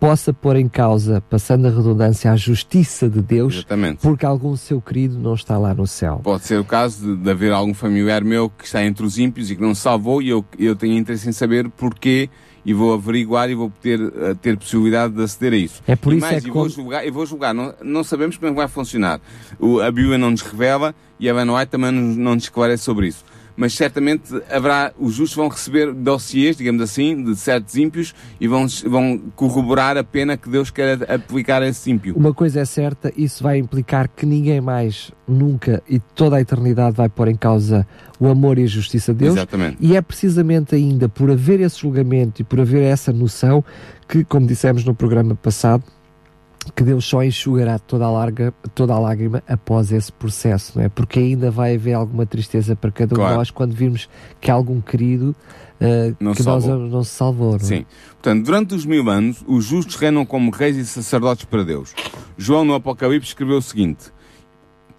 possa 0.00 0.32
pôr 0.32 0.56
em 0.56 0.66
causa, 0.66 1.20
passando 1.20 1.66
a 1.66 1.70
redundância, 1.70 2.32
a 2.32 2.36
justiça 2.36 3.08
de 3.08 3.20
Deus, 3.20 3.56
Exatamente. 3.56 3.98
porque 4.00 4.24
algum 4.24 4.56
seu 4.56 4.80
querido 4.80 5.18
não 5.18 5.34
está 5.34 5.58
lá 5.58 5.74
no 5.74 5.86
céu. 5.86 6.22
Pode 6.24 6.44
ser 6.44 6.58
o 6.58 6.64
caso 6.64 7.04
de, 7.04 7.22
de 7.22 7.30
haver 7.30 7.52
algum 7.52 7.74
familiar 7.74 8.24
meu 8.24 8.48
que 8.48 8.64
está 8.64 8.82
entre 8.82 9.04
os 9.04 9.18
ímpios 9.18 9.50
e 9.50 9.56
que 9.56 9.60
não 9.60 9.74
se 9.74 9.82
salvou 9.82 10.22
e 10.22 10.30
eu, 10.30 10.42
eu 10.58 10.74
tenho 10.74 10.96
interesse 10.96 11.28
em 11.28 11.32
saber 11.32 11.68
porquê 11.68 12.30
e 12.64 12.72
vou 12.72 12.94
averiguar 12.94 13.50
e 13.50 13.54
vou 13.54 13.72
ter, 13.80 14.00
uh, 14.00 14.34
ter 14.40 14.56
possibilidade 14.56 15.14
de 15.14 15.22
aceder 15.22 15.52
a 15.52 15.56
isso. 15.56 15.82
É 15.86 15.96
por 15.96 16.12
e 16.12 16.16
isso 16.16 16.26
mais, 16.26 16.38
é 16.38 16.40
que 16.40 16.50
vou 16.50 16.68
julgar, 16.68 17.06
e 17.06 17.10
vou 17.10 17.26
julgar. 17.26 17.54
Não, 17.54 17.74
não 17.82 18.04
sabemos 18.04 18.36
como 18.36 18.48
é 18.48 18.50
que 18.50 18.56
vai 18.56 18.68
funcionar. 18.68 19.20
O, 19.58 19.80
a 19.80 19.90
Bíblia 19.90 20.18
não 20.18 20.30
nos 20.30 20.42
revela 20.42 20.94
e 21.18 21.28
a 21.28 21.32
Van 21.32 21.52
White 21.52 21.70
também 21.70 21.90
não, 21.90 22.02
não 22.02 22.34
nos 22.34 22.44
esclarece 22.44 22.84
sobre 22.84 23.08
isso 23.08 23.24
mas 23.56 23.74
certamente 23.74 24.32
haverá, 24.50 24.92
os 24.98 25.14
justos 25.14 25.36
vão 25.36 25.48
receber 25.48 25.92
dossiês, 25.92 26.56
digamos 26.56 26.82
assim, 26.82 27.22
de 27.22 27.36
certos 27.36 27.76
ímpios 27.76 28.14
e 28.40 28.46
vão, 28.46 28.66
vão 28.86 29.20
corroborar 29.34 29.96
a 29.96 30.04
pena 30.04 30.36
que 30.36 30.48
Deus 30.48 30.70
quer 30.70 31.10
aplicar 31.10 31.62
a 31.62 31.68
esse 31.68 31.90
ímpio. 31.90 32.16
Uma 32.16 32.34
coisa 32.34 32.60
é 32.60 32.64
certa, 32.64 33.12
isso 33.16 33.42
vai 33.42 33.58
implicar 33.58 34.08
que 34.08 34.24
ninguém 34.26 34.60
mais, 34.60 35.12
nunca 35.26 35.82
e 35.88 35.98
toda 35.98 36.36
a 36.36 36.40
eternidade 36.40 36.96
vai 36.96 37.08
pôr 37.08 37.28
em 37.28 37.36
causa 37.36 37.86
o 38.18 38.28
amor 38.28 38.58
e 38.58 38.64
a 38.64 38.66
justiça 38.66 39.12
de 39.12 39.20
Deus. 39.20 39.36
Exatamente. 39.36 39.76
E 39.80 39.96
é 39.96 40.02
precisamente 40.02 40.74
ainda 40.74 41.08
por 41.08 41.30
haver 41.30 41.60
esse 41.60 41.80
julgamento 41.80 42.42
e 42.42 42.44
por 42.44 42.60
haver 42.60 42.82
essa 42.82 43.12
noção 43.12 43.64
que, 44.08 44.24
como 44.24 44.46
dissemos 44.46 44.84
no 44.84 44.94
programa 44.94 45.34
passado, 45.34 45.84
que 46.74 46.84
Deus 46.84 47.04
só 47.06 47.22
enxugará 47.24 47.78
toda 47.78 48.04
a, 48.04 48.10
larga, 48.10 48.52
toda 48.74 48.92
a 48.92 48.98
lágrima 48.98 49.42
após 49.48 49.90
esse 49.90 50.12
processo, 50.12 50.78
não 50.78 50.84
é? 50.84 50.88
Porque 50.88 51.18
ainda 51.18 51.50
vai 51.50 51.74
haver 51.74 51.94
alguma 51.94 52.26
tristeza 52.26 52.76
para 52.76 52.90
cada 52.90 53.14
um 53.14 53.16
Claro. 53.16 53.32
de 53.32 53.38
nós 53.38 53.50
quando 53.50 53.72
virmos 53.74 54.08
que 54.40 54.50
algum 54.50 54.80
querido 54.80 55.34
uh, 55.80 56.16
Não 56.20 56.34
que 56.34 56.42
nós 56.42 56.62
salvou. 56.64 56.78
não 56.88 57.02
se 57.04 57.10
salvou. 57.10 57.48
Não 57.52 57.56
é? 57.56 57.60
Sim. 57.60 57.86
Portanto, 58.12 58.44
durante 58.44 58.74
os 58.74 58.84
mil 58.84 59.08
anos, 59.08 59.42
os 59.46 59.64
justos 59.64 59.96
reinam 59.96 60.26
como 60.26 60.50
reis 60.50 60.76
e 60.76 60.84
sacerdotes 60.84 61.44
para 61.46 61.64
Deus. 61.64 61.94
João, 62.36 62.64
no 62.64 62.74
Apocalipse, 62.74 63.28
escreveu 63.28 63.56
o 63.56 63.62
seguinte: 63.62 64.12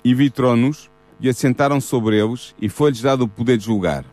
E 0.03 0.15
vi 0.15 0.29
tronos, 0.31 0.89
e 1.19 1.29
assentaram 1.29 1.79
sobre 1.79 2.19
eles, 2.19 2.55
e 2.59 2.67
foi-lhes 2.69 3.01
dado 3.01 3.25
o 3.25 3.27
poder 3.27 3.57
de 3.57 3.65
julgar. 3.65 4.03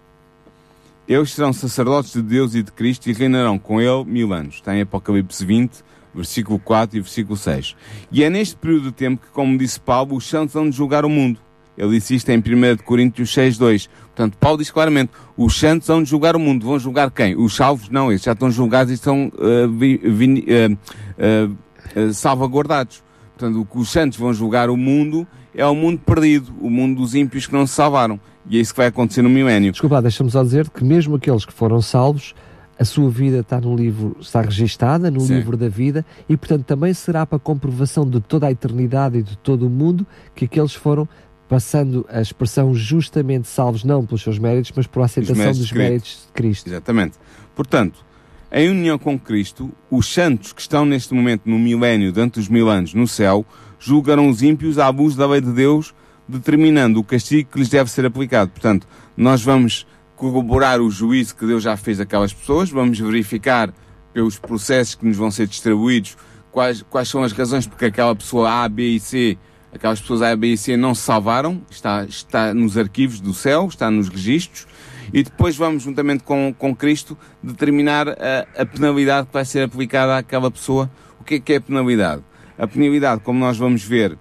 Eles 1.09 1.32
serão 1.32 1.55
sacerdotes 1.55 2.12
de 2.12 2.20
Deus 2.20 2.55
e 2.55 2.62
de 2.62 2.70
Cristo 2.70 3.09
e 3.09 3.14
reinarão 3.14 3.59
com 3.59 3.80
ele 3.80 4.05
mil 4.05 4.30
anos. 4.34 4.57
Está 4.57 4.76
em 4.76 4.82
Apocalipse 4.82 5.42
20, 5.44 5.82
versículo 6.18 6.58
4 6.58 6.96
e 6.96 7.00
versículo 7.00 7.36
6. 7.36 7.74
E 8.12 8.22
é 8.22 8.30
neste 8.30 8.56
período 8.56 8.84
de 8.86 8.92
tempo 8.92 9.24
que, 9.26 9.32
como 9.32 9.56
disse 9.58 9.80
Paulo, 9.80 10.16
os 10.16 10.28
santos 10.28 10.54
vão 10.54 10.70
julgar 10.70 11.04
o 11.04 11.08
mundo. 11.08 11.40
Ele 11.76 11.90
disse 11.90 12.14
isto 12.16 12.28
em 12.30 12.38
1 12.38 12.40
de 12.76 12.82
Coríntios 12.82 13.32
6, 13.32 13.56
2. 13.56 13.88
Portanto, 14.06 14.36
Paulo 14.38 14.58
diz 14.58 14.68
claramente, 14.70 15.12
os 15.36 15.56
santos 15.58 15.86
vão 15.86 16.04
julgar 16.04 16.34
o 16.34 16.40
mundo. 16.40 16.66
Vão 16.66 16.76
julgar 16.78 17.08
quem? 17.10 17.36
Os 17.36 17.54
salvos? 17.54 17.88
Não, 17.88 18.10
eles 18.10 18.22
já 18.22 18.32
estão 18.32 18.50
julgados 18.50 18.90
e 18.90 18.94
estão 18.94 19.30
uh, 19.36 19.68
vi- 19.70 19.96
vini- 19.98 20.44
uh, 20.48 20.72
uh, 20.74 22.00
uh, 22.08 22.12
salvaguardados. 22.12 23.02
Portanto, 23.36 23.60
o 23.60 23.64
que 23.64 23.78
os 23.78 23.88
santos 23.90 24.18
vão 24.18 24.34
julgar 24.34 24.70
o 24.70 24.76
mundo 24.76 25.24
é 25.54 25.64
o 25.64 25.74
mundo 25.74 26.00
perdido, 26.04 26.52
o 26.60 26.68
mundo 26.68 27.00
dos 27.00 27.14
ímpios 27.14 27.46
que 27.46 27.52
não 27.52 27.64
se 27.64 27.74
salvaram. 27.74 28.18
E 28.50 28.58
é 28.58 28.60
isso 28.60 28.72
que 28.72 28.78
vai 28.78 28.88
acontecer 28.88 29.22
no 29.22 29.28
milénio. 29.28 29.70
Desculpa, 29.70 29.96
lá, 29.96 30.00
deixa-me 30.00 30.30
só 30.32 30.42
dizer 30.42 30.68
que 30.70 30.82
mesmo 30.82 31.14
aqueles 31.14 31.44
que 31.44 31.52
foram 31.52 31.80
salvos, 31.80 32.34
a 32.78 32.84
sua 32.84 33.10
vida 33.10 33.40
está 33.40 33.60
no 33.60 33.74
livro, 33.74 34.16
está 34.20 34.40
registada 34.40 35.10
no 35.10 35.20
Sim. 35.20 35.34
livro 35.34 35.56
da 35.56 35.68
vida 35.68 36.06
e, 36.28 36.36
portanto, 36.36 36.64
também 36.64 36.94
será 36.94 37.26
para 37.26 37.38
comprovação 37.38 38.08
de 38.08 38.20
toda 38.20 38.46
a 38.46 38.52
eternidade 38.52 39.18
e 39.18 39.22
de 39.22 39.36
todo 39.38 39.66
o 39.66 39.70
mundo 39.70 40.06
que 40.34 40.44
aqueles 40.44 40.74
foram 40.74 41.08
passando 41.48 42.06
a 42.10 42.20
expressão 42.20 42.74
justamente 42.74 43.48
salvos, 43.48 43.82
não 43.82 44.04
pelos 44.04 44.22
seus 44.22 44.38
méritos, 44.38 44.70
mas 44.76 44.86
por 44.86 45.02
aceitação 45.02 45.36
méritos 45.36 45.60
dos 45.60 45.72
méritos 45.72 46.26
de 46.26 46.32
Cristo. 46.32 46.68
Exatamente. 46.68 47.16
Portanto, 47.56 48.04
em 48.52 48.68
união 48.68 48.98
com 48.98 49.18
Cristo, 49.18 49.72
os 49.90 50.06
santos 50.12 50.52
que 50.52 50.60
estão 50.60 50.84
neste 50.84 51.12
momento 51.14 51.42
no 51.46 51.58
milénio, 51.58 52.12
durante 52.12 52.38
os 52.38 52.48
mil 52.48 52.68
anos, 52.68 52.94
no 52.94 53.08
céu, 53.08 53.44
julgarão 53.80 54.28
os 54.28 54.42
ímpios 54.42 54.78
a 54.78 54.86
abuso 54.86 55.16
da 55.16 55.26
lei 55.26 55.40
de 55.40 55.52
Deus, 55.52 55.94
determinando 56.28 57.00
o 57.00 57.04
castigo 57.04 57.50
que 57.50 57.58
lhes 57.58 57.68
deve 57.68 57.90
ser 57.90 58.04
aplicado. 58.04 58.50
Portanto, 58.50 58.86
nós 59.16 59.42
vamos 59.42 59.86
corroborar 60.18 60.80
o 60.80 60.90
juízo 60.90 61.34
que 61.36 61.46
Deus 61.46 61.62
já 61.62 61.76
fez 61.76 62.00
àquelas 62.00 62.32
pessoas, 62.32 62.68
vamos 62.68 62.98
verificar 62.98 63.72
pelos 64.12 64.38
processos 64.38 64.96
que 64.96 65.06
nos 65.06 65.16
vão 65.16 65.30
ser 65.30 65.46
distribuídos 65.46 66.16
quais, 66.50 66.82
quais 66.82 67.08
são 67.08 67.22
as 67.22 67.32
razões 67.32 67.66
porque 67.66 67.84
aquela 67.84 68.14
pessoa 68.16 68.64
A, 68.64 68.68
B 68.68 68.96
e 68.96 69.00
C, 69.00 69.38
aquelas 69.72 70.00
pessoas 70.00 70.22
A, 70.22 70.34
B 70.34 70.48
e 70.48 70.58
C 70.58 70.76
não 70.76 70.92
se 70.92 71.02
salvaram, 71.02 71.62
está, 71.70 72.04
está 72.04 72.52
nos 72.52 72.76
arquivos 72.76 73.20
do 73.20 73.32
céu, 73.32 73.68
está 73.68 73.88
nos 73.88 74.08
registros, 74.08 74.66
e 75.12 75.22
depois 75.22 75.56
vamos, 75.56 75.84
juntamente 75.84 76.24
com, 76.24 76.52
com 76.58 76.74
Cristo, 76.74 77.16
determinar 77.40 78.08
a, 78.08 78.62
a 78.62 78.66
penalidade 78.66 79.28
que 79.28 79.32
vai 79.32 79.44
ser 79.44 79.62
aplicada 79.62 80.18
àquela 80.18 80.50
pessoa. 80.50 80.90
O 81.20 81.24
que 81.24 81.36
é 81.36 81.40
que 81.40 81.52
é 81.54 81.56
a 81.56 81.60
penalidade? 81.60 82.22
A 82.58 82.66
penalidade, 82.66 83.22
como 83.22 83.38
nós 83.38 83.56
vamos 83.56 83.84
ver 83.84 84.18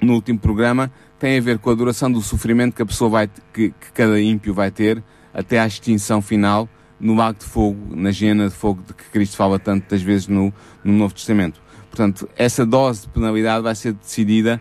no 0.00 0.14
último 0.14 0.38
programa, 0.38 0.92
tem 1.20 1.36
a 1.36 1.40
ver 1.40 1.58
com 1.58 1.70
a 1.70 1.74
duração 1.74 2.10
do 2.10 2.22
sofrimento 2.22 2.74
que 2.74 2.80
a 2.80 2.86
pessoa 2.86 3.10
vai, 3.10 3.30
que, 3.52 3.68
que 3.68 3.92
cada 3.92 4.18
ímpio 4.18 4.54
vai 4.54 4.70
ter 4.70 5.04
até 5.34 5.60
à 5.60 5.66
extinção 5.66 6.22
final 6.22 6.66
no 6.98 7.14
lago 7.14 7.38
de 7.38 7.44
fogo, 7.44 7.94
na 7.94 8.08
hiena 8.08 8.48
de 8.48 8.54
fogo 8.54 8.82
de 8.86 8.94
que 8.94 9.04
Cristo 9.04 9.36
fala 9.36 9.58
tantas 9.58 10.00
vezes 10.00 10.28
no, 10.28 10.52
no 10.82 10.92
Novo 10.94 11.12
Testamento. 11.12 11.60
Portanto, 11.90 12.26
essa 12.36 12.64
dose 12.64 13.02
de 13.02 13.08
penalidade 13.08 13.62
vai 13.62 13.74
ser 13.74 13.92
decidida 13.92 14.60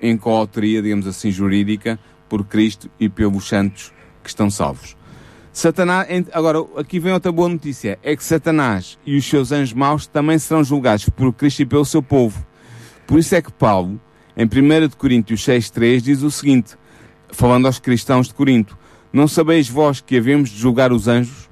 em 0.00 0.16
coautoria, 0.16 0.80
digamos 0.80 1.08
assim, 1.08 1.30
jurídica, 1.30 1.98
por 2.28 2.44
Cristo 2.44 2.88
e 3.00 3.08
pelos 3.08 3.48
santos 3.48 3.92
que 4.22 4.28
estão 4.28 4.48
salvos. 4.48 4.96
Satanás, 5.52 6.06
agora, 6.32 6.58
aqui 6.76 7.00
vem 7.00 7.12
outra 7.12 7.32
boa 7.32 7.48
notícia, 7.48 7.98
é 8.02 8.14
que 8.14 8.22
Satanás 8.22 8.96
e 9.04 9.16
os 9.16 9.28
seus 9.28 9.50
anjos 9.50 9.72
maus 9.72 10.06
também 10.06 10.38
serão 10.38 10.62
julgados 10.62 11.08
por 11.08 11.32
Cristo 11.32 11.62
e 11.62 11.66
pelo 11.66 11.84
seu 11.84 12.02
povo. 12.02 12.46
Por 13.06 13.18
isso 13.18 13.34
é 13.34 13.42
que 13.42 13.52
Paulo, 13.52 14.00
em 14.36 14.44
1 14.44 14.88
de 14.88 14.96
Coríntios 14.96 15.40
6.3, 15.44 16.00
diz 16.00 16.22
o 16.22 16.30
seguinte, 16.30 16.74
falando 17.30 17.66
aos 17.66 17.78
cristãos 17.78 18.28
de 18.28 18.34
Corinto, 18.34 18.76
não 19.12 19.26
sabeis 19.26 19.68
vós 19.68 20.00
que 20.00 20.16
havemos 20.16 20.50
de 20.50 20.58
julgar 20.58 20.92
os 20.92 21.08
anjos? 21.08 21.48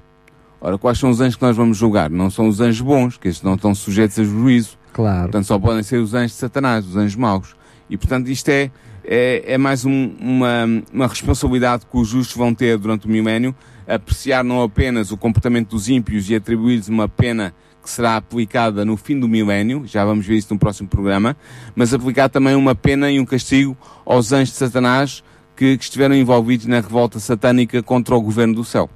Ora, 0.61 0.77
quais 0.77 0.97
são 0.97 1.09
os 1.09 1.19
anjos 1.21 1.35
que 1.35 1.41
nós 1.43 1.55
vamos 1.55 1.77
julgar? 1.77 2.09
Não 2.09 2.29
são 2.29 2.47
os 2.47 2.59
anjos 2.59 2.81
bons, 2.81 3.17
que 3.17 3.27
estes 3.27 3.43
não 3.43 3.55
estão 3.55 3.73
sujeitos 3.75 4.17
a 4.19 4.23
juízo. 4.23 4.77
Claro. 4.93 5.23
Portanto, 5.23 5.45
só 5.45 5.59
podem 5.59 5.83
ser 5.83 5.97
os 5.97 6.13
anjos 6.13 6.31
de 6.31 6.37
Satanás, 6.37 6.85
os 6.85 6.95
anjos 6.95 7.15
maus. 7.15 7.55
E, 7.89 7.97
portanto, 7.97 8.29
isto 8.29 8.49
é, 8.49 8.71
é, 9.03 9.53
é 9.53 9.57
mais 9.57 9.83
um- 9.85 10.15
uma, 10.19 10.65
uma 10.93 11.07
responsabilidade 11.07 11.85
que 11.85 11.97
os 11.97 12.07
justos 12.07 12.35
vão 12.35 12.53
ter 12.53 12.77
durante 12.77 13.05
o 13.05 13.09
milénio, 13.09 13.53
apreciar 13.87 14.43
não 14.43 14.63
apenas 14.63 15.11
o 15.11 15.17
comportamento 15.17 15.69
dos 15.69 15.89
ímpios 15.89 16.29
e 16.29 16.35
atribuir-lhes 16.35 16.87
uma 16.87 17.07
pena 17.07 17.53
que 17.85 17.91
será 17.91 18.17
aplicada 18.17 18.83
no 18.83 18.97
fim 18.97 19.19
do 19.19 19.27
milénio, 19.27 19.83
já 19.85 20.03
vamos 20.03 20.25
ver 20.25 20.35
isso 20.35 20.51
no 20.51 20.59
próximo 20.59 20.89
programa, 20.89 21.37
mas 21.75 21.93
aplicar 21.93 22.29
também 22.29 22.55
uma 22.55 22.73
pena 22.73 23.11
e 23.11 23.19
um 23.19 23.25
castigo 23.25 23.77
aos 24.03 24.31
anjos 24.31 24.53
de 24.53 24.57
Satanás 24.57 25.23
que, 25.55 25.77
que 25.77 25.83
estiveram 25.83 26.15
envolvidos 26.15 26.65
na 26.65 26.81
revolta 26.81 27.19
satânica 27.19 27.83
contra 27.83 28.15
o 28.15 28.21
governo 28.21 28.55
do 28.55 28.65
céu. 28.65 28.89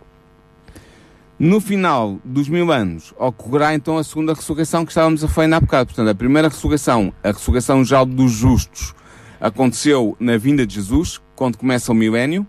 No 1.37 1.61
final 1.61 2.19
dos 2.25 2.49
mil 2.49 2.71
anos, 2.71 3.13
ocorrerá 3.17 3.75
então 3.75 3.97
a 3.97 4.03
segunda 4.03 4.33
ressurreição 4.33 4.83
que 4.83 4.91
estávamos 4.91 5.23
a 5.23 5.27
falar 5.27 5.55
há 5.55 5.59
bocado. 5.61 5.85
Portanto, 5.85 6.09
a 6.09 6.15
primeira 6.15 6.49
ressurreição, 6.49 7.13
a 7.23 7.27
ressurreição 7.27 7.85
já 7.85 8.03
dos 8.03 8.31
justos, 8.31 8.93
aconteceu 9.39 10.17
na 10.19 10.35
vinda 10.35 10.65
de 10.65 10.73
Jesus, 10.73 11.21
quando 11.35 11.57
começa 11.57 11.91
o 11.91 11.95
milénio, 11.95 12.45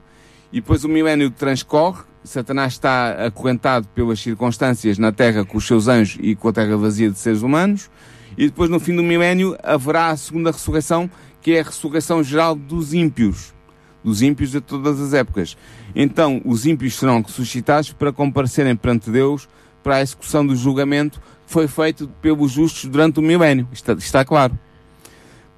e 0.50 0.60
depois 0.60 0.82
o 0.84 0.88
milénio 0.88 1.30
transcorre, 1.30 2.02
Satanás 2.22 2.74
está 2.74 3.26
acorrentado 3.26 3.88
pelas 3.88 4.20
circunstâncias 4.20 4.98
na 4.98 5.10
Terra 5.10 5.44
com 5.44 5.58
os 5.58 5.66
seus 5.66 5.88
anjos 5.88 6.18
e 6.22 6.36
com 6.36 6.48
a 6.48 6.52
Terra 6.52 6.76
vazia 6.76 7.10
de 7.10 7.18
seres 7.18 7.42
humanos, 7.42 7.90
e 8.36 8.46
depois 8.46 8.68
no 8.70 8.78
fim 8.78 8.94
do 8.94 9.02
milénio 9.02 9.56
haverá 9.62 10.08
a 10.08 10.16
segunda 10.16 10.50
ressurreição, 10.50 11.10
que 11.40 11.52
é 11.52 11.60
a 11.60 11.64
ressurreição 11.64 12.22
geral 12.22 12.54
dos 12.54 12.92
ímpios 12.92 13.54
dos 14.02 14.22
ímpios 14.22 14.50
de 14.50 14.60
todas 14.60 15.00
as 15.00 15.12
épocas. 15.12 15.56
Então, 15.94 16.40
os 16.44 16.66
ímpios 16.66 16.94
serão 16.94 17.22
ressuscitados 17.22 17.92
para 17.92 18.12
comparecerem 18.12 18.74
perante 18.74 19.10
Deus 19.10 19.48
para 19.82 19.96
a 19.96 20.02
execução 20.02 20.46
do 20.46 20.56
julgamento 20.56 21.20
que 21.20 21.52
foi 21.52 21.68
feito 21.68 22.08
pelos 22.20 22.52
justos 22.52 22.88
durante 22.88 23.18
o 23.18 23.22
milénio. 23.22 23.68
Está, 23.72 23.92
está 23.94 24.24
claro. 24.24 24.58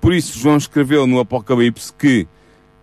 Por 0.01 0.13
isso, 0.13 0.39
João 0.39 0.57
escreveu 0.57 1.07
no 1.07 1.21
Apocalipse 1.21 1.93
que 1.93 2.27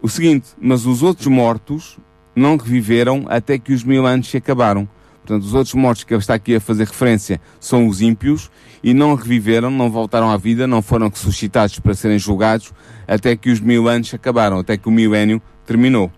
o 0.01 0.07
seguinte: 0.07 0.49
Mas 0.59 0.85
os 0.85 1.03
outros 1.03 1.27
mortos 1.27 1.97
não 2.39 2.57
reviveram 2.57 3.25
até 3.27 3.59
que 3.59 3.73
os 3.73 3.83
mil 3.83 4.05
anos 4.05 4.27
se 4.29 4.37
acabaram. 4.37 4.87
Portanto, 5.25 5.43
os 5.43 5.53
outros 5.53 5.75
mortos 5.75 6.03
que 6.03 6.13
ele 6.13 6.21
está 6.21 6.33
aqui 6.33 6.55
a 6.55 6.59
fazer 6.59 6.85
referência 6.87 7.39
são 7.59 7.87
os 7.87 8.01
ímpios 8.01 8.49
e 8.83 8.93
não 8.95 9.13
reviveram, 9.13 9.69
não 9.69 9.91
voltaram 9.91 10.31
à 10.31 10.37
vida, 10.37 10.65
não 10.65 10.81
foram 10.81 11.07
ressuscitados 11.09 11.77
para 11.79 11.93
serem 11.93 12.17
julgados 12.17 12.71
até 13.07 13.35
que 13.35 13.51
os 13.51 13.59
mil 13.59 13.87
anos 13.87 14.09
se 14.09 14.15
acabaram, 14.15 14.57
até 14.59 14.75
que 14.77 14.87
o 14.87 14.91
milénio 14.91 15.39
terminou. 15.67 16.11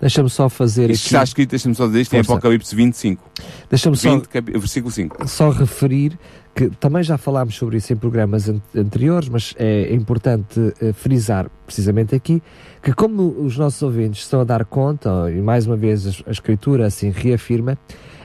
Deixa-me 0.00 0.30
só 0.30 0.48
fazer 0.48 0.88
Isto 0.90 1.02
aqui. 1.02 1.06
está 1.08 1.24
escrito, 1.24 1.50
deixa-me 1.50 1.74
só 1.74 1.86
dizer 1.88 2.02
isto, 2.02 2.14
em 2.14 2.18
Força. 2.22 2.32
Apocalipse 2.38 2.74
25, 2.74 3.22
Deixa-me 3.68 3.96
só 3.96 4.14
20, 4.14 4.28
cap- 4.28 4.50
versículo 4.52 4.90
5. 4.92 5.28
só 5.28 5.50
referir 5.50 6.16
que 6.54 6.70
também 6.70 7.02
já 7.02 7.18
falámos 7.18 7.56
sobre 7.56 7.78
isso 7.78 7.92
em 7.92 7.96
programas 7.96 8.48
an- 8.48 8.60
anteriores, 8.76 9.28
mas 9.28 9.54
é 9.58 9.92
importante 9.92 10.72
eh, 10.80 10.92
frisar 10.92 11.50
precisamente 11.66 12.14
aqui 12.14 12.40
que 12.82 12.92
como 12.92 13.22
os 13.44 13.56
nossos 13.58 13.82
ouvintes 13.82 14.22
estão 14.22 14.40
a 14.40 14.44
dar 14.44 14.64
conta, 14.64 15.10
e 15.30 15.40
mais 15.40 15.66
uma 15.66 15.76
vez 15.76 16.06
a, 16.06 16.10
a 16.28 16.30
Escritura 16.30 16.86
assim 16.86 17.10
reafirma, 17.10 17.76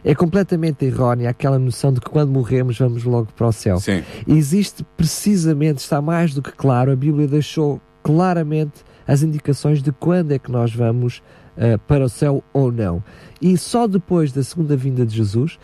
é 0.04 0.14
completamente 0.14 0.86
errónea 0.86 1.30
aquela 1.30 1.58
noção 1.58 1.92
de 1.92 2.00
que 2.00 2.10
quando 2.10 2.30
morremos 2.32 2.78
vamos 2.78 3.04
logo 3.04 3.30
para 3.36 3.48
o 3.48 3.52
céu. 3.52 3.80
Sim, 3.80 4.04
Existe 4.28 4.86
precisamente, 4.96 5.80
está 5.80 6.02
mais 6.02 6.34
do 6.34 6.42
que 6.42 6.52
claro, 6.52 6.92
a 6.92 6.96
Bíblia 6.96 7.28
deixou 7.28 7.82
claramente 8.04 8.84
as 9.08 9.24
indicações 9.24 9.82
de 9.82 9.92
quando 9.92 10.32
é 10.34 10.40
que 10.40 10.52
nós 10.52 10.74
vamos 10.74 11.22
eh, 11.58 11.78
para 11.78 12.06
o 12.06 12.10
céu 12.10 12.44
ou 12.54 12.72
não. 12.72 13.04
E 13.42 13.58
só 13.58 13.88
depois 13.88 14.32
da 14.32 14.44
segunda 14.44 14.76
vinda 14.78 15.06
de 15.06 15.16
Jesus 15.16 15.58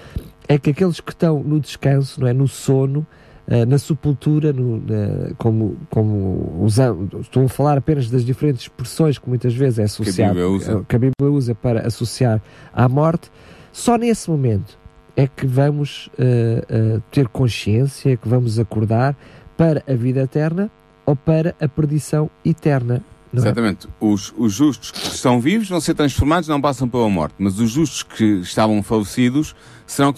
é 0.47 0.57
que 0.57 0.69
aqueles 0.71 0.99
que 0.99 1.11
estão 1.11 1.41
no 1.43 1.59
descanso, 1.59 2.19
não 2.21 2.27
é, 2.27 2.33
no 2.33 2.47
sono, 2.47 3.05
eh, 3.47 3.65
na 3.65 3.77
sepultura, 3.77 4.51
no- 4.53 4.77
na- 4.77 5.33
como, 5.37 5.77
como 5.89 6.59
usam, 6.63 7.07
estou 7.21 7.45
a 7.45 7.49
falar 7.49 7.77
apenas 7.77 8.09
das 8.09 8.23
diferentes 8.25 8.63
expressões 8.63 9.17
que 9.17 9.27
muitas 9.29 9.53
vezes 9.53 9.79
é 9.79 9.83
associado, 9.83 10.33
Bíblia 10.33 10.49
usa. 10.49 10.85
que 10.87 10.95
a 10.95 10.99
Bíblia 10.99 11.31
usa 11.31 11.53
para 11.55 11.85
associar 11.87 12.41
à 12.73 12.87
morte, 12.89 13.31
só 13.71 13.97
nesse 13.97 14.29
momento 14.29 14.77
é 15.15 15.27
que 15.27 15.45
vamos 15.47 16.09
eh, 16.17 16.63
eh, 16.69 16.99
ter 17.11 17.27
consciência, 17.27 18.17
que 18.17 18.27
vamos 18.27 18.57
acordar 18.59 19.15
para 19.57 19.81
a 19.87 19.93
vida 19.93 20.21
eterna 20.21 20.69
ou 21.05 21.15
para 21.15 21.55
a 21.61 21.67
perdição 21.67 22.29
eterna. 22.43 23.01
Não 23.31 23.41
é? 23.41 23.45
Exatamente. 23.45 23.87
Os, 23.99 24.33
os 24.37 24.53
justos 24.53 24.91
que 24.91 25.07
estão 25.07 25.39
vivos 25.39 25.69
vão 25.69 25.79
ser 25.79 25.93
transformados, 25.93 26.47
não 26.47 26.61
passam 26.61 26.87
pela 26.87 27.09
morte. 27.09 27.35
Mas 27.37 27.59
os 27.59 27.69
justos 27.71 28.03
que 28.03 28.23
estavam 28.41 28.81
falecidos 28.81 29.55
serão 29.85 30.13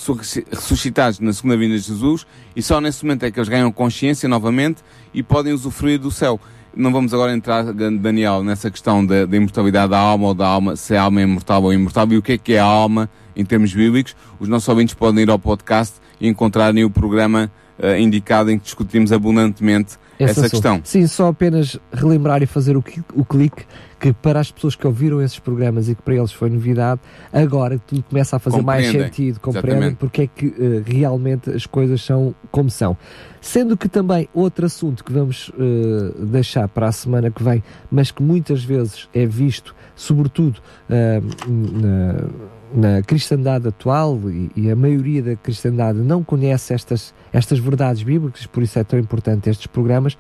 ressuscitados 0.52 1.20
na 1.20 1.34
segunda 1.34 1.58
vinda 1.58 1.78
de 1.78 1.84
Jesus 1.84 2.26
e 2.56 2.62
só 2.62 2.80
nesse 2.80 3.04
momento 3.04 3.24
é 3.24 3.32
que 3.32 3.40
eles 3.40 3.50
ganham 3.50 3.72
consciência 3.72 4.30
novamente 4.30 4.82
e 5.14 5.22
podem 5.22 5.54
usufruir 5.54 6.00
do 6.00 6.10
céu. 6.10 6.40
Não 6.76 6.92
vamos 6.92 7.12
agora 7.12 7.34
entrar, 7.34 7.64
Daniel, 7.74 8.44
nessa 8.44 8.70
questão 8.70 9.04
da, 9.04 9.26
da 9.26 9.36
imortalidade 9.36 9.90
da 9.90 9.98
alma 9.98 10.28
ou 10.28 10.34
da 10.34 10.48
alma, 10.48 10.76
se 10.76 10.96
a 10.96 11.02
alma 11.02 11.22
é 11.22 11.24
imortal 11.24 11.64
ou 11.64 11.74
imortal 11.74 12.08
e 12.12 12.18
o 12.18 12.22
que 12.22 12.34
é 12.34 12.38
que 12.38 12.54
é 12.54 12.60
a 12.60 12.64
alma 12.64 13.10
em 13.36 13.44
termos 13.44 13.74
bíblicos. 13.74 14.16
Os 14.40 14.48
nossos 14.48 14.70
ouvintes 14.70 14.94
podem 14.94 15.24
ir 15.24 15.30
ao 15.30 15.40
podcast 15.40 15.96
e 16.22 16.28
encontrarem 16.28 16.84
o 16.84 16.90
programa 16.90 17.52
uh, 17.80 18.00
indicado 18.00 18.52
em 18.52 18.60
que 18.60 18.66
discutimos 18.66 19.12
abundantemente 19.12 19.98
essa 20.20 20.42
assunto. 20.42 20.52
questão. 20.52 20.82
Sim, 20.84 21.08
só 21.08 21.28
apenas 21.28 21.80
relembrar 21.92 22.42
e 22.42 22.46
fazer 22.46 22.76
o, 22.76 22.84
o 23.14 23.26
clique 23.26 23.66
que 24.00 24.14
para 24.14 24.40
as 24.40 24.52
pessoas 24.52 24.76
que 24.76 24.86
ouviram 24.86 25.22
esses 25.22 25.40
programas 25.40 25.90
e 25.90 25.96
que 25.96 26.02
para 26.02 26.16
eles 26.16 26.32
foi 26.32 26.50
novidade, 26.50 27.02
agora 27.34 27.80
tudo 27.80 28.04
começa 28.04 28.36
a 28.36 28.40
fazer 28.40 28.62
mais 28.62 28.88
sentido, 28.88 29.40
compreendem 29.40 29.96
porque 29.96 30.24
é 30.24 30.28
que 30.28 30.48
uh, 30.48 30.84
realmente 30.86 31.50
as 31.50 31.66
coisas 31.66 32.02
são 32.04 32.36
como 32.52 32.70
são. 32.70 32.96
Sendo 33.42 33.76
que 33.76 33.88
também 33.88 34.28
outro 34.34 34.66
assunto 34.66 35.04
que 35.04 35.12
vamos 35.12 35.50
uh, 35.50 36.26
deixar 36.26 36.68
para 36.68 36.88
a 36.88 36.92
semana 36.92 37.32
que 37.32 37.42
vem, 37.42 37.64
mas 37.90 38.12
que 38.12 38.22
muitas 38.22 38.64
vezes 38.64 39.10
é 39.14 39.26
visto, 39.26 39.76
sobretudo 39.96 40.60
uh, 40.90 42.57
na 42.74 43.02
cristandade 43.02 43.68
atual 43.68 44.20
e, 44.30 44.52
e, 44.56 44.72
a 44.72 44.76
maioria 44.76 45.22
da 45.24 45.36
cristandade 45.36 46.00
não 46.00 46.24
conhece 46.24 46.74
estas, 46.74 47.14
estas 47.32 47.60
verdades 47.60 48.04
bíblicas, 48.04 48.46
por 48.46 48.62
isso 48.62 48.78
é 48.78 48.84
tão 48.84 49.00
importante 49.00 49.50
estes 49.50 49.68
programas, 49.68 50.18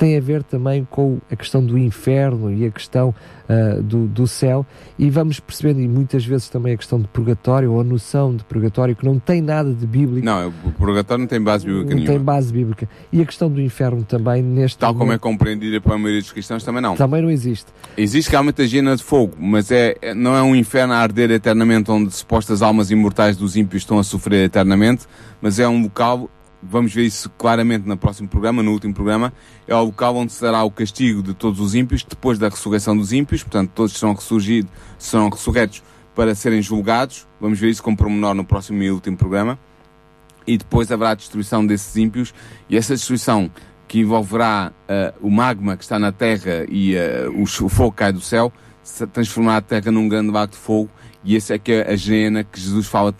tem 0.00 0.16
a 0.16 0.20
ver 0.20 0.42
também 0.42 0.88
com 0.90 1.18
a 1.30 1.36
questão 1.36 1.62
do 1.62 1.76
inferno 1.76 2.50
e 2.50 2.64
a 2.64 2.70
questão 2.70 3.14
uh, 3.46 3.82
do, 3.82 4.06
do 4.06 4.26
céu 4.26 4.64
e 4.98 5.10
vamos 5.10 5.38
percebendo, 5.38 5.78
e 5.82 5.86
muitas 5.86 6.24
vezes 6.24 6.48
também 6.48 6.72
a 6.72 6.76
questão 6.78 6.98
de 6.98 7.06
purgatório 7.08 7.70
ou 7.70 7.82
a 7.82 7.84
noção 7.84 8.34
de 8.34 8.42
purgatório 8.42 8.96
que 8.96 9.04
não 9.04 9.18
tem 9.18 9.42
nada 9.42 9.74
de 9.74 9.86
bíblico. 9.86 10.24
Não, 10.24 10.48
o 10.48 10.72
purgatório 10.72 11.20
não 11.20 11.28
tem 11.28 11.38
base 11.38 11.66
bíblica 11.66 11.90
não 11.90 11.96
nenhuma. 11.96 12.14
tem 12.14 12.18
base 12.18 12.50
bíblica. 12.50 12.88
E 13.12 13.20
a 13.20 13.26
questão 13.26 13.50
do 13.50 13.60
inferno 13.60 14.02
também 14.02 14.42
neste 14.42 14.78
Tal 14.78 14.94
momento, 14.94 15.00
como 15.00 15.12
é 15.12 15.18
compreendida 15.18 15.82
pela 15.82 15.98
maioria 15.98 16.22
dos 16.22 16.32
cristãos 16.32 16.64
também 16.64 16.80
não. 16.80 16.96
Também 16.96 17.20
não 17.20 17.30
existe. 17.30 17.66
Existe 17.94 18.30
realmente 18.30 18.62
a 18.62 18.66
gena 18.66 18.96
de 18.96 19.02
fogo, 19.02 19.36
mas 19.38 19.70
é, 19.70 19.96
é, 20.00 20.14
não 20.14 20.34
é 20.34 20.40
um 20.40 20.56
inferno 20.56 20.94
a 20.94 20.96
arder 20.96 21.30
eternamente 21.30 21.90
onde 21.90 22.10
supostas 22.14 22.62
almas 22.62 22.90
imortais 22.90 23.36
dos 23.36 23.54
ímpios 23.54 23.82
estão 23.82 23.98
a 23.98 24.02
sofrer 24.02 24.46
eternamente, 24.46 25.04
mas 25.42 25.58
é 25.58 25.68
um 25.68 25.82
local 25.82 26.30
vamos 26.62 26.92
ver 26.92 27.04
isso 27.04 27.30
claramente 27.30 27.88
no 27.88 27.96
próximo 27.96 28.28
programa, 28.28 28.62
no 28.62 28.72
último 28.72 28.94
programa, 28.94 29.32
é 29.66 29.74
o 29.74 29.84
local 29.84 30.16
onde 30.16 30.32
será 30.32 30.62
o 30.64 30.70
castigo 30.70 31.22
de 31.22 31.34
todos 31.34 31.60
os 31.60 31.74
ímpios 31.74 32.04
depois 32.04 32.38
da 32.38 32.48
ressurreição 32.48 32.96
dos 32.96 33.12
ímpios, 33.12 33.42
portanto 33.42 33.70
todos 33.74 33.92
serão 33.92 34.14
ressurgidos, 34.14 34.70
serão 34.98 35.28
ressurretos 35.28 35.82
para 36.14 36.34
serem 36.34 36.60
julgados, 36.60 37.26
vamos 37.40 37.58
ver 37.58 37.70
isso 37.70 37.82
com 37.82 37.94
pormenor 37.94 38.34
no 38.34 38.44
próximo 38.44 38.82
e 38.82 38.90
último 38.90 39.16
programa, 39.16 39.58
e 40.46 40.58
depois 40.58 40.90
haverá 40.90 41.10
a 41.10 41.14
destruição 41.14 41.64
desses 41.64 41.96
ímpios, 41.96 42.34
e 42.68 42.76
essa 42.76 42.94
destruição 42.94 43.50
que 43.86 44.00
envolverá 44.00 44.72
uh, 44.88 45.26
o 45.26 45.30
magma 45.30 45.76
que 45.76 45.82
está 45.82 45.98
na 45.98 46.12
terra 46.12 46.64
e 46.68 46.94
uh, 46.94 47.42
o, 47.42 47.46
fogo 47.68 47.90
que 47.92 47.98
cai 47.98 48.12
do 48.12 48.20
céu, 48.20 48.52
transformará 49.12 49.58
a 49.58 49.62
terra 49.62 49.90
num 49.90 50.08
grande 50.08 50.30
lago 50.30 50.52
de 50.52 50.58
fogo, 50.58 50.90
e 51.22 51.36
essa 51.36 51.54
é 51.54 51.58
que 51.58 51.72
é 51.72 51.92
a 51.92 51.96
gena 51.96 52.44
que 52.44 52.58
Jesus 52.60 52.86
fala 52.86 53.14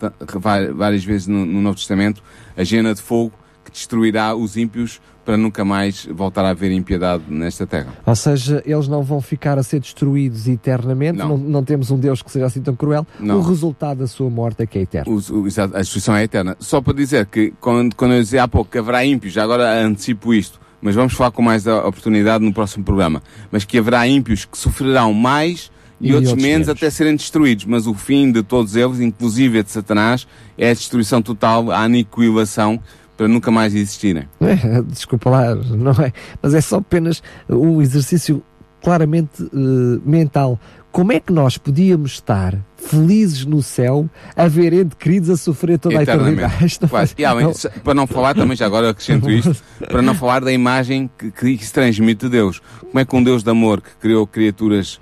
várias 0.73 1.03
vezes 1.03 1.27
no, 1.27 1.45
no 1.45 1.61
Novo 1.61 1.75
Testamento, 1.75 2.23
a 2.55 2.63
gena 2.63 2.93
de 2.93 3.01
fogo 3.01 3.33
que 3.63 3.71
destruirá 3.71 4.35
os 4.35 4.57
ímpios 4.57 4.99
para 5.23 5.37
nunca 5.37 5.63
mais 5.63 6.05
voltar 6.05 6.43
a 6.43 6.49
haver 6.49 6.71
impiedade 6.71 7.23
nesta 7.29 7.67
terra. 7.67 7.93
Ou 8.05 8.15
seja, 8.15 8.61
eles 8.65 8.87
não 8.87 9.03
vão 9.03 9.21
ficar 9.21 9.57
a 9.57 9.63
ser 9.63 9.79
destruídos 9.79 10.47
eternamente, 10.47 11.17
não, 11.17 11.29
não, 11.29 11.37
não 11.37 11.63
temos 11.63 11.91
um 11.91 11.99
Deus 11.99 12.21
que 12.21 12.31
seja 12.31 12.47
assim 12.47 12.61
tão 12.61 12.75
cruel, 12.75 13.05
não. 13.19 13.37
o 13.37 13.41
resultado 13.41 13.99
da 13.99 14.07
sua 14.07 14.29
morte 14.29 14.63
é 14.63 14.65
que 14.65 14.79
é 14.79 14.81
eterno. 14.81 15.13
O, 15.13 15.43
o, 15.43 15.45
a 15.45 15.79
destruição 15.79 16.15
é 16.15 16.23
eterna. 16.23 16.57
Só 16.59 16.81
para 16.81 16.93
dizer 16.93 17.27
que, 17.27 17.53
quando, 17.59 17.95
quando 17.95 18.15
eu 18.15 18.21
dizia 18.21 18.43
há 18.43 18.47
pouco 18.47 18.71
que 18.71 18.77
haverá 18.77 19.05
ímpios, 19.05 19.33
já 19.33 19.43
agora 19.43 19.85
antecipo 19.85 20.33
isto, 20.33 20.59
mas 20.81 20.95
vamos 20.95 21.13
falar 21.13 21.31
com 21.31 21.41
mais 21.43 21.67
oportunidade 21.67 22.43
no 22.43 22.51
próximo 22.51 22.83
programa, 22.83 23.21
mas 23.51 23.63
que 23.63 23.77
haverá 23.77 24.07
ímpios 24.07 24.45
que 24.45 24.57
sofrerão 24.57 25.13
mais 25.13 25.71
e, 26.01 26.09
e 26.09 26.13
outros, 26.13 26.31
outros 26.31 26.43
menos, 26.43 26.67
menos 26.67 26.69
até 26.69 26.89
serem 26.89 27.15
destruídos, 27.15 27.65
mas 27.65 27.85
o 27.87 27.93
fim 27.93 28.31
de 28.31 28.41
todos 28.41 28.75
eles, 28.75 28.99
inclusive 28.99 29.59
a 29.59 29.63
de 29.63 29.71
Satanás, 29.71 30.27
é 30.57 30.71
a 30.71 30.73
destruição 30.73 31.21
total, 31.21 31.71
a 31.71 31.83
aniquilação, 31.83 32.79
para 33.15 33.27
nunca 33.27 33.51
mais 33.51 33.75
existirem. 33.75 34.27
É, 34.41 34.81
desculpa 34.81 35.29
lá, 35.29 35.55
não 35.55 35.91
é? 35.91 36.11
Mas 36.41 36.53
é 36.53 36.61
só 36.61 36.77
apenas 36.77 37.21
um 37.47 37.81
exercício 37.81 38.43
claramente 38.81 39.43
uh, 39.43 40.01
mental. 40.03 40.59
Como 40.91 41.13
é 41.13 41.19
que 41.19 41.31
nós 41.31 41.57
podíamos 41.57 42.13
estar 42.13 42.57
felizes 42.75 43.45
no 43.45 43.61
céu 43.61 44.09
a 44.35 44.47
ver 44.47 44.73
entes 44.73 44.97
queridos 44.99 45.29
a 45.29 45.37
sofrer 45.37 45.79
toda 45.79 45.99
a 45.99 46.03
eternidade? 46.03 46.79
Quase. 46.89 47.15
não... 47.41 47.81
Para 47.81 47.93
não 47.93 48.07
falar, 48.07 48.33
também 48.33 48.57
já 48.57 48.65
agora 48.65 48.89
acrescento 48.89 49.29
isto, 49.31 49.55
para 49.87 50.01
não 50.01 50.13
falar 50.13 50.41
da 50.41 50.51
imagem 50.51 51.09
que, 51.17 51.31
que 51.31 51.65
se 51.65 51.71
transmite 51.71 52.25
de 52.25 52.29
Deus. 52.29 52.61
Como 52.79 52.99
é 52.99 53.05
que 53.05 53.15
um 53.15 53.23
Deus 53.23 53.43
de 53.43 53.49
amor 53.49 53.81
que 53.81 53.91
criou 54.01 54.27
criaturas 54.27 54.99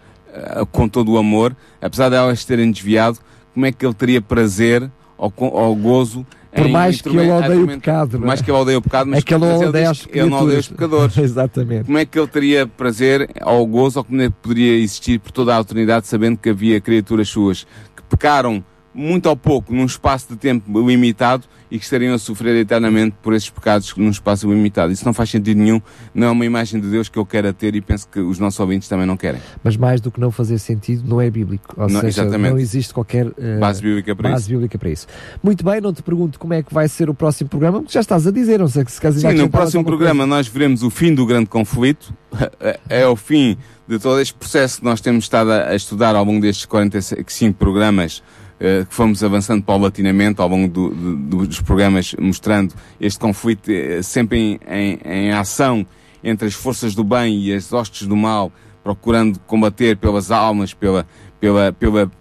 com 0.71 0.88
todo 0.88 1.11
o 1.13 1.17
amor, 1.17 1.55
apesar 1.82 2.09
de 2.09 2.15
elas 2.15 2.45
terem 2.45 2.71
desviado, 2.71 3.19
como 3.53 3.65
é 3.65 3.71
que 3.71 3.86
ele 3.86 3.93
teria 3.93 4.21
prazer 4.21 4.89
ou, 5.17 5.34
ou 5.38 5.75
gozo 5.75 6.25
por 6.51 6.67
mais 6.67 7.01
que 7.01 7.09
ele 7.09 7.32
odeie 7.32 7.63
o 7.63 7.67
pecado. 7.67 8.17
Por 8.17 8.23
é? 8.23 8.27
mais 8.27 8.41
que 8.41 8.49
ele 8.49 8.57
odeie 8.57 8.77
o 8.77 8.82
pecado, 8.82 9.07
mas 9.07 9.19
é 9.19 9.21
que 9.21 9.34
ele, 9.34 9.45
ele, 9.45 9.65
odeia 9.65 9.91
ele 10.09 10.30
não 10.30 10.43
odeia 10.43 10.59
os 10.59 10.67
pecadores. 10.67 11.17
Exatamente. 11.17 11.86
Como 11.86 11.97
é 11.97 12.05
que 12.05 12.17
ele 12.19 12.27
teria 12.27 12.67
prazer 12.67 13.30
ou 13.45 13.65
gozo 13.67 13.99
ou 13.99 14.03
como 14.05 14.21
é 14.21 14.30
que 14.30 14.36
poderia 14.41 14.77
existir 14.77 15.19
por 15.19 15.32
toda 15.32 15.53
a 15.53 15.57
autoridade 15.57 16.07
sabendo 16.07 16.38
que 16.38 16.49
havia 16.49 16.82
criaturas 16.82 17.30
suas 17.30 17.67
que 17.95 18.01
pecaram 18.09 18.63
muito 18.99 19.27
ou 19.27 19.35
pouco 19.35 19.73
num 19.73 19.85
espaço 19.85 20.27
de 20.29 20.35
tempo 20.35 20.85
limitado 20.85 21.45
e 21.71 21.77
que 21.77 21.83
estariam 21.83 22.13
a 22.13 22.17
sofrer 22.17 22.55
eternamente 22.57 23.15
por 23.21 23.33
esses 23.33 23.49
pecados 23.49 23.95
num 23.95 24.09
espaço 24.09 24.49
limitado. 24.49 24.91
Isso 24.91 25.05
não 25.05 25.13
faz 25.13 25.29
sentido 25.29 25.57
nenhum, 25.57 25.81
não 26.13 26.27
é 26.27 26.31
uma 26.31 26.45
imagem 26.45 26.81
de 26.81 26.87
Deus 26.89 27.07
que 27.07 27.17
eu 27.17 27.25
quero 27.25 27.53
ter 27.53 27.75
e 27.75 27.81
penso 27.81 28.07
que 28.07 28.19
os 28.19 28.39
nossos 28.39 28.59
ouvintes 28.59 28.89
também 28.89 29.05
não 29.05 29.15
querem. 29.15 29.39
Mas 29.63 29.77
mais 29.77 30.01
do 30.01 30.11
que 30.11 30.19
não 30.19 30.31
fazer 30.31 30.57
sentido, 30.59 31.07
não 31.07 31.21
é 31.21 31.29
bíblico. 31.29 31.73
Ou 31.77 31.87
não, 31.87 32.01
seja, 32.01 32.23
exatamente. 32.23 32.51
não 32.51 32.59
existe 32.59 32.93
qualquer 32.93 33.27
uh, 33.27 33.59
base, 33.59 33.81
bíblica 33.81 34.15
para, 34.15 34.29
base 34.31 34.43
isso. 34.43 34.51
bíblica 34.51 34.77
para 34.77 34.89
isso. 34.89 35.07
Muito 35.41 35.63
bem, 35.63 35.79
não 35.79 35.93
te 35.93 36.03
pergunto 36.03 36.39
como 36.39 36.53
é 36.53 36.61
que 36.61 36.73
vai 36.73 36.87
ser 36.87 37.09
o 37.09 37.13
próximo 37.13 37.49
programa, 37.49 37.79
porque 37.79 37.93
já 37.93 38.01
estás 38.01 38.27
a 38.27 38.31
dizer, 38.31 38.59
não 38.59 38.67
sei 38.67 38.83
se 38.87 38.99
caso 38.99 39.19
Sim, 39.19 39.33
no 39.33 39.49
próximo 39.49 39.83
programa 39.83 40.23
coisa. 40.23 40.35
nós 40.35 40.47
veremos 40.47 40.83
o 40.83 40.89
fim 40.89 41.13
do 41.13 41.25
grande 41.25 41.47
conflito, 41.47 42.13
é 42.89 43.07
o 43.07 43.15
fim 43.15 43.57
de 43.87 43.97
todo 43.97 44.19
este 44.19 44.33
processo 44.33 44.79
que 44.79 44.85
nós 44.85 45.01
temos 45.01 45.25
estado 45.25 45.51
a 45.51 45.75
estudar 45.75 46.15
ao 46.15 46.23
longo 46.23 46.41
destes 46.41 46.65
45 46.65 47.57
programas 47.57 48.21
que 48.60 48.93
fomos 48.93 49.24
avançando 49.24 49.64
paulatinamente 49.64 50.41
ao 50.41 50.49
longo 50.49 50.68
do, 50.68 50.89
do, 50.89 51.47
dos 51.47 51.62
programas, 51.62 52.14
mostrando 52.20 52.74
este 52.99 53.18
conflito 53.18 53.72
eh, 53.72 54.01
sempre 54.01 54.38
em, 54.38 54.60
em, 54.68 54.99
em, 55.05 55.32
ação 55.32 55.86
entre 56.22 56.47
as 56.47 56.53
forças 56.53 56.93
do 56.93 57.03
bem 57.03 57.39
e 57.39 57.53
as 57.53 57.72
hostes 57.72 58.05
do 58.05 58.18
mal, 58.18 58.51
procurando 58.84 59.39
combater 59.47 59.95
pelas 59.95 60.30
almas, 60.30 60.74
pela, 60.74 61.07
pela, 61.39 61.72
pela 61.72 62.12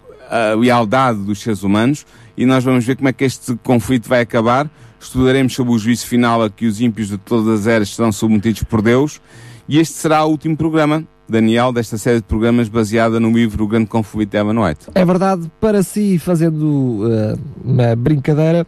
lealdade 0.57 1.19
dos 1.19 1.41
seres 1.41 1.65
humanos, 1.65 2.07
e 2.37 2.47
nós 2.47 2.63
vamos 2.63 2.85
ver 2.85 2.95
como 2.95 3.09
é 3.09 3.13
que 3.13 3.25
este 3.25 3.57
conflito 3.57 4.09
vai 4.09 4.21
acabar. 4.21 4.71
Estudaremos 5.01 5.55
sobre 5.55 5.73
o 5.73 5.79
juízo 5.79 6.07
final 6.07 6.43
a 6.43 6.51
que 6.51 6.67
os 6.67 6.81
ímpios 6.81 7.09
de 7.09 7.19
todas 7.19 7.61
as 7.61 7.67
eras 7.67 7.95
serão 7.95 8.13
submetidos 8.13 8.63
por 8.63 8.81
Deus, 8.81 9.21
e 9.69 9.79
este 9.79 9.95
será 9.95 10.25
o 10.25 10.31
último 10.31 10.57
programa 10.57 11.05
Daniel, 11.29 11.73
desta 11.73 11.99
série 11.99 12.17
de 12.17 12.23
programas 12.23 12.69
baseada 12.69 13.21
no 13.21 13.31
livro 13.31 13.65
O 13.65 13.69
Grande 13.69 13.87
Conflito 13.87 14.31
de 14.31 14.43
White. 14.43 14.87
É 14.95 15.05
verdade, 15.05 15.51
para 15.61 15.83
si, 15.83 16.19
fazendo 16.19 16.65
uh, 16.65 17.39
uma 17.63 17.95
brincadeira, 17.95 18.67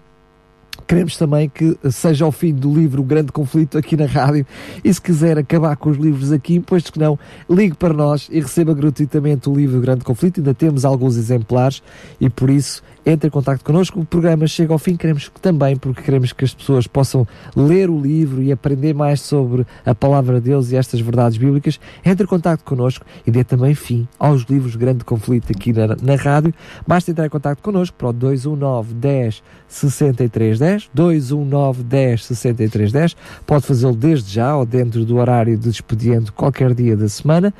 queremos 0.87 1.17
também 1.17 1.49
que 1.49 1.79
seja 1.91 2.27
o 2.27 2.33
fim 2.33 2.53
do 2.53 2.75
livro 2.75 3.01
O 3.01 3.05
Grande 3.05 3.33
Conflito 3.33 3.79
aqui 3.79 3.97
na 3.97 4.07
rádio. 4.07 4.45
E 4.85 4.93
se 4.93 5.01
quiser 5.01 5.39
acabar 5.39 5.77
com 5.77 5.89
os 5.89 5.97
livros 5.97 6.33
aqui, 6.33 6.61
pois 6.61 6.91
que 6.91 6.99
não, 6.99 7.19
ligue 7.49 7.77
para 7.77 7.95
nós 7.95 8.29
e 8.31 8.41
receba 8.41 8.75
gratuitamente 8.75 9.49
o 9.49 9.55
livro 9.55 9.79
O 9.79 9.81
Grande 9.81 10.05
Conflito. 10.05 10.41
Ainda 10.41 10.53
temos 10.53 10.85
alguns 10.85 11.17
exemplares 11.17 11.83
e 12.21 12.29
por 12.29 12.51
isso 12.51 12.83
entre 13.05 13.29
em 13.29 13.31
contato 13.31 13.65
connosco. 13.65 14.01
O 14.01 14.05
programa 14.05 14.47
chega 14.47 14.73
ao 14.73 14.79
fim, 14.79 14.97
queremos 14.97 15.29
que 15.29 15.41
também, 15.41 15.77
porque 15.77 16.03
queremos 16.03 16.33
que 16.33 16.45
as 16.45 16.55
pessoas 16.55 16.87
possam 16.87 17.27
ler 17.57 17.91
o 17.91 18.01
livro 18.01 18.43
e 18.43 18.53
aprender 18.53 18.95
mais 18.95 19.21
sobre 19.21 19.67
a 19.85 19.95
palavra 19.95 20.41
de 20.41 20.51
Deus 20.51 20.71
e 20.71 20.77
estas 20.77 21.01
verdades 21.01 21.39
bíblicas. 21.39 21.81
Entre 22.05 22.25
em 22.25 22.27
contato 22.27 22.65
connosco 22.65 23.05
e 23.27 23.31
dê 23.31 23.45
também 23.45 23.75
fim 23.75 24.07
aos 24.19 24.43
livros 24.43 24.77
Grande 24.77 25.05
Conflito 25.05 25.53
aqui 25.53 25.73
na, 25.73 25.97
na 26.03 26.15
rádio. 26.17 26.53
Basta 26.87 27.11
entrar 27.11 27.27
em 27.27 27.31
contato 27.31 27.61
connosco 27.63 27.97
para 27.97 28.09
o 28.09 28.13
219 28.13 28.95
10 28.95 29.43
63 29.69 30.59
10, 30.59 30.91
219 30.93 31.83
10 31.83 32.25
63 32.25 32.93
10. 32.93 33.17
Pode 33.47 33.67
fazê-lo 33.67 33.95
desde 33.95 34.33
já 34.33 34.57
ou 34.57 34.67
dentro 34.67 35.05
do 35.05 35.17
horário 35.17 35.57
de 35.57 35.69
expediente 35.69 36.33
qualquer 36.33 36.75
dia 36.75 36.97
da 36.97 37.09
semana. 37.09 37.55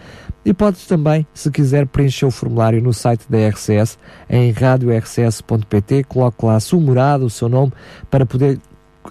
E 0.45 0.55
pode 0.55 0.79
também, 0.87 1.27
se 1.35 1.51
quiser, 1.51 1.87
preencher 1.87 2.25
o 2.25 2.31
formulário 2.31 2.83
no 2.83 2.93
site 2.93 3.27
da 3.29 3.49
RCS 3.49 3.99
em 4.29 4.53
radiorcs.pt, 5.31 6.05
coloque 6.05 6.45
lá 6.45 6.57
a 6.57 6.61
sua 6.61 6.81
morada, 6.81 7.25
o 7.25 7.31
seu 7.31 7.49
nome, 7.49 7.73
para 8.11 8.27
poder 8.27 8.59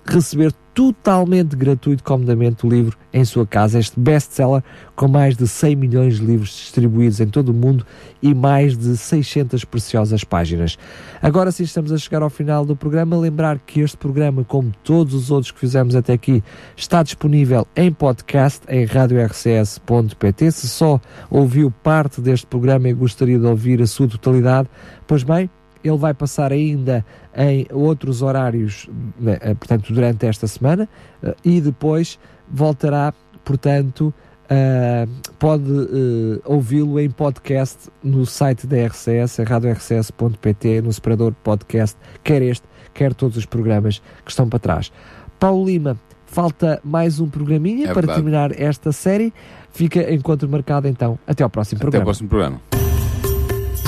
receber 0.05 0.53
totalmente 0.73 1.57
gratuito, 1.57 2.03
comodamente, 2.03 2.65
o 2.65 2.69
livro 2.69 2.97
em 3.11 3.25
sua 3.25 3.45
casa. 3.45 3.79
Este 3.79 3.99
best-seller 3.99 4.63
com 4.95 5.09
mais 5.09 5.35
de 5.35 5.45
100 5.45 5.75
milhões 5.75 6.19
de 6.19 6.25
livros 6.25 6.51
distribuídos 6.51 7.19
em 7.19 7.27
todo 7.27 7.49
o 7.49 7.53
mundo 7.53 7.85
e 8.21 8.33
mais 8.33 8.77
de 8.77 8.95
600 8.95 9.65
preciosas 9.65 10.23
páginas. 10.23 10.77
Agora 11.21 11.51
sim, 11.51 11.63
estamos 11.63 11.91
a 11.91 11.97
chegar 11.97 12.21
ao 12.21 12.29
final 12.29 12.65
do 12.65 12.77
programa. 12.77 13.17
Lembrar 13.17 13.59
que 13.59 13.81
este 13.81 13.97
programa, 13.97 14.45
como 14.45 14.71
todos 14.83 15.13
os 15.13 15.31
outros 15.31 15.51
que 15.51 15.59
fizemos 15.59 15.95
até 15.95 16.13
aqui, 16.13 16.41
está 16.77 17.03
disponível 17.03 17.67
em 17.75 17.91
podcast 17.91 18.61
em 18.69 18.85
radiorcs.pt. 18.85 20.51
Se 20.51 20.69
só 20.69 21.01
ouviu 21.29 21.71
parte 21.83 22.21
deste 22.21 22.47
programa 22.47 22.87
e 22.87 22.93
gostaria 22.93 23.37
de 23.37 23.45
ouvir 23.45 23.81
a 23.81 23.87
sua 23.87 24.07
totalidade, 24.07 24.69
pois 25.05 25.23
bem, 25.23 25.49
ele 25.83 25.97
vai 25.97 26.13
passar 26.13 26.51
ainda 26.51 27.05
em 27.35 27.65
outros 27.71 28.21
horários, 28.21 28.89
né, 29.19 29.37
eh, 29.41 29.53
portanto, 29.53 29.93
durante 29.93 30.25
esta 30.25 30.47
semana 30.47 30.87
eh, 31.23 31.35
e 31.43 31.61
depois 31.61 32.19
voltará, 32.49 33.13
portanto, 33.43 34.13
Uh, 34.51 35.07
pode 35.37 35.69
uh, 35.71 36.41
ouvi-lo 36.43 36.99
em 36.99 37.07
podcast 37.07 37.87
no 38.03 38.25
site 38.25 38.65
da 38.65 38.77
RCS, 38.87 39.37
radiorcs.pt, 39.47 40.81
no 40.81 40.91
separador 40.91 41.33
podcast, 41.43 41.95
quer 42.23 42.41
este, 42.41 42.65
quer 42.91 43.13
todos 43.13 43.37
os 43.37 43.45
programas 43.45 44.01
que 44.25 44.31
estão 44.31 44.49
para 44.49 44.57
trás. 44.57 44.91
Paulo 45.39 45.65
Lima, 45.67 45.99
falta 46.25 46.81
mais 46.83 47.19
um 47.19 47.29
programinha 47.29 47.83
É 47.83 47.93
para 47.93 48.07
verdade. 48.07 48.15
terminar 48.15 48.59
esta 48.59 48.91
série. 48.91 49.31
Fica 49.71 50.11
encontro 50.11 50.49
marcado 50.49 50.87
então. 50.87 51.19
Até 51.27 51.43
ao 51.43 51.49
próximo 51.51 51.77
Até 51.77 51.83
o 51.83 51.85
programa. 51.91 52.05
próximo 52.05 52.29
programa. 52.29 52.88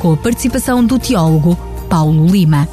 com 0.00 0.12
a 0.14 0.16
participação 0.16 0.84
do 0.84 0.98
teólogo 0.98 1.56
Paulo 1.88 2.26
Lima. 2.26 2.66